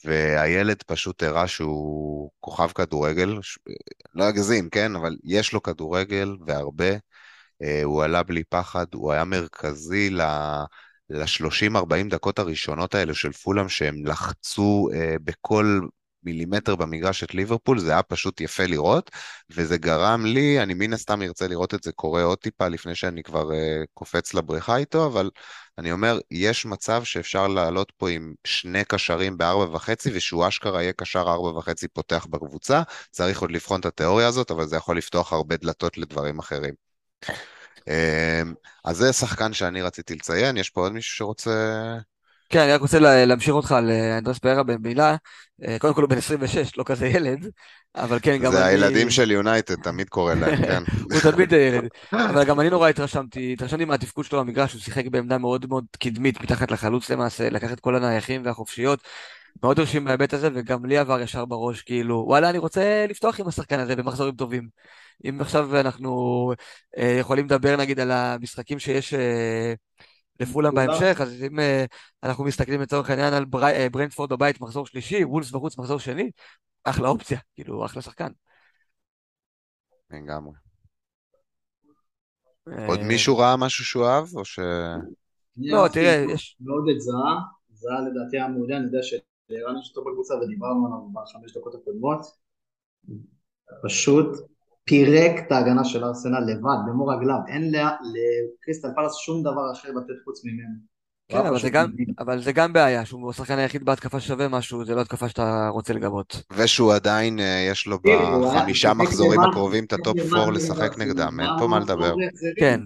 והילד 0.04 0.82
פשוט 0.82 1.22
הראה 1.22 1.48
שהוא 1.48 2.30
כוכב 2.40 2.68
כדורגל, 2.74 3.38
ש- 3.42 3.58
לא 4.14 4.28
אגזים, 4.28 4.70
כן? 4.70 4.96
אבל 4.96 5.16
יש 5.24 5.52
לו 5.52 5.62
כדורגל 5.62 6.36
והרבה. 6.46 6.90
אה, 7.62 7.82
הוא 7.84 8.04
עלה 8.04 8.22
בלי 8.22 8.44
פחד, 8.44 8.86
הוא 8.94 9.12
היה 9.12 9.24
מרכזי 9.24 10.10
ל... 10.10 10.20
ל-30-40 11.10 12.10
דקות 12.10 12.38
הראשונות 12.38 12.94
האלה 12.94 13.14
של 13.14 13.32
פולאם, 13.32 13.68
שהם 13.68 14.06
לחצו 14.06 14.88
אה, 14.94 15.16
בכל 15.24 15.80
מילימטר 16.22 16.76
במגרש 16.76 17.24
את 17.24 17.35
ליברפול, 17.35 17.78
זה 17.78 17.90
היה 17.92 18.02
פשוט 18.02 18.40
יפה 18.40 18.66
לראות, 18.66 19.11
וזה 19.50 19.78
גרם 19.78 20.26
לי, 20.26 20.62
אני 20.62 20.74
מן 20.74 20.92
הסתם 20.92 21.22
ארצה 21.22 21.48
לראות 21.48 21.74
את 21.74 21.83
זה 21.83 21.92
קורה 21.92 22.22
עוד 22.22 22.38
טיפה 22.38 22.68
לפני 22.68 22.94
שאני 22.94 23.23
כבר 23.23 23.52
אה, 23.52 23.83
קופץ 23.94 24.35
לבריכה 24.35 24.77
איתו, 24.77 25.06
אבל 25.06 25.31
אני 25.79 25.92
אומר, 25.92 26.18
יש 26.31 26.66
מצב 26.66 27.04
שאפשר 27.04 27.48
לעלות 27.48 27.92
פה 27.96 28.10
עם 28.10 28.35
שני 28.44 28.85
קשרים 28.85 29.38
בארבע 29.38 29.77
וחצי, 29.77 30.10
ושהוא 30.14 30.48
אשכרה 30.48 30.83
יהיה 30.83 30.92
קשר 30.92 31.21
ארבע 31.21 31.58
וחצי 31.58 31.88
פותח 31.88 32.27
בקבוצה, 32.31 32.83
צריך 33.10 33.40
עוד 33.40 33.50
לבחון 33.50 33.81
את 33.81 33.87
התיאוריה 33.87 34.27
הזאת, 34.29 34.50
אבל 34.50 34.66
זה 34.66 34.77
יכול 34.77 34.98
לפתוח 34.98 35.33
הרבה 35.33 35.56
דלתות 35.56 35.98
לדברים 35.98 36.38
אחרים. 36.38 36.75
אמ, 37.88 38.54
אז 38.85 38.96
זה 38.96 39.12
שחקן 39.12 39.52
שאני 39.52 39.83
רציתי 39.83 40.14
לציין, 40.14 40.56
יש 40.56 40.71
פה 40.71 40.81
עוד 40.81 40.92
מישהו 40.92 41.16
שרוצה 41.16 41.50
כן, 42.51 42.61
אני 42.61 42.73
רק 42.73 42.81
רוצה 42.81 42.98
לה- 42.98 43.25
להמשיך 43.25 43.55
אותך 43.55 43.73
על 43.73 43.90
אה, 43.90 44.19
אנדרס 44.19 44.38
פררה 44.38 44.63
במילה. 44.63 45.17
אה, 45.65 45.77
קודם 45.79 45.94
כל 45.94 46.03
הוא 46.03 46.11
בן 46.11 46.19
26, 46.19 46.79
לא 46.79 46.85
כזה 46.87 47.07
ילד, 47.07 47.46
אבל 47.96 48.19
כן, 48.23 48.37
גם 48.38 48.53
זה 48.53 48.59
אני... 48.59 48.69
הילדים 48.69 49.11
של 49.11 49.31
יונייטד, 49.31 49.75
תמיד 49.75 50.09
קורא 50.09 50.35
להם, 50.35 50.57
כן. 50.67 50.83
הוא 51.11 51.21
תמיד 51.33 51.53
ילד. 51.53 51.88
אבל 52.13 52.44
גם 52.44 52.61
אני 52.61 52.71
נורא 52.71 52.88
התרשמתי, 52.88 53.53
התרשמתי 53.53 53.85
מהתפקוד 53.85 54.25
שלו 54.25 54.40
במגרש, 54.40 54.73
הוא 54.73 54.81
שיחק 54.81 55.07
בעמדה 55.07 55.38
מאוד 55.38 55.67
מאוד 55.69 55.85
קדמית, 55.98 56.40
מתחת 56.40 56.71
לחלוץ 56.71 57.11
למעשה, 57.11 57.51
לקח 57.51 57.73
את 57.73 57.81
כל 57.81 57.96
הנייחים 57.96 58.42
והחופשיות. 58.44 59.01
מאוד 59.63 59.79
הרשים 59.79 60.05
בהיבט 60.05 60.35
הזה, 60.35 60.48
וגם 60.55 60.87
לי 60.87 60.98
עבר 60.98 61.21
ישר 61.21 61.44
בראש, 61.44 61.83
כאילו, 61.83 62.25
וואלה, 62.27 62.51
אני 62.51 62.59
רוצה 62.59 63.07
לפתוח 63.09 63.40
עם 63.40 63.48
השחקן 63.48 63.81
הזה 63.81 63.96
במחזורים 63.96 64.35
טובים. 64.35 64.69
אם 65.29 65.40
עכשיו 65.40 65.81
אנחנו 65.81 66.53
אה, 66.98 67.17
יכולים 67.21 67.44
לדבר 67.44 67.77
נגיד 67.77 68.01
על 68.01 68.11
המשחקים 68.11 68.79
שיש 68.79 69.15
אה, 69.15 69.75
לפולאם 70.40 70.74
בהמשך, 70.74 71.20
אז 71.20 71.42
אם 71.42 71.60
אה, 71.60 71.84
אנחנו 72.22 72.44
מסתכלים 72.44 72.80
לצורך 72.80 73.10
העניין 73.10 73.34
על 73.34 73.44
אה, 73.62 73.88
ברנדפורד 73.92 74.30
בבית 74.30 74.60
מחזור 74.60 74.86
שלישי, 74.86 75.24
וולס 75.24 75.50
בחוץ 75.50 75.78
מחזור 75.78 75.98
שני, 75.98 76.30
אחלה 76.84 77.08
אופציה, 77.08 77.38
כאילו, 77.54 77.84
אחלה 77.86 78.02
שחקן. 78.02 78.28
לגמרי. 80.10 80.54
אה, 82.68 82.86
עוד 82.86 83.00
מישהו 83.00 83.38
ראה 83.38 83.56
משהו 83.56 83.84
שהוא 83.84 84.06
אהב, 84.06 84.36
או 84.36 84.44
ש... 84.44 84.58
לא, 85.56 85.88
תראה, 85.92 86.24
יש... 86.32 86.56
מאוד 86.60 86.84
את 86.94 87.00
זהה, 87.00 87.38
זהה 87.72 88.00
לדעתי 88.00 88.36
היה 88.36 88.48
מעולה, 88.48 88.76
אני 88.76 88.84
יודע 88.84 88.98
שרן 89.02 89.78
יש 89.80 89.88
אותו 89.88 90.10
בקבוצה 90.10 90.34
ודיברנו 90.34 90.86
עליו 90.86 91.22
בחמש 91.22 91.56
דקות 91.56 91.74
הקודמות. 91.74 92.20
פשוט 93.82 94.26
פירק 94.94 95.46
את 95.46 95.52
ההגנה 95.52 95.84
של 95.84 96.04
ארסנל 96.04 96.40
לבד, 96.46 96.78
במו 96.86 97.06
רגליו, 97.06 97.36
אין 97.48 97.72
לקריסטל 97.72 98.88
פלס 98.96 99.14
שום 99.16 99.42
דבר 99.42 99.72
אחר 99.72 99.88
לתת 99.88 100.24
חוץ 100.24 100.44
ממנו. 100.44 100.90
כן, 101.28 101.46
אבל 101.46 101.58
זה 101.60 101.70
גם. 101.70 101.90
אבל 102.18 102.42
זה 102.42 102.52
גם 102.52 102.72
בעיה, 102.72 103.04
שהוא 103.04 103.30
השחקן 103.30 103.58
היחיד 103.58 103.84
בהתקפה 103.84 104.20
ששווה 104.21 104.48
משהו, 104.48 104.84
זה 104.84 104.94
לא 104.94 105.00
התקפה 105.00 105.28
שאתה 105.28 105.68
רוצה 105.68 105.92
לגבות. 105.92 106.42
ושהוא 106.52 106.94
עדיין, 106.94 107.38
אה, 107.38 107.66
יש 107.70 107.86
לו 107.86 107.98
בחמישה 107.98 108.94
מחזורים 108.94 109.40
הקרובים 109.40 109.84
את 109.84 109.92
הטופ 109.92 110.12
4 110.12 110.16
לבד 110.18 110.46
נגד 110.50 110.56
לשחק. 110.56 110.98
נגדם, 110.98 111.40
אין 111.40 111.48
פה 111.58 111.66
מה 111.66 111.78
לדבר. 111.78 112.14
כן. 112.58 112.80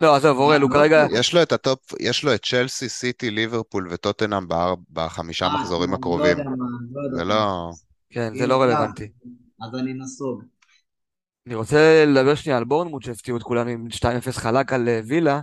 לא, 0.00 0.16
עזוב, 0.16 0.38
אורל, 0.38 0.60
הוא 0.62 0.70
מה- 0.70 0.76
כרגע... 0.76 1.06
יש 1.10 1.34
לו 1.34 1.42
את 1.42 1.52
הטופ, 1.52 1.78
יש 2.00 2.24
לו 2.24 2.34
את 2.34 2.44
צ'לסי, 2.44 2.88
סיטי, 2.88 3.30
ליברפול 3.30 3.88
וטוטנאם 3.90 4.46
בחמישה 4.92 5.46
אה, 5.46 5.54
מחזורים 5.60 5.90
לא 5.90 5.96
הקרובים. 5.96 6.38
יודע 6.38 6.44
מה, 6.44 6.56
לא 6.92 7.00
יודע 7.04 7.16
זה. 7.16 7.24
לא... 7.24 7.70
כן, 8.10 8.32
זה 8.38 8.46
לא 8.46 8.62
רלוונטי. 8.62 9.08
אז 9.62 9.80
אני 9.80 9.94
נסוג. 9.94 10.42
אני 11.48 11.54
רוצה 11.54 12.04
לדבר 12.06 12.34
שנייה 12.34 12.58
על 12.58 12.64
בורנמוט 12.64 13.02
שהפתיעו 13.02 13.36
את 13.36 13.42
כולנו 13.42 13.70
עם 13.70 13.86
2-0 13.90 14.38
חלק 14.38 14.72
על 14.72 14.88
אה, 14.88 15.00
וילה, 15.06 15.40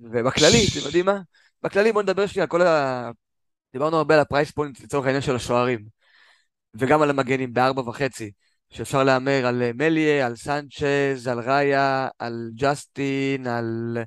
ובכללי, 0.00 0.66
אתם 0.70 0.86
יודעים 0.86 1.06
מה? 1.06 1.20
בכללי 1.62 1.92
בואו 1.92 2.02
נדבר 2.02 2.26
שנייה 2.26 2.44
על 2.44 2.48
כל 2.48 2.62
ה... 2.62 3.10
דיברנו 3.72 3.96
הרבה 3.96 4.14
על 4.14 4.20
ה 4.20 4.25
price 4.25 4.50
point 4.50 4.80
לצורך 4.80 5.06
העניין 5.06 5.22
של 5.22 5.36
השוערים, 5.36 5.84
וגם 6.74 7.02
על 7.02 7.10
המגנים 7.10 7.52
בארבע 7.52 7.82
וחצי, 7.82 8.30
שאפשר 8.70 9.04
להמר 9.04 9.46
על 9.46 9.62
אה, 9.62 9.70
מסלייה, 9.74 10.26
על 10.26 10.36
סנצ'ז, 10.36 11.26
על 11.26 11.40
ראיה, 11.40 12.08
על 12.18 12.50
ג'סטין, 12.54 13.46
על 13.46 13.98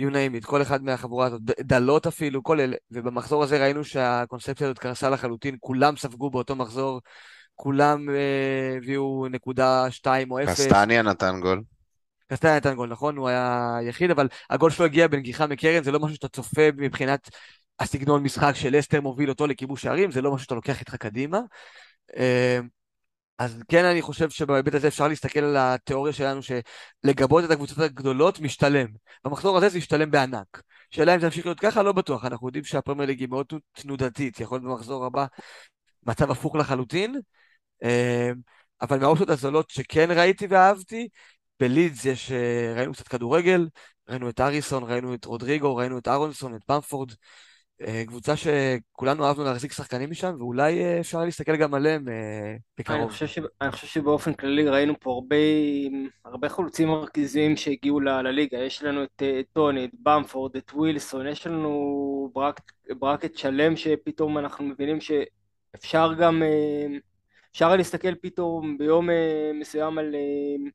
you 0.00 0.10
name 0.10 0.42
it, 0.42 0.46
כל 0.46 0.62
אחד 0.62 0.82
מהחבורה 0.82 1.26
הזאת, 1.26 1.42
דלות 1.60 2.06
אפילו, 2.06 2.42
כל 2.42 2.60
אלה, 2.60 2.76
ובמחזור 2.90 3.42
הזה 3.42 3.62
ראינו 3.62 3.84
שהקונספציה 3.84 4.66
הזאת 4.66 4.78
קרסה 4.78 5.10
לחלוטין, 5.10 5.56
כולם 5.60 5.96
ספגו 5.96 6.30
באותו 6.30 6.56
מחזור, 6.56 7.00
כולם 7.60 8.10
אה, 8.10 8.76
הביאו 8.76 9.26
נקודה 9.30 9.90
שתיים 9.90 10.30
או 10.30 10.42
אפס. 10.42 10.60
קסטניה 10.60 11.02
נתן 11.02 11.40
גול. 11.40 11.62
קסטניה 12.32 12.56
נתן 12.56 12.74
גול, 12.74 12.88
נכון? 12.88 13.16
הוא 13.16 13.28
היה 13.28 13.76
היחיד, 13.76 14.10
אבל 14.10 14.28
הגול 14.50 14.70
שלו 14.70 14.84
הגיע 14.84 15.08
בנגיחה 15.08 15.46
מקרן, 15.46 15.82
זה 15.82 15.92
לא 15.92 16.00
משהו 16.00 16.14
שאתה 16.14 16.28
צופה 16.28 16.62
מבחינת 16.76 17.30
הסגנון 17.78 18.22
משחק 18.22 18.52
של 18.54 18.78
אסטר 18.78 19.00
מוביל 19.00 19.28
אותו 19.28 19.46
לכיבוש 19.46 19.82
שערים, 19.82 20.10
זה 20.10 20.22
לא 20.22 20.32
משהו 20.32 20.44
שאתה 20.44 20.54
לוקח 20.54 20.80
איתך 20.80 20.94
קדימה. 20.94 21.40
אה, 22.16 22.58
אז 23.38 23.62
כן, 23.68 23.84
אני 23.84 24.02
חושב 24.02 24.30
שבהיבט 24.30 24.74
הזה 24.74 24.88
אפשר 24.88 25.08
להסתכל 25.08 25.40
על 25.40 25.56
התיאוריה 25.58 26.12
שלנו 26.12 26.40
שלגבות 26.42 27.44
את 27.44 27.50
הקבוצות 27.50 27.78
הגדולות 27.78 28.40
משתלם. 28.40 28.86
במחזור 29.24 29.56
הזה 29.56 29.68
זה 29.68 29.78
ישתלם 29.78 30.10
בענק. 30.10 30.62
שאלה 30.90 31.14
אם 31.14 31.20
זה 31.20 31.26
ימשיך 31.26 31.46
להיות 31.46 31.60
ככה, 31.60 31.82
לא 31.82 31.92
בטוח. 31.92 32.24
אנחנו 32.24 32.48
יודעים 32.48 32.64
שהפרמייר 32.64 33.08
ליג 33.08 33.20
היא 33.20 33.28
מאוד 33.28 33.46
תנודתית, 33.72 34.40
יכול 34.40 34.58
להיות 34.58 34.72
במחזור 34.72 35.04
הבא 35.04 35.26
מצב 36.06 36.30
הפוך 36.30 36.56
לחלוטין. 36.56 37.20
אה, 37.82 38.30
אבל 38.80 38.98
מהאופציות 38.98 39.30
הזולות 39.30 39.70
שכן 39.70 40.08
ראיתי 40.10 40.46
ואהבתי, 40.46 41.08
בלידס 41.60 42.04
יש, 42.04 42.32
אה, 42.32 42.72
ראינו 42.76 42.92
קצת 42.92 43.08
כדורגל, 43.08 43.68
ראינו 44.08 44.28
את 44.28 44.40
אריסון, 44.40 44.84
ראינו 44.84 45.14
את 45.14 45.24
רודריגו, 45.24 45.76
ראינו 45.76 45.98
את 45.98 46.08
אהרונסון, 46.08 46.54
את 46.54 46.60
במפורד, 46.68 47.12
אה, 47.86 48.02
קבוצה 48.06 48.34
שכולנו 48.36 49.24
אהבנו 49.24 49.44
להחזיק 49.44 49.72
שחקנים 49.72 50.10
משם, 50.10 50.34
ואולי 50.38 50.84
אה, 50.84 51.00
אפשר 51.00 51.24
להסתכל 51.24 51.56
גם 51.56 51.74
עליהם 51.74 52.08
אה, 52.08 52.14
אני 52.50 52.58
בקרוב. 52.78 53.10
חושב, 53.10 53.26
ש... 53.26 53.38
אני 53.60 53.70
חושב 53.70 53.86
שבאופן 53.86 54.34
כללי 54.34 54.68
ראינו 54.68 54.94
פה 55.00 55.10
הרבה, 55.10 55.36
הרבה 56.24 56.48
חלוצים 56.48 56.88
מרכזיים 56.88 57.56
שהגיעו 57.56 58.00
ל... 58.00 58.08
לליגה, 58.08 58.58
יש 58.58 58.82
לנו 58.82 59.04
את 59.04 59.22
טוני, 59.52 59.84
את 59.84 59.90
במפורד, 60.02 60.56
את 60.56 60.72
ווילסון, 60.74 61.26
יש 61.26 61.46
לנו 61.46 62.30
ברק... 62.34 62.60
ברקט 62.98 63.36
שלם 63.36 63.76
שפתאום 63.76 64.38
אנחנו 64.38 64.64
מבינים 64.64 64.98
שאפשר 65.00 66.14
גם, 66.14 66.42
אפשר 67.52 67.76
להסתכל 67.76 68.14
פתאום 68.14 68.78
ביום 68.78 69.10
אה, 69.10 69.50
מסוים 69.54 69.98
על, 69.98 70.14
אה, 70.14 70.70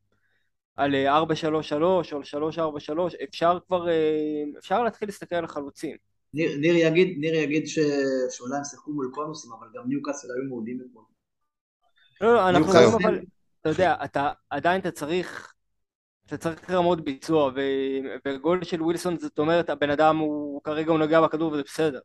על 0.76 0.94
אה, 0.94 1.16
433 1.16 2.12
או 2.12 2.18
על 2.18 2.24
343, 2.24 3.14
אפשר 3.28 3.58
כבר, 3.66 3.88
אה, 3.88 4.42
אפשר 4.58 4.82
להתחיל 4.82 5.08
להסתכל 5.08 5.36
על 5.36 5.44
החלוצים. 5.44 5.96
ניר, 6.34 6.58
ניר 6.58 6.74
יגיד, 6.76 7.18
ניר 7.18 7.34
יגיד 7.34 7.66
ש... 7.66 7.78
שאולי 8.30 8.56
הם 8.56 8.64
שיחקו 8.64 8.92
מול 8.92 9.10
קונוסים, 9.14 9.50
אבל 9.58 9.66
גם 9.74 9.88
ניוקאסל 9.88 10.28
היו 10.36 10.48
מעולים 10.48 10.80
אתמול. 10.80 11.04
לא, 12.20 12.34
לא, 12.34 12.48
אנחנו. 12.48 12.72
רואים 12.72 12.88
אבל, 13.02 13.20
אתה 13.60 13.68
יודע, 13.68 13.96
אתה 14.04 14.32
עדיין 14.50 14.80
אתה 14.80 14.90
צריך, 14.90 15.54
אתה 16.26 16.36
צריך 16.36 16.70
רמות 16.70 17.04
ביצוע, 17.04 17.50
ו- 17.56 18.28
וגול 18.28 18.64
של 18.64 18.82
ווילסון 18.82 19.18
זאת 19.18 19.38
אומרת, 19.38 19.70
הבן 19.70 19.90
אדם 19.90 20.16
הוא, 20.16 20.60
כרגע 20.64 20.90
הוא 20.90 20.98
נגע 20.98 21.20
בכדור 21.20 21.52
וזה 21.52 21.62
בסדר. 21.62 22.00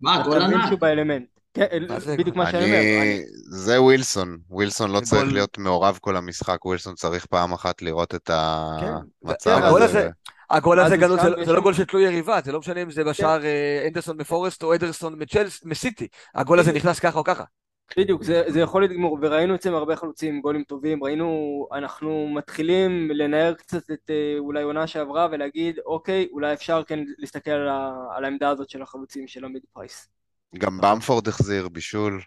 מה, 0.00 0.20
אתה 0.20 0.28
גול 0.28 0.44
מבין 0.44 0.58
ענק. 0.58 0.66
שהוא 0.68 0.78
באלמנט. 0.78 1.28
כן? 1.54 1.66
בדיוק 2.18 2.36
מה 2.36 2.50
שאני 2.50 2.64
אומר. 2.64 3.16
זה 3.50 3.82
ווילסון. 3.82 4.38
ווילסון 4.50 4.90
לא 4.90 5.00
צריך 5.00 5.32
להיות 5.32 5.58
מעורב 5.58 5.98
כל 6.00 6.16
המשחק, 6.16 6.64
ווילסון 6.64 6.94
צריך 6.94 7.26
פעם 7.26 7.52
אחת 7.52 7.82
לראות 7.82 8.14
את 8.14 8.30
כן. 8.80 8.92
המצב 9.24 9.50
הזה. 9.82 10.08
הגול 10.50 10.80
הזה 10.80 10.96
גם 10.96 11.10
לא- 11.10 11.44
זה- 11.44 11.52
לא 11.52 11.60
גול 11.60 11.74
של 11.74 11.84
תלוי 11.84 12.02
יריבה, 12.02 12.38
זה 12.44 12.52
לא 12.52 12.58
משנה 12.58 12.82
אם 12.82 12.90
זה 12.90 13.04
בשער 13.04 13.44
אה, 13.44 13.84
אנדרסון 13.88 14.16
מפורסט 14.16 14.62
או 14.62 14.74
אדרסון 14.74 15.18
מסיטי. 15.64 16.08
הגול 16.34 16.58
הזה 16.60 16.72
נכנס 16.72 17.00
ככה 17.00 17.18
או 17.18 17.24
ככה. 17.24 17.44
בדיוק, 17.98 18.22
זה, 18.22 18.42
זה 18.48 18.60
יכול 18.60 18.84
לגמור, 18.84 19.18
וראינו 19.22 19.54
את 19.54 19.62
זה 19.62 19.68
עם 19.68 19.74
הרבה 19.74 19.96
חלוצים, 19.96 20.40
גולים 20.40 20.62
טובים, 20.64 21.04
ראינו, 21.04 21.28
אנחנו 21.72 22.28
מתחילים 22.34 23.10
לנער 23.10 23.54
קצת 23.54 23.90
את 23.90 24.10
אה, 24.10 24.34
אולי 24.38 24.62
עונה 24.62 24.86
שעברה 24.86 25.28
ולהגיד, 25.32 25.78
אוקיי, 25.86 26.28
אולי 26.32 26.52
אפשר 26.52 26.82
כן 26.86 26.98
להסתכל 27.18 27.50
על, 27.50 27.68
ה, 27.68 27.90
על 28.16 28.24
העמדה 28.24 28.48
הזאת 28.50 28.70
של 28.70 28.82
החלוצים 28.82 29.26
של 29.28 29.44
ה 29.44 29.49
mid 29.49 29.62
price. 29.72 30.08
גם 30.58 30.78
במפורד 30.82 31.28
החזיר 31.28 31.68
בישול. 31.68 32.22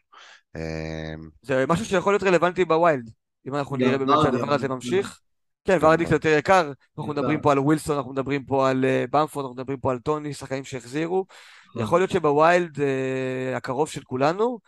אה, 0.56 1.14
זה 1.42 1.66
משהו 1.68 1.86
שיכול 1.86 2.14
להיות 2.14 2.24
רלוונטי 2.24 2.66
ב 2.66 2.73
wild. 2.73 3.10
אם 3.48 3.56
אנחנו 3.56 3.78
גם 3.78 3.82
נראה 3.82 3.98
באמת 3.98 4.10
ורדי, 4.10 4.32
שהדבר 4.32 4.54
הזה 4.54 4.68
ממשיך. 4.68 5.20
כן, 5.66 5.78
ורדי 5.82 6.06
קצת 6.06 6.14
יותר 6.14 6.30
יקר. 6.30 6.72
אנחנו. 6.98 7.14
מדברים 7.14 7.42
פה 7.42 7.52
על 7.52 7.60
ווילסון, 7.60 7.98
אנחנו 7.98 8.12
מדברים 8.12 8.44
פה 8.46 8.70
על 8.70 8.86
אה, 8.86 9.06
במפורד, 9.12 9.46
אנחנו 9.46 9.56
מדברים 9.56 9.80
פה 9.80 9.92
על 9.92 10.00
טוני, 10.00 10.34
שחקנים 10.34 10.64
שהחזירו. 10.64 11.26
נכון. 11.70 11.82
יכול 11.82 12.00
להיות 12.00 12.12
שב 12.12 12.42
wild 12.42 12.82
אה, 12.82 13.58
הקרוב 13.58 13.90
של 13.90 14.02
כולנו, 14.04 14.60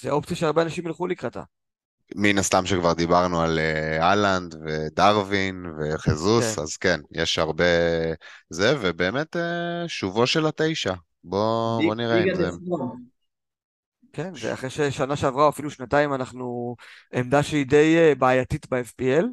זה 0.00 0.10
אופציה 0.10 0.36
שהרבה 0.36 0.62
אנשים 0.62 0.86
ילכו 0.86 1.06
לקראתה. 1.06 1.42
מן 2.14 2.38
הסתם 2.38 2.66
שכבר 2.66 2.92
דיברנו 2.92 3.40
על 3.40 3.58
אה, 3.58 4.02
אהלנד 4.02 4.54
ודרווין 4.66 5.66
וז'זוס, 5.78 6.56
כן. 6.56 6.62
אז 6.62 6.76
כן, 6.76 7.00
יש 7.12 7.38
הרבה 7.38 7.64
זה, 8.50 8.76
ובאמת 8.80 9.36
שובו 9.86 10.26
של 10.26 10.46
התשע. 10.46 10.94
בוא, 11.24 11.82
בוא 11.82 11.94
נראה 11.94 12.18
אם 12.18 12.24
ליגת 12.24 12.36
זה... 12.36 12.48
כן, 14.12 14.34
זה 14.34 14.54
אחרי 14.54 14.70
ששנה 14.70 15.16
שעברה 15.16 15.44
או 15.44 15.48
אפילו 15.48 15.70
שנתיים 15.70 16.14
אנחנו 16.14 16.76
עמדה 17.14 17.42
שהיא 17.42 17.66
די 17.66 17.96
אה, 17.98 18.14
בעייתית 18.14 18.66
ב-FPL. 18.70 19.24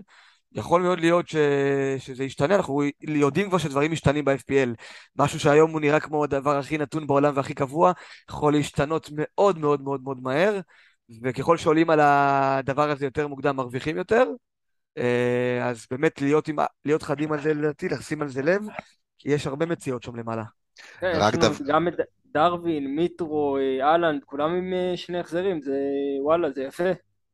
יכול 0.52 0.82
מאוד 0.82 1.00
להיות 1.00 1.28
ש... 1.28 1.36
שזה 1.98 2.24
ישתנה, 2.24 2.56
אנחנו 2.56 2.82
יודעים 3.02 3.50
כבר 3.50 3.58
שדברים 3.58 3.92
משתנים 3.92 4.26
ב-FPL. 4.26 4.70
משהו 5.16 5.40
שהיום 5.40 5.72
הוא 5.72 5.82
נראה 5.82 6.00
כמו 6.00 6.24
הדבר 6.24 6.58
הכי 6.58 6.78
נתון 6.78 7.08
בעולם 7.08 7.38
והכי 7.38 7.54
קבוע, 7.54 7.92
יכול 8.30 8.54
להשתנות 8.54 9.10
מאוד 9.14 9.58
מאוד 9.60 9.82
מאוד 9.82 10.04
מאוד 10.04 10.20
מהר, 10.22 10.60
וככל 11.24 11.58
שעולים 11.58 11.90
על 11.90 12.00
הדבר 12.00 12.90
הזה 12.90 13.06
יותר 13.06 13.28
מוקדם 13.28 13.56
מרוויחים 13.56 13.98
יותר. 13.98 14.26
אה, 14.98 15.70
אז 15.70 15.86
באמת 15.92 16.22
להיות, 16.22 16.48
עם... 16.48 16.58
להיות 16.86 17.04
חדים 17.04 17.32
על 17.32 17.42
זה 17.42 17.54
לדעתי, 17.54 17.90
לשים 17.90 18.22
על 18.22 18.30
זה 18.30 18.42
לב, 18.42 18.62
כי 19.18 19.30
יש 19.30 19.48
הרבה 19.48 19.66
מציאות 19.66 20.04
שם 20.04 20.16
למעלה. 20.16 20.59
כן, 21.00 21.14
רק 21.16 21.36
דו- 21.36 21.66
גם 21.68 21.88
את 21.88 21.94
דרווין, 22.34 22.96
מיטרו, 22.96 23.58
אה, 23.58 23.86
אהלנד, 23.88 24.24
כולם 24.26 24.52
עם 24.56 24.74
אה, 24.74 24.98
שני 24.98 25.20
החזרים, 25.20 25.62
זה 25.62 25.78
וואלה, 26.24 26.52
זה 26.52 26.64
יפה. 26.64 26.92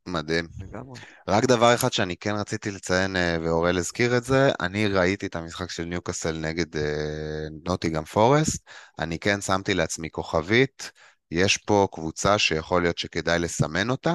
מדהים. 0.07 0.47
לגמרי. 0.61 0.99
רק 1.27 1.45
דבר 1.45 1.73
אחד 1.75 1.93
שאני 1.93 2.17
כן 2.17 2.35
רציתי 2.35 2.71
לציין, 2.71 3.15
אה, 3.15 3.37
ואוראל 3.43 3.77
הזכיר 3.77 4.17
את 4.17 4.23
זה, 4.23 4.51
אני 4.61 4.87
ראיתי 4.87 5.25
את 5.25 5.35
המשחק 5.35 5.69
של 5.69 5.85
ניוקאסל 5.85 6.37
נגד 6.37 6.77
אה, 6.77 7.47
נוטיגם 7.65 8.03
פורסט, 8.05 8.63
אני 8.99 9.19
כן 9.19 9.41
שמתי 9.41 9.73
לעצמי 9.73 10.09
כוכבית, 10.09 10.91
יש 11.31 11.57
פה 11.57 11.87
קבוצה 11.91 12.37
שיכול 12.37 12.81
להיות 12.81 12.97
שכדאי 12.97 13.39
לסמן 13.39 13.89
אותה. 13.89 14.13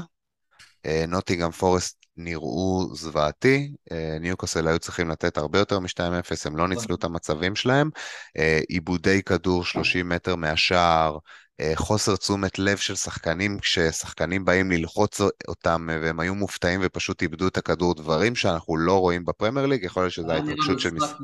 אה, 0.86 1.04
נוטיגם 1.08 1.50
פורסט 1.50 1.99
נראו 2.16 2.88
זוועתי, 2.94 3.74
אה, 3.92 4.16
ניוקאסל 4.20 4.68
היו 4.68 4.78
צריכים 4.78 5.10
לתת 5.10 5.38
הרבה 5.38 5.58
יותר 5.58 5.78
מ-2-0, 5.78 6.46
הם 6.46 6.56
לא 6.56 6.68
ניצלו 6.68 6.94
את 6.94 7.04
המצבים 7.04 7.56
שלהם. 7.56 7.90
אה, 8.38 8.60
עיבודי 8.68 9.22
כדור 9.22 9.64
30 9.64 10.08
מטר 10.08 10.36
מהשער, 10.36 11.18
אה, 11.60 11.72
חוסר 11.74 12.16
תשומת 12.16 12.58
לב 12.58 12.76
של 12.76 12.94
שחקנים 12.94 13.58
כששחקנים 13.58 14.44
באים 14.44 14.70
ללחוץ 14.70 15.20
אותם 15.48 15.88
והם 16.02 16.20
היו 16.20 16.34
מופתעים 16.34 16.80
ופשוט 16.84 17.22
איבדו 17.22 17.48
את 17.48 17.56
הכדור, 17.56 17.94
דברים 17.94 18.34
שאנחנו 18.34 18.76
לא 18.76 19.00
רואים 19.00 19.24
בפרמייר 19.24 19.66
ליג, 19.66 19.84
יכול 19.84 20.02
להיות 20.02 20.12
שזה 20.12 20.32
ההתרגשות 20.32 20.80
של 20.80 20.90
משחק... 20.90 21.16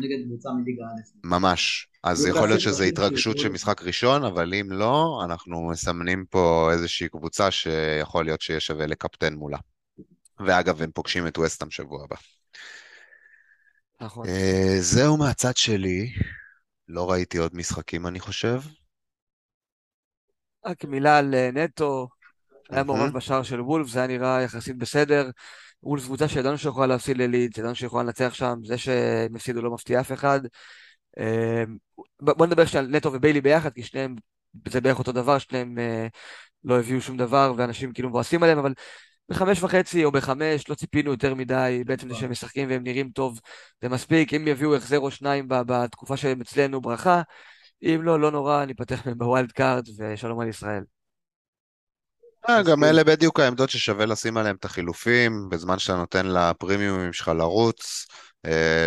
נגד 0.00 0.24
קבוצה 0.26 0.48
מליגה 0.50 0.84
א'. 0.84 1.26
ממש. 1.26 1.88
אז 2.04 2.26
יכול 2.26 2.48
להיות 2.48 2.60
שזה 2.60 2.84
התרגשות 2.84 3.38
של 3.38 3.48
משחק 3.48 3.82
ראשון, 3.82 4.24
אבל 4.24 4.54
אם 4.54 4.72
לא, 4.72 5.22
אנחנו 5.24 5.68
מסמנים 5.68 6.24
פה 6.30 6.70
איזושהי 6.72 7.08
קבוצה 7.08 7.50
שיכול 7.50 8.24
להיות 8.24 8.40
שיהיה 8.40 8.60
שווה 8.60 8.86
לקפטן 8.86 9.34
מולה. 9.34 9.58
ואגב, 10.46 10.82
הם 10.82 10.90
פוגשים 10.90 11.26
את 11.26 11.38
ווסטהאם 11.38 11.70
שבוע 11.70 12.04
הבא. 12.04 12.16
נכון. 14.00 14.28
אה, 14.28 14.76
זהו 14.80 15.16
מהצד 15.16 15.56
שלי. 15.56 16.12
לא 16.88 17.10
ראיתי 17.10 17.38
עוד 17.38 17.54
משחקים, 17.54 18.06
אני 18.06 18.20
חושב. 18.20 18.60
רק 20.66 20.84
מילה 20.84 21.18
על 21.18 21.34
אה, 21.34 21.50
נטו, 21.52 22.08
היה. 22.70 22.82
מעורב 22.82 23.12
בשער 23.12 23.42
של 23.42 23.60
וולף, 23.60 23.88
זה 23.88 23.98
היה 23.98 24.08
נראה 24.08 24.42
יחסית 24.42 24.76
בסדר. 24.76 25.30
וולף 25.82 26.04
קבוצה 26.04 26.28
שידענו 26.28 26.58
שיכולה 26.58 26.86
להפסיד 26.86 27.16
ללידס, 27.16 27.58
ידענו 27.58 27.74
שיכולה 27.74 28.02
לנצח 28.02 28.34
שם, 28.34 28.58
זה 28.64 28.78
שהם 28.78 29.36
הפסידו 29.36 29.62
לא 29.62 29.70
מפתיע 29.70 30.00
אף 30.00 30.12
אחד. 30.12 30.40
ב- 32.22 32.30
בוא 32.30 32.46
נדבר 32.46 32.66
שנייה 32.66 32.84
על 32.84 32.90
נטו 32.90 33.12
וביילי 33.12 33.40
ביחד, 33.40 33.72
כי 33.72 33.82
שניהם, 33.82 34.16
זה 34.68 34.80
בערך 34.80 34.98
אותו 34.98 35.12
דבר, 35.12 35.38
שניהם 35.38 35.78
אה, 35.78 36.06
לא 36.64 36.78
הביאו 36.78 37.00
שום 37.00 37.16
דבר, 37.16 37.52
ואנשים 37.56 37.92
כאילו 37.92 38.08
מבואסים 38.08 38.42
עליהם, 38.42 38.58
אבל 38.58 38.74
בחמש 39.28 39.62
וחצי 39.62 40.04
או 40.04 40.12
בחמש 40.12 40.68
לא 40.68 40.74
ציפינו 40.74 41.10
יותר 41.10 41.34
מדי, 41.34 41.82
בעצם 41.86 42.08
זה 42.08 42.14
שהם 42.14 42.30
משחקים 42.30 42.68
והם 42.70 42.82
נראים 42.82 43.10
טוב, 43.10 43.40
זה 43.82 43.88
מספיק, 43.88 44.34
אם 44.34 44.48
יביאו 44.48 44.76
החזר 44.76 44.98
או 44.98 45.10
שניים 45.10 45.44
בתקופה 45.48 46.16
שהם 46.16 46.40
אצלנו, 46.40 46.80
ברכה. 46.80 47.22
אם 47.82 48.00
לא, 48.02 48.20
לא 48.20 48.30
נורא, 48.30 48.64
ניפטר 48.64 49.06
מהם 49.06 49.18
ב 49.18 49.25
wild 49.25 49.52
card, 49.52 49.84
ושלום 49.98 50.40
על 50.40 50.48
ישראל. 50.48 50.82
אה, 52.48 52.62
גם 52.62 52.84
אלה 52.84 53.04
בדיוק 53.04 53.40
העמדות 53.40 53.70
ששווה 53.70 54.06
לשים 54.06 54.36
עליהם 54.36 54.56
את 54.56 54.64
החילופים, 54.64 55.48
בזמן 55.48 55.78
שאתה 55.78 55.96
נותן 55.96 56.26
לפרימיומים 56.26 57.12
שלך 57.12 57.28
לרוץ, 57.28 58.06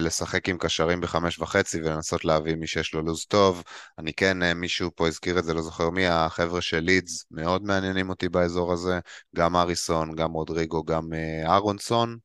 לשחק 0.01 0.49
עם 0.49 0.57
קשרים 0.57 1.01
בחמש 1.01 1.39
וחצי 1.39 1.81
ולנסות 1.81 2.25
להביא 2.25 2.55
מי 2.55 2.67
שיש 2.67 2.93
לו 2.93 3.01
לו"ז 3.01 3.25
טוב. 3.25 3.63
אני 3.99 4.13
כן, 4.13 4.43
אה, 4.43 4.53
מישהו 4.53 4.89
פה 4.95 5.07
הזכיר 5.07 5.39
את 5.39 5.43
זה, 5.43 5.53
לא 5.53 5.61
זוכר 5.61 5.89
מי, 5.89 6.07
החבר'ה 6.07 6.61
של 6.61 6.79
לידס 6.79 7.25
מאוד 7.31 7.63
מעניינים 7.63 8.09
אותי 8.09 8.29
באזור 8.29 8.73
הזה, 8.73 8.99
גם 9.35 9.55
אריסון, 9.55 10.15
גם 10.15 10.31
רודריגו, 10.31 10.83
גם 10.83 11.13
אה, 11.13 11.51
אהרונסון. 11.51 12.17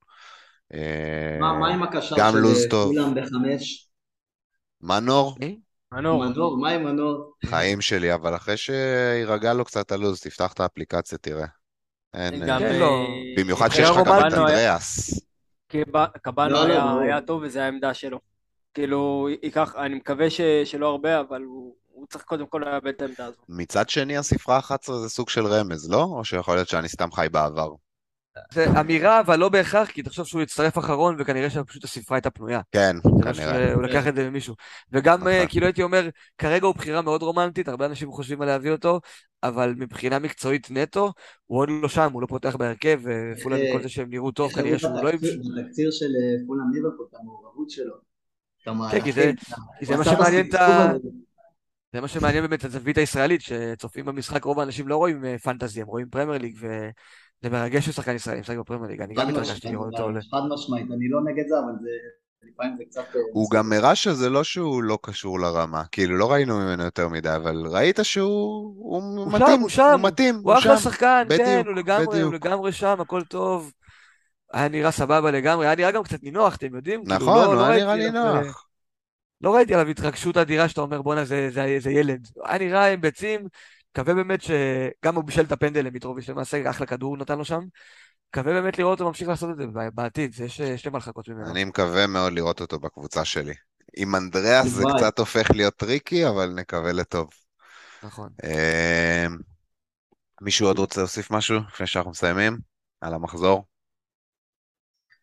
אה, 0.75 1.39
מה 1.41 1.53
מה 1.53 1.69
עם 1.69 1.83
הקשר 1.83 2.17
גם 2.19 2.33
של 2.33 2.39
לוז 2.39 2.65
אה, 2.65 2.71
טוב. 2.71 2.93
כולם 2.93 3.15
בחמש? 3.15 3.89
מנור? 4.81 5.37
מנור. 5.93 6.25
מנור, 6.25 6.59
מה 6.59 6.71
עם 6.71 6.85
מנור? 6.85 7.33
חיים 7.47 7.81
שלי, 7.81 8.15
אבל 8.15 8.37
אחרי 8.37 8.57
שיירגע 8.57 9.53
לו 9.53 9.65
קצת 9.65 9.93
הלו"ז, 9.93 10.21
תפתח 10.21 10.53
את 10.53 10.61
האפליקציה, 10.61 11.19
תראה. 11.19 11.47
אין, 12.15 12.41
כן, 12.41 12.51
אה, 12.51 12.79
לא. 12.79 13.07
במיוחד 13.37 13.69
שיש 13.69 13.91
לך 13.91 13.97
גם 14.07 14.19
את 14.19 14.33
אנדריאס. 14.33 15.21
קב- 15.69 16.07
קבאנו 16.23 16.51
לא, 16.55 16.69
לא, 16.69 16.73
היה 16.73 16.85
ברור. 16.87 17.01
היה 17.01 17.21
טוב 17.21 17.43
וזו 17.43 17.61
העמדה 17.61 17.95
שלו. 17.95 18.21
כאילו, 18.75 19.29
ייקח, 19.43 19.75
אני 19.77 19.95
מקווה 19.95 20.31
ש- 20.31 20.41
שלא 20.65 20.87
הרבה, 20.87 21.21
אבל 21.21 21.43
הוא 21.43 21.75
הוא 21.93 22.07
צריך 22.07 22.25
קודם 22.25 22.47
כל 22.47 22.63
לאבד 22.67 22.87
את 22.89 23.03
העמדה 23.03 23.25
הזו. 23.27 23.37
מצד 23.49 23.89
שני, 23.89 24.17
הספרה 24.17 24.59
11 24.59 24.99
זה 24.99 25.09
סוג 25.09 25.29
של 25.29 25.47
רמז, 25.47 25.91
לא? 25.91 26.03
או 26.03 26.25
שיכול 26.25 26.55
להיות 26.55 26.69
שאני 26.69 26.89
סתם 26.89 27.13
חי 27.13 27.27
בעבר. 27.33 27.71
זה 28.53 28.81
אמירה, 28.81 29.21
אבל 29.21 29.39
לא 29.39 29.49
בהכרח, 29.49 29.91
כי 29.91 30.03
תחשוב 30.03 30.27
שהוא 30.27 30.43
יצטרף 30.43 30.79
אחרון, 30.79 31.17
וכנראה 31.19 31.51
שפשוט 31.51 31.85
הספרה 31.85 32.17
הייתה 32.17 32.31
פנויה. 32.31 32.61
כן, 32.73 32.97
כנראה. 33.23 33.69
שהוא 33.73 33.83
לקח 33.83 34.07
את 34.09 34.17
זה 34.17 34.31
ממישהו. 34.31 34.55
וגם, 34.93 35.29
אה, 35.29 35.37
נכון. 35.37 35.49
כאילו 35.49 35.67
הייתי 35.67 35.83
אומר, 35.83 36.09
כרגע 36.39 36.67
הוא 36.67 36.75
בחירה 36.75 37.03
מאוד 37.03 37.23
רומנטית, 37.23 37.69
הרבה 37.69 37.87
אנשים 37.87 38.11
חושבים 38.13 38.43
על 38.43 38.49
להביא 38.49 38.71
אותו, 38.71 39.01
אבל 39.49 39.75
מבחינה 39.77 40.19
מקצועית 40.19 40.71
נטו, 40.71 41.13
הוא 41.47 41.59
עוד 41.59 41.69
לא 41.83 41.89
שם, 41.89 42.13
הוא 42.13 42.23
לא 42.23 42.27
פותח 42.27 42.57
בהרכב, 42.57 43.01
ופולאם 43.05 43.59
אה, 43.61 43.73
כל 43.73 43.83
זה 43.83 43.89
שהם 43.89 44.11
נראו 44.11 44.31
טוב, 44.31 44.53
כנראה 44.53 44.79
שהוא 44.79 44.91
לא... 45.03 45.11
בתקציר- 45.13 45.91
של 45.91 46.07
אה, 46.07 46.47
פולאם 46.47 46.65
ליברפול, 46.73 47.07
את 47.11 47.15
המעורבות 47.21 47.71
שלו. 47.71 47.95
כן, 48.91 49.01
כי 49.05 49.13
זה- 49.13 49.33
מה 49.97 50.05
שמעניין 50.05 50.49
את 50.49 50.55
ה-. 50.55 50.93
זה 51.93 52.01
מה 52.01 52.09
שמעניין 52.09 52.45
באמת 52.47 52.61
את 52.61 52.65
הזווית 52.65 52.99
הישראלית, 52.99 53.41
שצופים 53.41 54.05
במשחק, 54.05 54.45
רוב 54.45 54.61
האנשים 54.61 54.89
לא 54.89 54.97
רואים 54.97 55.25
אה, 55.25 55.39
פנטזי, 55.39 55.81
הם 55.81 55.87
רואים 55.87 56.09
פרמייר 56.11 56.39
ליג, 56.43 56.57
וזה 56.61 57.51
מרגש 57.51 57.87
ששחקן 57.87 58.15
ישראלי 58.15 58.41
משחק 58.41 58.57
בפרמייר 58.57 58.91
ליג, 58.91 59.01
אני 59.01 59.15
גם 59.15 59.29
התרגשתי 59.29 59.69
לראות 59.69 59.95
אותו. 59.95 60.21
חד 60.31 60.43
משמעית, 60.55 60.87
אני 60.91 61.09
לא 61.09 61.25
נגד 61.25 61.45
זה, 61.49 61.59
אבל 61.59 61.73
זה 61.83 61.89
לפעמים 62.53 62.77
זה 62.79 62.85
קצת... 62.85 63.01
אה, 63.01 63.21
הוא 63.33 63.51
גם 63.51 63.73
הראה 63.73 63.95
שזה 63.95 64.31
לא 64.31 64.45
שהוא 64.45 64.83
לא 64.83 64.99
קשור 65.03 65.41
לרמה. 65.41 65.83
כאילו, 65.93 66.17
לא 66.17 66.33
ראינו 66.33 66.59
ממנו 66.59 66.83
יותר 66.85 67.09
מדי, 67.09 67.35
אבל 67.37 67.67
ראית 67.67 67.99
שהוא 68.03 68.75
הוא 68.79 69.03
הוא 69.03 69.33
מתאים, 69.33 69.57
שם, 69.57 69.61
הוא 69.61 69.69
שם, 69.69 69.91
הוא 69.93 70.01
מתאים, 70.09 70.35
הוא 70.35 70.43
הוא 70.53 70.59
אחלה 70.59 70.77
שם. 70.77 70.91
שחקן, 70.91 71.27
כן, 71.37 71.63
הוא 71.67 71.75
לגמרי, 71.75 72.07
בדיוק. 72.07 72.25
הוא 72.25 72.35
לגמרי 72.35 72.73
שם, 72.73 73.01
הכל 73.01 73.23
טוב. 73.23 73.73
היה 74.53 74.69
נראה 74.69 74.91
סבבה 74.91 75.31
לגמרי, 75.31 75.67
היה 75.67 75.75
נראה 75.77 75.91
גם 75.91 76.03
קצת 76.03 76.23
נינוח, 76.23 76.57
אתם 76.57 76.75
יודעים? 76.77 77.05
כאילו, 77.05 77.17
נכון, 77.17 77.35
לא- 77.35 77.45
הוא 77.47 77.55
לא 77.55 77.67
היה 77.67 77.93
ראיתי 77.93 78.11
נראה 78.11 78.41
נינוח. 78.41 78.67
לא 79.41 79.55
ראיתי 79.55 79.75
עליו 79.75 79.89
התרגשות 79.89 80.37
אדירה 80.37 80.69
שאתה 80.69 80.81
אומר 80.81 81.03
בואנה 81.03 81.25
זה, 81.25 81.49
זה, 81.51 81.77
זה 81.79 81.91
ילד. 81.91 82.29
היה 82.45 82.59
נראה 82.59 82.93
עם 82.93 83.01
ביצים, 83.01 83.41
מקווה 83.93 84.15
באמת 84.15 84.43
שגם 84.43 85.15
הוא 85.15 85.25
בישל 85.25 85.43
את 85.45 85.53
הפנדל 85.53 85.87
למיטרוביץ' 85.87 86.29
למעשה, 86.29 86.71
אחלה 86.71 86.87
כדור 86.87 87.11
הוא 87.11 87.19
נתן 87.19 87.39
לו 87.39 87.45
שם. 87.45 87.61
מקווה 88.41 88.61
באמת 88.61 88.79
לראות 88.79 89.01
אותו 89.01 89.09
ממשיך 89.09 89.29
לעשות 89.29 89.51
את 89.51 89.57
זה 89.57 89.65
בעתיד, 89.95 90.35
זה 90.35 90.45
יש 90.45 90.61
יש 90.61 90.85
לי 90.85 90.91
מה 90.91 90.99
לחכות 90.99 91.29
ממנו. 91.29 91.51
אני 91.51 91.65
מקווה 91.65 92.07
מאוד 92.07 92.33
לראות 92.33 92.61
אותו 92.61 92.79
בקבוצה 92.79 93.25
שלי. 93.25 93.55
עם 93.97 94.15
אנדריאס 94.15 94.67
זה. 94.67 94.83
קצת 94.97 95.19
הופך 95.19 95.51
להיות 95.51 95.77
טריקי, 95.77 96.29
אבל 96.29 96.53
נקווה 96.55 96.93
לטוב. 96.93 97.29
נכון. 98.03 98.29
אה, 98.45 99.27
מישהו 100.43 100.67
עוד 100.67 100.79
רוצה 100.79 101.01
להוסיף 101.01 101.31
משהו 101.31 101.61
לפני 101.69 101.87
שאנחנו 101.87 102.11
מסיימים? 102.11 102.59
על 103.01 103.15
המחזור? 103.15 103.65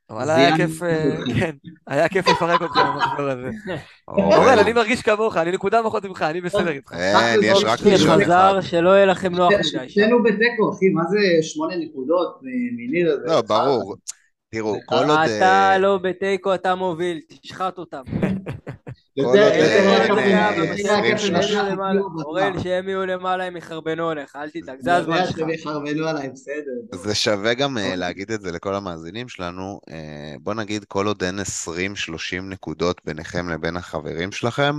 אבל 0.09 0.29
היה 0.29 0.57
כיף, 0.57 0.83
אה. 0.83 1.15
כן, 1.39 1.51
היה 1.87 2.09
כיף 2.09 2.27
לפרק 2.27 2.61
אותך 2.61 2.77
במחזור 2.77 3.29
הזה. 3.29 3.49
אורל, 4.07 4.59
אני 4.59 4.73
מרגיש 4.73 5.01
כמוך, 5.01 5.37
אני 5.37 5.51
נקודה 5.51 5.81
פחות 5.83 6.05
ממך, 6.05 6.21
אני 6.21 6.41
בסדר 6.41 6.69
איתך. 6.69 6.93
אין, 6.93 7.39
יש 7.43 7.63
רק 7.63 7.79
יש 7.79 7.85
לי 7.85 7.91
ראשון 7.91 8.21
אחד. 8.21 8.53
שלא 8.61 8.89
יהיה 8.89 9.05
לכם 9.05 9.35
נוח 9.35 9.53
מדי. 9.53 9.89
שנינו 9.89 10.23
בתיקו, 10.23 10.71
אחי, 10.71 10.89
מה 10.89 11.03
זה 11.09 11.17
שמונה 11.41 11.75
נקודות 11.75 12.39
מניר? 12.77 13.19
לא. 13.25 13.41
ברור. 13.41 13.95
תראו, 14.49 14.75
כל 14.85 14.95
עוד... 14.95 15.09
אתה 15.09 15.71
אה, 15.71 15.77
לא 15.77 15.97
בתיקו, 15.97 16.53
אתה 16.53 16.75
מוביל, 16.75 17.19
תשחט 17.41 17.77
אותם. 17.77 18.03
אורל, 22.25 22.59
שהם 22.63 22.87
יהיו 22.89 23.05
למעלה, 23.05 23.43
הם 23.43 23.57
יחרבנו 23.57 24.09
עליך, 24.09 24.35
אל 24.35 24.49
תדאג, 24.49 24.77
זה 24.79 24.95
הזמן 24.95 25.25
שלך. 25.27 25.37
שהם 25.37 25.49
יחרבנו 25.49 26.07
עליי, 26.07 26.29
בסדר. 26.29 26.97
זה 27.03 27.15
שווה 27.15 27.53
גם 27.53 27.77
אה, 27.77 27.95
להגיד 27.95 28.31
את 28.31 28.41
זה 28.41 28.51
לכל 28.51 28.75
המאזינים 28.75 29.29
שלנו. 29.29 29.79
אה, 29.89 30.35
בוא 30.41 30.53
נגיד, 30.53 30.85
כל 30.85 31.07
עוד 31.07 31.23
אין 31.23 31.39
20-30 31.39 31.43
נקודות 32.41 33.01
ביניכם 33.05 33.49
לבין 33.49 33.77
החברים 33.77 34.31
שלכם, 34.31 34.75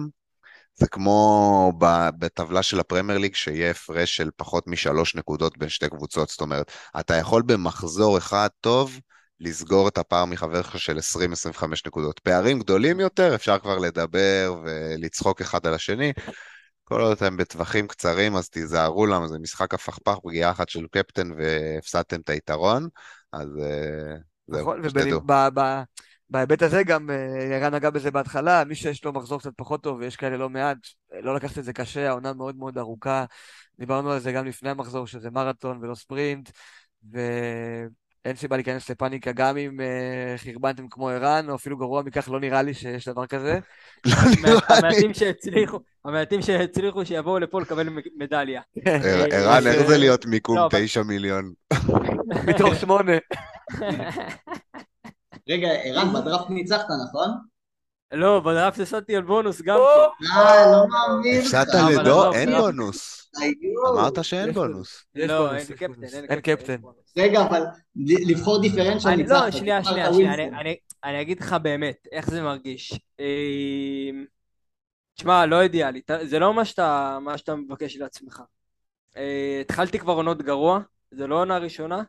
זה 0.77 0.87
כמו 0.89 1.73
ב- 1.79 2.09
בטבלה 2.19 2.63
של 2.63 2.81
הפרמייר 2.81 3.19
ליג, 3.19 3.35
שיהיה 3.35 3.71
הפרש 3.71 4.17
של 4.17 4.31
פחות 4.37 4.67
משלוש 4.67 5.15
נקודות 5.15 5.59
בין 5.59 5.69
שתי 5.69 5.89
קבוצות. 5.89 6.29
זאת 6.29 6.41
אומרת, 6.41 6.73
אתה 7.01 7.15
יכול 7.15 7.43
במחזור 7.47 8.19
אחד 8.19 8.49
טוב 8.61 9.01
לסגור 9.41 9.89
את 9.89 9.99
הפער 9.99 10.25
מחבר 10.25 10.63
שלך 10.63 10.79
של 10.79 10.99
20-25 10.99 11.65
נקודות. 11.87 12.19
פערים 12.19 12.59
גדולים 12.59 13.01
יותר, 13.01 13.35
אפשר 13.35 13.59
כבר 13.59 13.79
לדבר 13.79 14.55
ולצחוק 14.65 15.41
אחד 15.41 15.67
על 15.67 15.75
השני. 15.75 16.13
כל 16.85 17.01
עוד 17.01 17.13
אתם 17.13 17.37
בטווחים 17.37 17.89
קצרים, 17.89 18.37
אז 18.37 18.49
תיזהרו 18.49 19.07
למה 19.07 19.29
זה 19.29 19.39
משחק 19.39 19.75
הפכפך, 19.75 20.19
פגיעה 20.23 20.51
אחת 20.51 20.69
של 20.69 20.87
קפטן 20.91 21.29
והפסדתם 21.39 22.21
את 22.21 22.29
היתרון, 22.29 22.89
אז 23.33 23.49
אה, 23.63 24.17
זהו, 24.47 24.61
נכון, 24.61 24.89
שתדעו. 24.89 25.21
ובהיבט 26.31 26.63
הזה 26.63 26.83
גם 26.83 27.11
אה, 27.11 27.57
ערן 27.57 27.75
נגע 27.75 27.91
בזה 27.91 28.11
בהתחלה, 28.11 28.65
מי 28.65 28.75
שיש 28.75 29.05
לו 29.05 29.13
מחזור 29.13 29.39
קצת 29.41 29.51
פחות 29.57 29.83
טוב, 29.83 29.99
ויש 29.99 30.17
כאלה 30.17 30.37
לא 30.37 30.51
מעט, 30.51 30.79
לא 31.23 31.35
לקחת 31.35 31.59
את 31.59 31.65
זה 31.65 31.73
קשה, 31.73 32.09
העונה 32.09 32.33
מאוד 32.33 32.57
מאוד 32.57 32.79
ארוכה. 32.79 33.25
דיברנו 33.79 34.13
על 34.13 34.19
זה 34.19 34.33
גם 34.33 34.47
לפני 34.47 34.71
המחזור, 34.71 35.07
שזה 35.07 35.31
מרתון 35.31 35.79
ולא 35.83 35.95
ספרינט, 35.95 36.51
אין 38.25 38.37
סיבה 38.37 38.57
להיכנס 38.57 38.91
לפאניקה 38.91 39.33
גם 39.33 39.57
אם 39.57 39.81
אה, 39.81 40.35
חרבנתם 40.37 40.89
כמו 40.89 41.09
ערן, 41.09 41.47
או 41.51 41.55
אפילו 41.55 41.77
גרוע 41.79 42.03
מכך, 42.03 42.29
לא 42.29 42.41
נראה 42.41 42.63
לי 42.63 42.75
שיש 42.75 43.09
דבר 43.09 43.27
כזה. 43.27 43.59
לא 44.07 44.13
נראה 44.43 44.81
לי. 44.81 44.89
המעטים 44.89 45.15
שהצליחו, 45.15 45.81
המעטים 46.05 46.43
שהצליחו 46.43 47.07
שיבואו 47.07 47.39
לפה 47.39 47.61
לקבל 47.61 47.89
מדליה. 48.17 48.61
ער- 48.87 49.27
ערן, 49.33 49.67
איך 49.67 49.87
זה 49.87 49.99
להיות 49.99 50.27
מיקום 50.27 50.57
לא, 50.57 50.67
אבל- 50.67 50.85
תשע 50.85 51.03
מיליון? 51.03 51.53
מתוך 52.49 52.75
שמונה. 52.75 53.13
רגע, 55.49 55.69
ערן, 55.85 56.13
בדראפט 56.15 56.51
ניצחת, 56.51 56.87
נכון? 57.09 57.29
לא, 58.13 58.41
בדראפט 58.41 58.81
הפסדתי 58.81 59.17
על 59.17 59.23
בונוס 59.23 59.63
גם 59.63 59.77
או! 59.77 59.85
כן. 59.85 60.39
אה, 60.39 60.67
לא 60.73 60.87
מאמין 60.89 61.39
לך. 61.41 61.45
הפסדת 61.55 61.75
אבל 61.75 62.01
לדור? 62.03 62.23
עזוב, 62.23 62.35
אין 62.35 62.49
לא. 62.49 62.61
בונוס. 62.61 63.31
אמרת 63.93 64.25
שאין 64.25 64.49
יש 64.49 64.55
בונוס. 64.55 65.05
יש 65.15 65.31
לא, 65.31 65.39
בונוס, 65.39 65.53
אין 65.53 65.61
יש 65.61 65.71
קפטן, 65.73 65.93
בונוס. 65.95 66.15
אין 66.15 66.41
קפטן. 66.41 66.77
רגע, 67.17 67.43
אבל 67.43 67.63
לבחור 68.07 68.61
דיפרנציאל 68.61 69.17
ניצחת. 69.17 69.45
לא, 69.45 69.51
שנייה, 69.51 69.85
שנייה, 69.85 70.13
שנייה. 70.13 70.61
אני, 71.05 71.23
אגיד 71.23 71.41
לך 71.41 71.57
באמת, 71.63 72.07
איך 72.13 72.31
זה 72.31 72.43
מרגיש. 72.43 72.93
אמ, 73.19 74.25
תשמע, 75.15 75.47
לא 75.47 75.63
אידיאלי, 75.63 76.01
זה 76.23 76.39
לא 76.39 76.55
מה 76.55 76.65
שאתה, 76.65 77.19
מה 77.21 77.39
שאתה 77.39 77.55
מבקש 77.55 77.97
לעצמך. 77.97 78.43
אה, 79.17 79.59
התחלתי 79.61 79.99
כבר 79.99 80.13
עונות 80.13 80.43
גרוע, 80.43 80.81
זה 81.11 81.27
לא 81.27 81.41
עונה 81.41 81.59
ראשונה, 81.59 82.03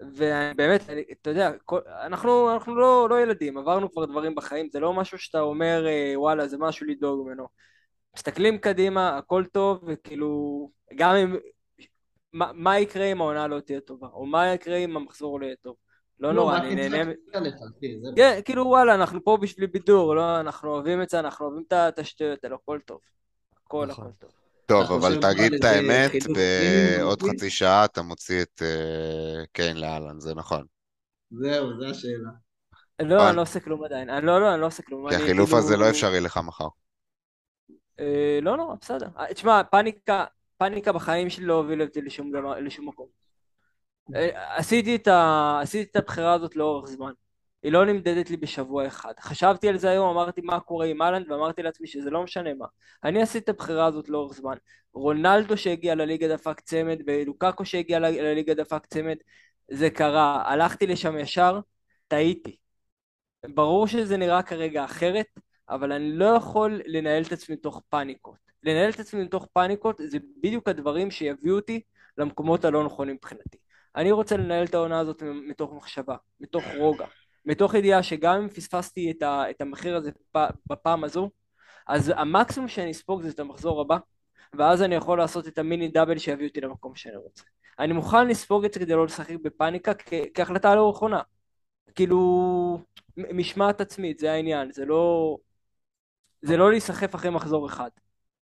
ובאמת, 0.00 0.80
אתה 1.22 1.30
יודע, 1.30 1.52
כל, 1.64 1.80
אנחנו, 2.06 2.52
אנחנו 2.52 2.76
לא, 2.76 3.08
לא 3.10 3.22
ילדים, 3.22 3.58
עברנו 3.58 3.92
כבר 3.92 4.04
דברים 4.04 4.34
בחיים, 4.34 4.68
זה 4.72 4.80
לא 4.80 4.92
משהו 4.92 5.18
שאתה 5.18 5.40
אומר, 5.40 5.86
אה, 5.86 6.12
וואלה, 6.16 6.48
זה 6.48 6.58
משהו 6.58 6.86
לדאוג 6.86 7.26
ממנו. 7.26 7.46
מסתכלים 8.16 8.58
קדימה, 8.58 9.18
הכל 9.18 9.44
טוב, 9.52 9.84
וכאילו, 9.86 10.70
גם 10.94 11.16
אם, 11.16 11.36
מה, 12.32 12.50
מה 12.54 12.78
יקרה 12.78 13.04
אם 13.04 13.20
העונה 13.20 13.46
לא 13.46 13.60
תהיה 13.60 13.80
טובה, 13.80 14.06
או 14.12 14.26
מה 14.26 14.54
יקרה 14.54 14.76
אם 14.76 14.96
המחזור 14.96 15.40
לא 15.40 15.44
יהיה 15.46 15.56
טוב. 15.62 15.76
לא 16.20 16.32
נורא, 16.32 16.56
רק 16.56 16.62
אני 16.62 16.74
נהנה... 16.74 17.04
זה- 17.04 17.40
כן, 18.16 18.40
כאילו 18.44 18.66
וואלה, 18.66 18.94
אנחנו 18.94 19.24
פה 19.24 19.38
בשביל 19.40 19.66
בידור, 19.66 20.14
לא, 20.14 20.40
אנחנו 20.40 20.70
אוהבים 20.70 21.02
את 21.02 21.10
זה, 21.10 21.18
אנחנו 21.20 21.46
אוהבים 21.46 21.64
את 21.68 21.72
ה- 21.72 21.88
את 21.88 21.98
השטויות 21.98 22.44
האלה, 22.44 22.54
הכל 22.62 22.78
טוב. 22.86 23.00
הכל 23.66 23.86
נכון. 23.88 24.04
הכל 24.04 24.12
טוב. 24.18 24.30
טוב, 24.66 24.92
אבל 24.92 25.18
תגיד 25.22 25.54
את 25.54 25.64
האמת, 25.64 26.10
בעוד? 26.34 27.22
חצי 27.22 27.50
שעה 27.50 27.84
אתה 27.84 28.02
מוציא 28.02 28.42
את 28.42 28.62
אה, 28.62 29.44
קיין 29.52 29.76
לאלן, 29.76 30.20
זה 30.20 30.34
נכון. 30.34 30.64
זהו, 31.30 31.80
זו 31.80 31.86
השאלה. 31.86 32.30
לא. 33.02 33.28
אני 33.28 33.36
לא 33.36 33.42
עושה 33.42 33.60
כלום 33.60 33.84
עדיין. 33.84 34.10
אני 34.10 34.26
לא, 34.26 34.40
לא, 34.40 34.52
אני 34.54 34.60
לא 34.60 34.66
עושה 34.66 34.82
כלום. 34.82 35.08
כי 35.10 35.14
החילוף 35.16 35.48
כאילו- 35.48 35.58
הזה 35.58 35.76
לא 35.76 35.90
אפשרי 35.90 36.20
לך 36.20 36.40
מחר. 36.44 36.68
אה, 38.00 38.38
לא 38.42 38.56
נורא, 38.56 38.74
בסדר. 38.80 39.08
אה, 39.18 39.34
תשמע, 39.34 39.62
פאניקה, 39.70 40.24
פאניקה 40.60 40.92
בחיים 40.92 41.30
שלי 41.30 41.44
לא 41.46 41.54
הובילה 41.54 41.84
אותי 41.84 42.02
לשום 42.02 42.32
דבר- 42.32 42.58
לשום 42.60 42.88
מקום. 42.88 43.06
אה, 44.14 44.56
עשיתי 44.56 44.96
את 44.96 45.08
ה- 45.08 45.60
עשיתי 45.62 45.90
את 45.90 45.96
הבחירה 45.96 46.32
הזאת 46.32 46.56
לאורך 46.56 46.88
זמן. 46.88 47.12
היא 47.62 47.72
לא 47.72 47.86
נמדדת 47.86 48.30
לי 48.30 48.36
בשבוע 48.36 48.86
אחד. 48.86 49.12
חשבתי 49.20 49.68
על 49.68 49.78
זה 49.78 49.90
היום, 49.90 50.08
אמרתי 50.08 50.40
מה 50.40 50.60
קורה 50.60 50.86
עם 50.86 51.02
אהלנד, 51.02 51.30
ואמרתי 51.30 51.62
לעצמי 51.62 51.86
שזה 51.86 52.10
לא 52.10 52.22
משנה 52.22 52.54
מה. 52.54 52.66
אני 53.04 53.22
עשיתי 53.22 53.44
את 53.44 53.48
הבחירה 53.48 53.86
הזאת 53.86 54.08
לאורך 54.08 54.32
זמן. 54.32 54.54
רונלדו 54.92 55.56
שהגיע 55.56 55.94
לליגה 55.94 56.28
דפק 56.28 56.60
צמד, 56.60 56.98
ולוקקו 57.06 57.64
שהגיע 57.64 57.98
לליגה 57.98 58.54
דפק 58.54 58.86
צמד, 58.86 59.16
זה 59.70 59.90
קרה. 59.90 60.42
הלכתי 60.46 60.86
לשם 60.86 61.18
ישר, 61.18 61.60
טעיתי. 62.08 62.56
ברור 63.46 63.86
שזה 63.86 64.16
נראה 64.16 64.42
כרגע 64.42 64.84
אחרת, 64.84 65.26
אבל 65.68 65.92
אני 65.92 66.12
לא 66.12 66.24
יכול 66.24 66.80
לנהל 66.86 67.22
את 67.22 67.32
עצמי 67.32 67.54
מתוך 67.54 67.82
פאניקות. 67.88 68.49
לנהל 68.62 68.90
את 68.90 69.00
עצמי 69.00 69.24
מתוך 69.24 69.46
פאניקות 69.52 70.00
זה 70.04 70.18
בדיוק 70.42 70.68
הדברים 70.68 71.10
שיביאו 71.10 71.56
אותי 71.56 71.80
למקומות 72.18 72.64
הלא 72.64 72.84
נכונים 72.84 73.14
מבחינתי. 73.14 73.58
אני 73.96 74.12
רוצה 74.12 74.36
לנהל 74.36 74.64
את 74.64 74.74
העונה 74.74 74.98
הזאת 74.98 75.22
מתוך 75.22 75.72
מחשבה, 75.72 76.16
מתוך 76.40 76.64
רוגע, 76.78 77.06
מתוך 77.46 77.74
ידיעה 77.74 78.02
שגם 78.02 78.42
אם 78.42 78.48
פספסתי 78.48 79.10
את, 79.10 79.22
ה, 79.22 79.50
את 79.50 79.60
המחיר 79.60 79.96
הזה 79.96 80.10
בפעם 80.70 81.04
הזו, 81.04 81.30
אז 81.88 82.12
המקסימום 82.16 82.68
שאני 82.68 82.90
אספוג 82.90 83.22
זה 83.22 83.28
את 83.28 83.40
המחזור 83.40 83.80
הבא, 83.80 83.98
ואז 84.54 84.82
אני 84.82 84.94
יכול 84.94 85.18
לעשות 85.18 85.48
את 85.48 85.58
המיני 85.58 85.88
דאבל 85.88 86.18
שיביא 86.18 86.48
אותי 86.48 86.60
למקום 86.60 86.94
שאני 86.94 87.16
רוצה. 87.16 87.44
אני 87.78 87.92
מוכן 87.92 88.28
לספוג 88.28 88.64
את 88.64 88.72
זה 88.72 88.80
כדי 88.80 88.92
לא 88.92 89.06
לשחק 89.06 89.34
בפאניקה 89.42 89.94
כ- 89.94 90.12
כהחלטה 90.34 90.74
לאורך 90.74 90.98
עונה. 90.98 91.20
כאילו, 91.94 92.80
משמעת 93.16 93.80
עצמית, 93.80 94.18
זה 94.18 94.32
העניין, 94.32 94.72
זה 94.72 94.84
לא... 94.84 95.36
זה 96.42 96.56
לא 96.56 96.70
להיסחף 96.70 97.14
אחרי 97.14 97.30
מחזור 97.30 97.66
אחד. 97.66 97.90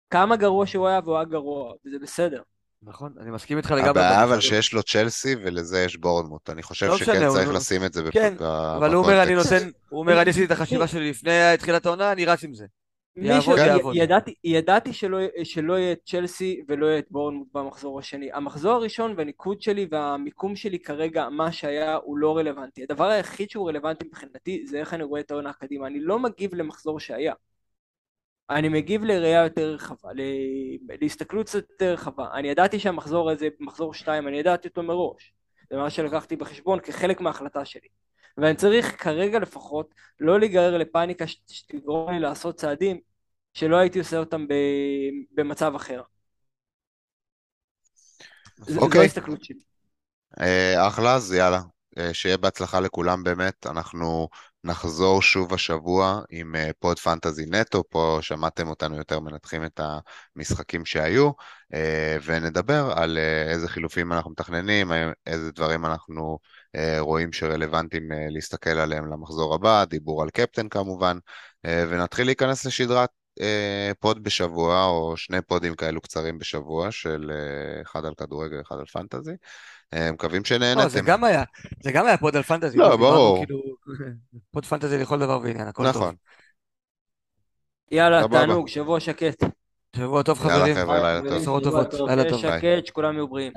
כמה 0.09 0.35
גרוע 0.35 0.65
שהוא 0.65 0.87
היה 0.87 0.99
והוא 1.03 1.15
היה 1.15 1.25
גרוע, 1.25 1.73
וזה 1.85 1.97
בסדר. 2.01 2.41
נכון, 2.83 3.13
אני 3.19 3.31
מסכים 3.31 3.57
איתך 3.57 3.71
לגמרי. 3.71 3.89
הבעיה 3.89 4.23
אבל. 4.23 4.39
שיש 4.39 4.73
לו 4.73 4.83
צ'לסי 4.83 5.35
ולזה 5.43 5.79
יש 5.83 5.97
בורנמוט. 5.97 6.49
אני 6.49 6.63
חושב 6.63 6.85
לא 6.87 6.97
שכן 6.97 7.29
צריך 7.29 7.47
הוא- 7.47 7.55
לשים 7.57 7.85
את 7.85 7.93
זה 7.93 8.03
כן, 8.11 8.33
אבל 8.77 8.93
הוא 8.93 9.03
אומר, 9.03 9.23
אני. 9.23 9.35
נותן, 9.35 9.69
הוא 9.89 9.99
אומר, 9.99 10.21
אני 10.21 10.29
עשיתי 10.29 10.45
את 10.45 10.51
החשיבה 10.51 10.87
שלי 10.93 11.09
לפני 11.09 11.31
תחילת 11.59 11.85
העונה, 11.85 12.11
אני 12.11 12.25
רץ 12.25 12.43
עם 12.43 12.53
זה. 12.53 12.65
מישהו, 13.15 13.33
יעבוד, 13.51 13.57
י- 13.59 13.65
יעבוד. 13.67 13.95
ידעתי, 13.95 14.33
ידעתי 14.43 14.93
שלא, 14.93 15.17
שלא 15.43 15.73
יהיה 15.79 15.91
את 15.91 15.99
צ'לסי 16.05 16.61
ולא 16.67 16.85
יהיה 16.85 16.99
את 16.99 17.05
בורנמוט 17.11 17.47
במחזור 17.53 17.99
השני. 17.99 18.29
המחזור 18.33 18.71
הראשון 18.73 19.13
והניקוד 19.17 19.61
שלי 19.61 19.87
והמיקום 19.91 20.55
שלי 20.55 20.79
כרגע, 20.79 21.29
מה 21.29 21.51
שהיה, 21.51 21.95
הוא 21.95 22.17
לא 22.17 22.37
רלוונטי. 22.37 22.83
הדבר 22.83 23.05
היחיד 23.05 23.49
שהוא 23.49 23.69
רלוונטי 23.69 24.05
מבחינתי 24.07 24.63
זה 24.67 24.79
איך 24.79 24.93
אני 24.93 25.03
רואה 25.03 25.21
את 25.21 25.31
העונה 25.31 25.53
קדימה. 25.53 25.87
אני 25.87 25.99
לא 25.99 26.19
מגיב 26.19 26.55
למחזור 26.55 26.99
שהיה. 26.99 27.33
אני 28.49 28.69
מגיב 28.69 29.03
לראייה 29.03 29.43
יותר 29.43 29.73
רחבה, 29.73 30.09
להסתכלות 31.01 31.45
קצת 31.45 31.69
יותר 31.69 31.93
רחבה. 31.93 32.27
אני 32.33 32.47
ידעתי 32.47 32.79
שהמחזור 32.79 33.29
הזה, 33.29 33.47
מחזור 33.59 33.93
שתיים, 33.93 34.27
אני 34.27 34.37
ידעתי 34.39 34.67
אותו 34.67 34.83
מראש. 34.83 35.33
זה 35.69 35.77
מה 35.77 35.89
שלקחתי 35.89 36.35
בחשבון 36.35 36.79
כחלק 36.79 37.21
מההחלטה 37.21 37.65
שלי. 37.65 37.87
ואני 38.37 38.55
צריך 38.55 39.03
כרגע 39.03 39.39
לפחות 39.39 39.93
לא 40.19 40.39
להיגרר 40.39 40.77
לפאניקה 40.77 41.25
שתגרום 41.27 42.11
לי 42.11 42.19
לעשות 42.19 42.55
צעדים 42.59 42.99
שלא 43.53 43.75
הייתי 43.75 43.99
עושה 43.99 44.17
אותם 44.17 44.47
ב- 44.47 44.53
במצב 45.31 45.73
אחר. 45.75 46.01
ז- 48.57 48.73
זו 48.73 48.81
אוקיי. 48.81 49.01
ההסתכלות 49.01 49.43
שלי. 49.43 49.59
אה, 50.41 50.87
אחלה, 50.87 51.15
אז 51.15 51.33
יאללה. 51.33 51.61
אה, 51.97 52.13
שיהיה 52.13 52.37
בהצלחה 52.37 52.79
לכולם 52.79 53.23
באמת. 53.23 53.65
אנחנו 53.67 54.29
נחזור 54.63 55.21
שוב 55.21 55.53
השבוע 55.53 56.21
עם 56.29 56.55
אה, 56.55 56.69
pod 56.79 56.99
fantasy 56.99 57.45
נטו. 57.45 57.83
פה 57.89 58.19
שמעתם 58.21 58.67
אותנו 58.67 58.97
יותר 58.97 59.19
מנתחים 59.19 59.65
את 59.65 59.79
המשחקים 60.35 60.85
שהיו, 60.85 61.31
אה, 61.73 62.17
ונדבר 62.25 62.93
על 62.95 63.17
אה, 63.17 63.51
איזה 63.51 63.67
חילופים 63.67 64.13
אנחנו 64.13 64.31
מתכננים, 64.31 64.91
איזה 65.25 65.51
דברים 65.51 65.85
אנחנו 65.85 66.39
רואים 66.99 67.33
שרלוונטיים 67.33 68.03
להסתכל 68.29 68.69
עליהם 68.69 69.11
למחזור 69.13 69.55
הבא, 69.55 69.85
דיבור 69.85 70.21
על 70.23 70.29
קפטן 70.29 70.69
כמובן, 70.69 71.17
ונתחיל 71.63 72.25
להיכנס 72.25 72.65
לשדרת 72.65 73.09
pod 73.99 74.23
בשבוע, 74.23 74.85
או 74.85 75.17
שני 75.17 75.41
פודים 75.41 75.75
כאלו 75.75 76.01
קצרים 76.01 76.37
בשבוע, 76.37 76.91
של 76.91 77.31
אחד 77.81 78.05
על 78.05 78.13
כדורגל, 78.15 78.61
אחד 78.61 78.75
על 78.79 78.85
fantasy. 78.85 79.31
אה, 79.93 80.11
מקווים 80.11 80.41
לא, 80.41 80.43
זה 80.43 80.55
שנהנתם. 80.55 81.05
גם 81.05 81.23
היה, 81.23 81.43
זה 81.83 81.91
גם 81.91 82.05
היה 82.05 82.17
pod 82.17 82.35
על 82.35 82.43
fantasy. 82.43 82.77
לא, 82.77 82.91
דיברנו 82.91 83.13
ברור. 83.13 83.45
כאילו, 83.45 83.61
pod 84.51 84.65
fantasy 84.65 84.97
לכל 84.97 85.19
דבר 85.19 85.39
ועניין, 85.43 85.67
הכל 85.67 85.83
טוב. 85.83 85.95
נכון. 85.95 86.15
יאללה. 87.91 88.27
תענוג, 88.27 88.67
שבוע 88.67 88.99
שקט. 88.99 89.43
שבוע 89.95 90.23
טוב 90.23 90.37
יאללה 90.41 90.55
חברים. 90.57 90.75
חבר'ה, 90.75 91.21
לילה 91.21 91.45
טוב. 91.45 92.09
לילה 92.09 92.29
טוב. 92.29 92.41
שקט, 92.41 92.85
שכולם 92.85 93.13
יהיו 93.13 93.27
בריאים. 93.27 93.53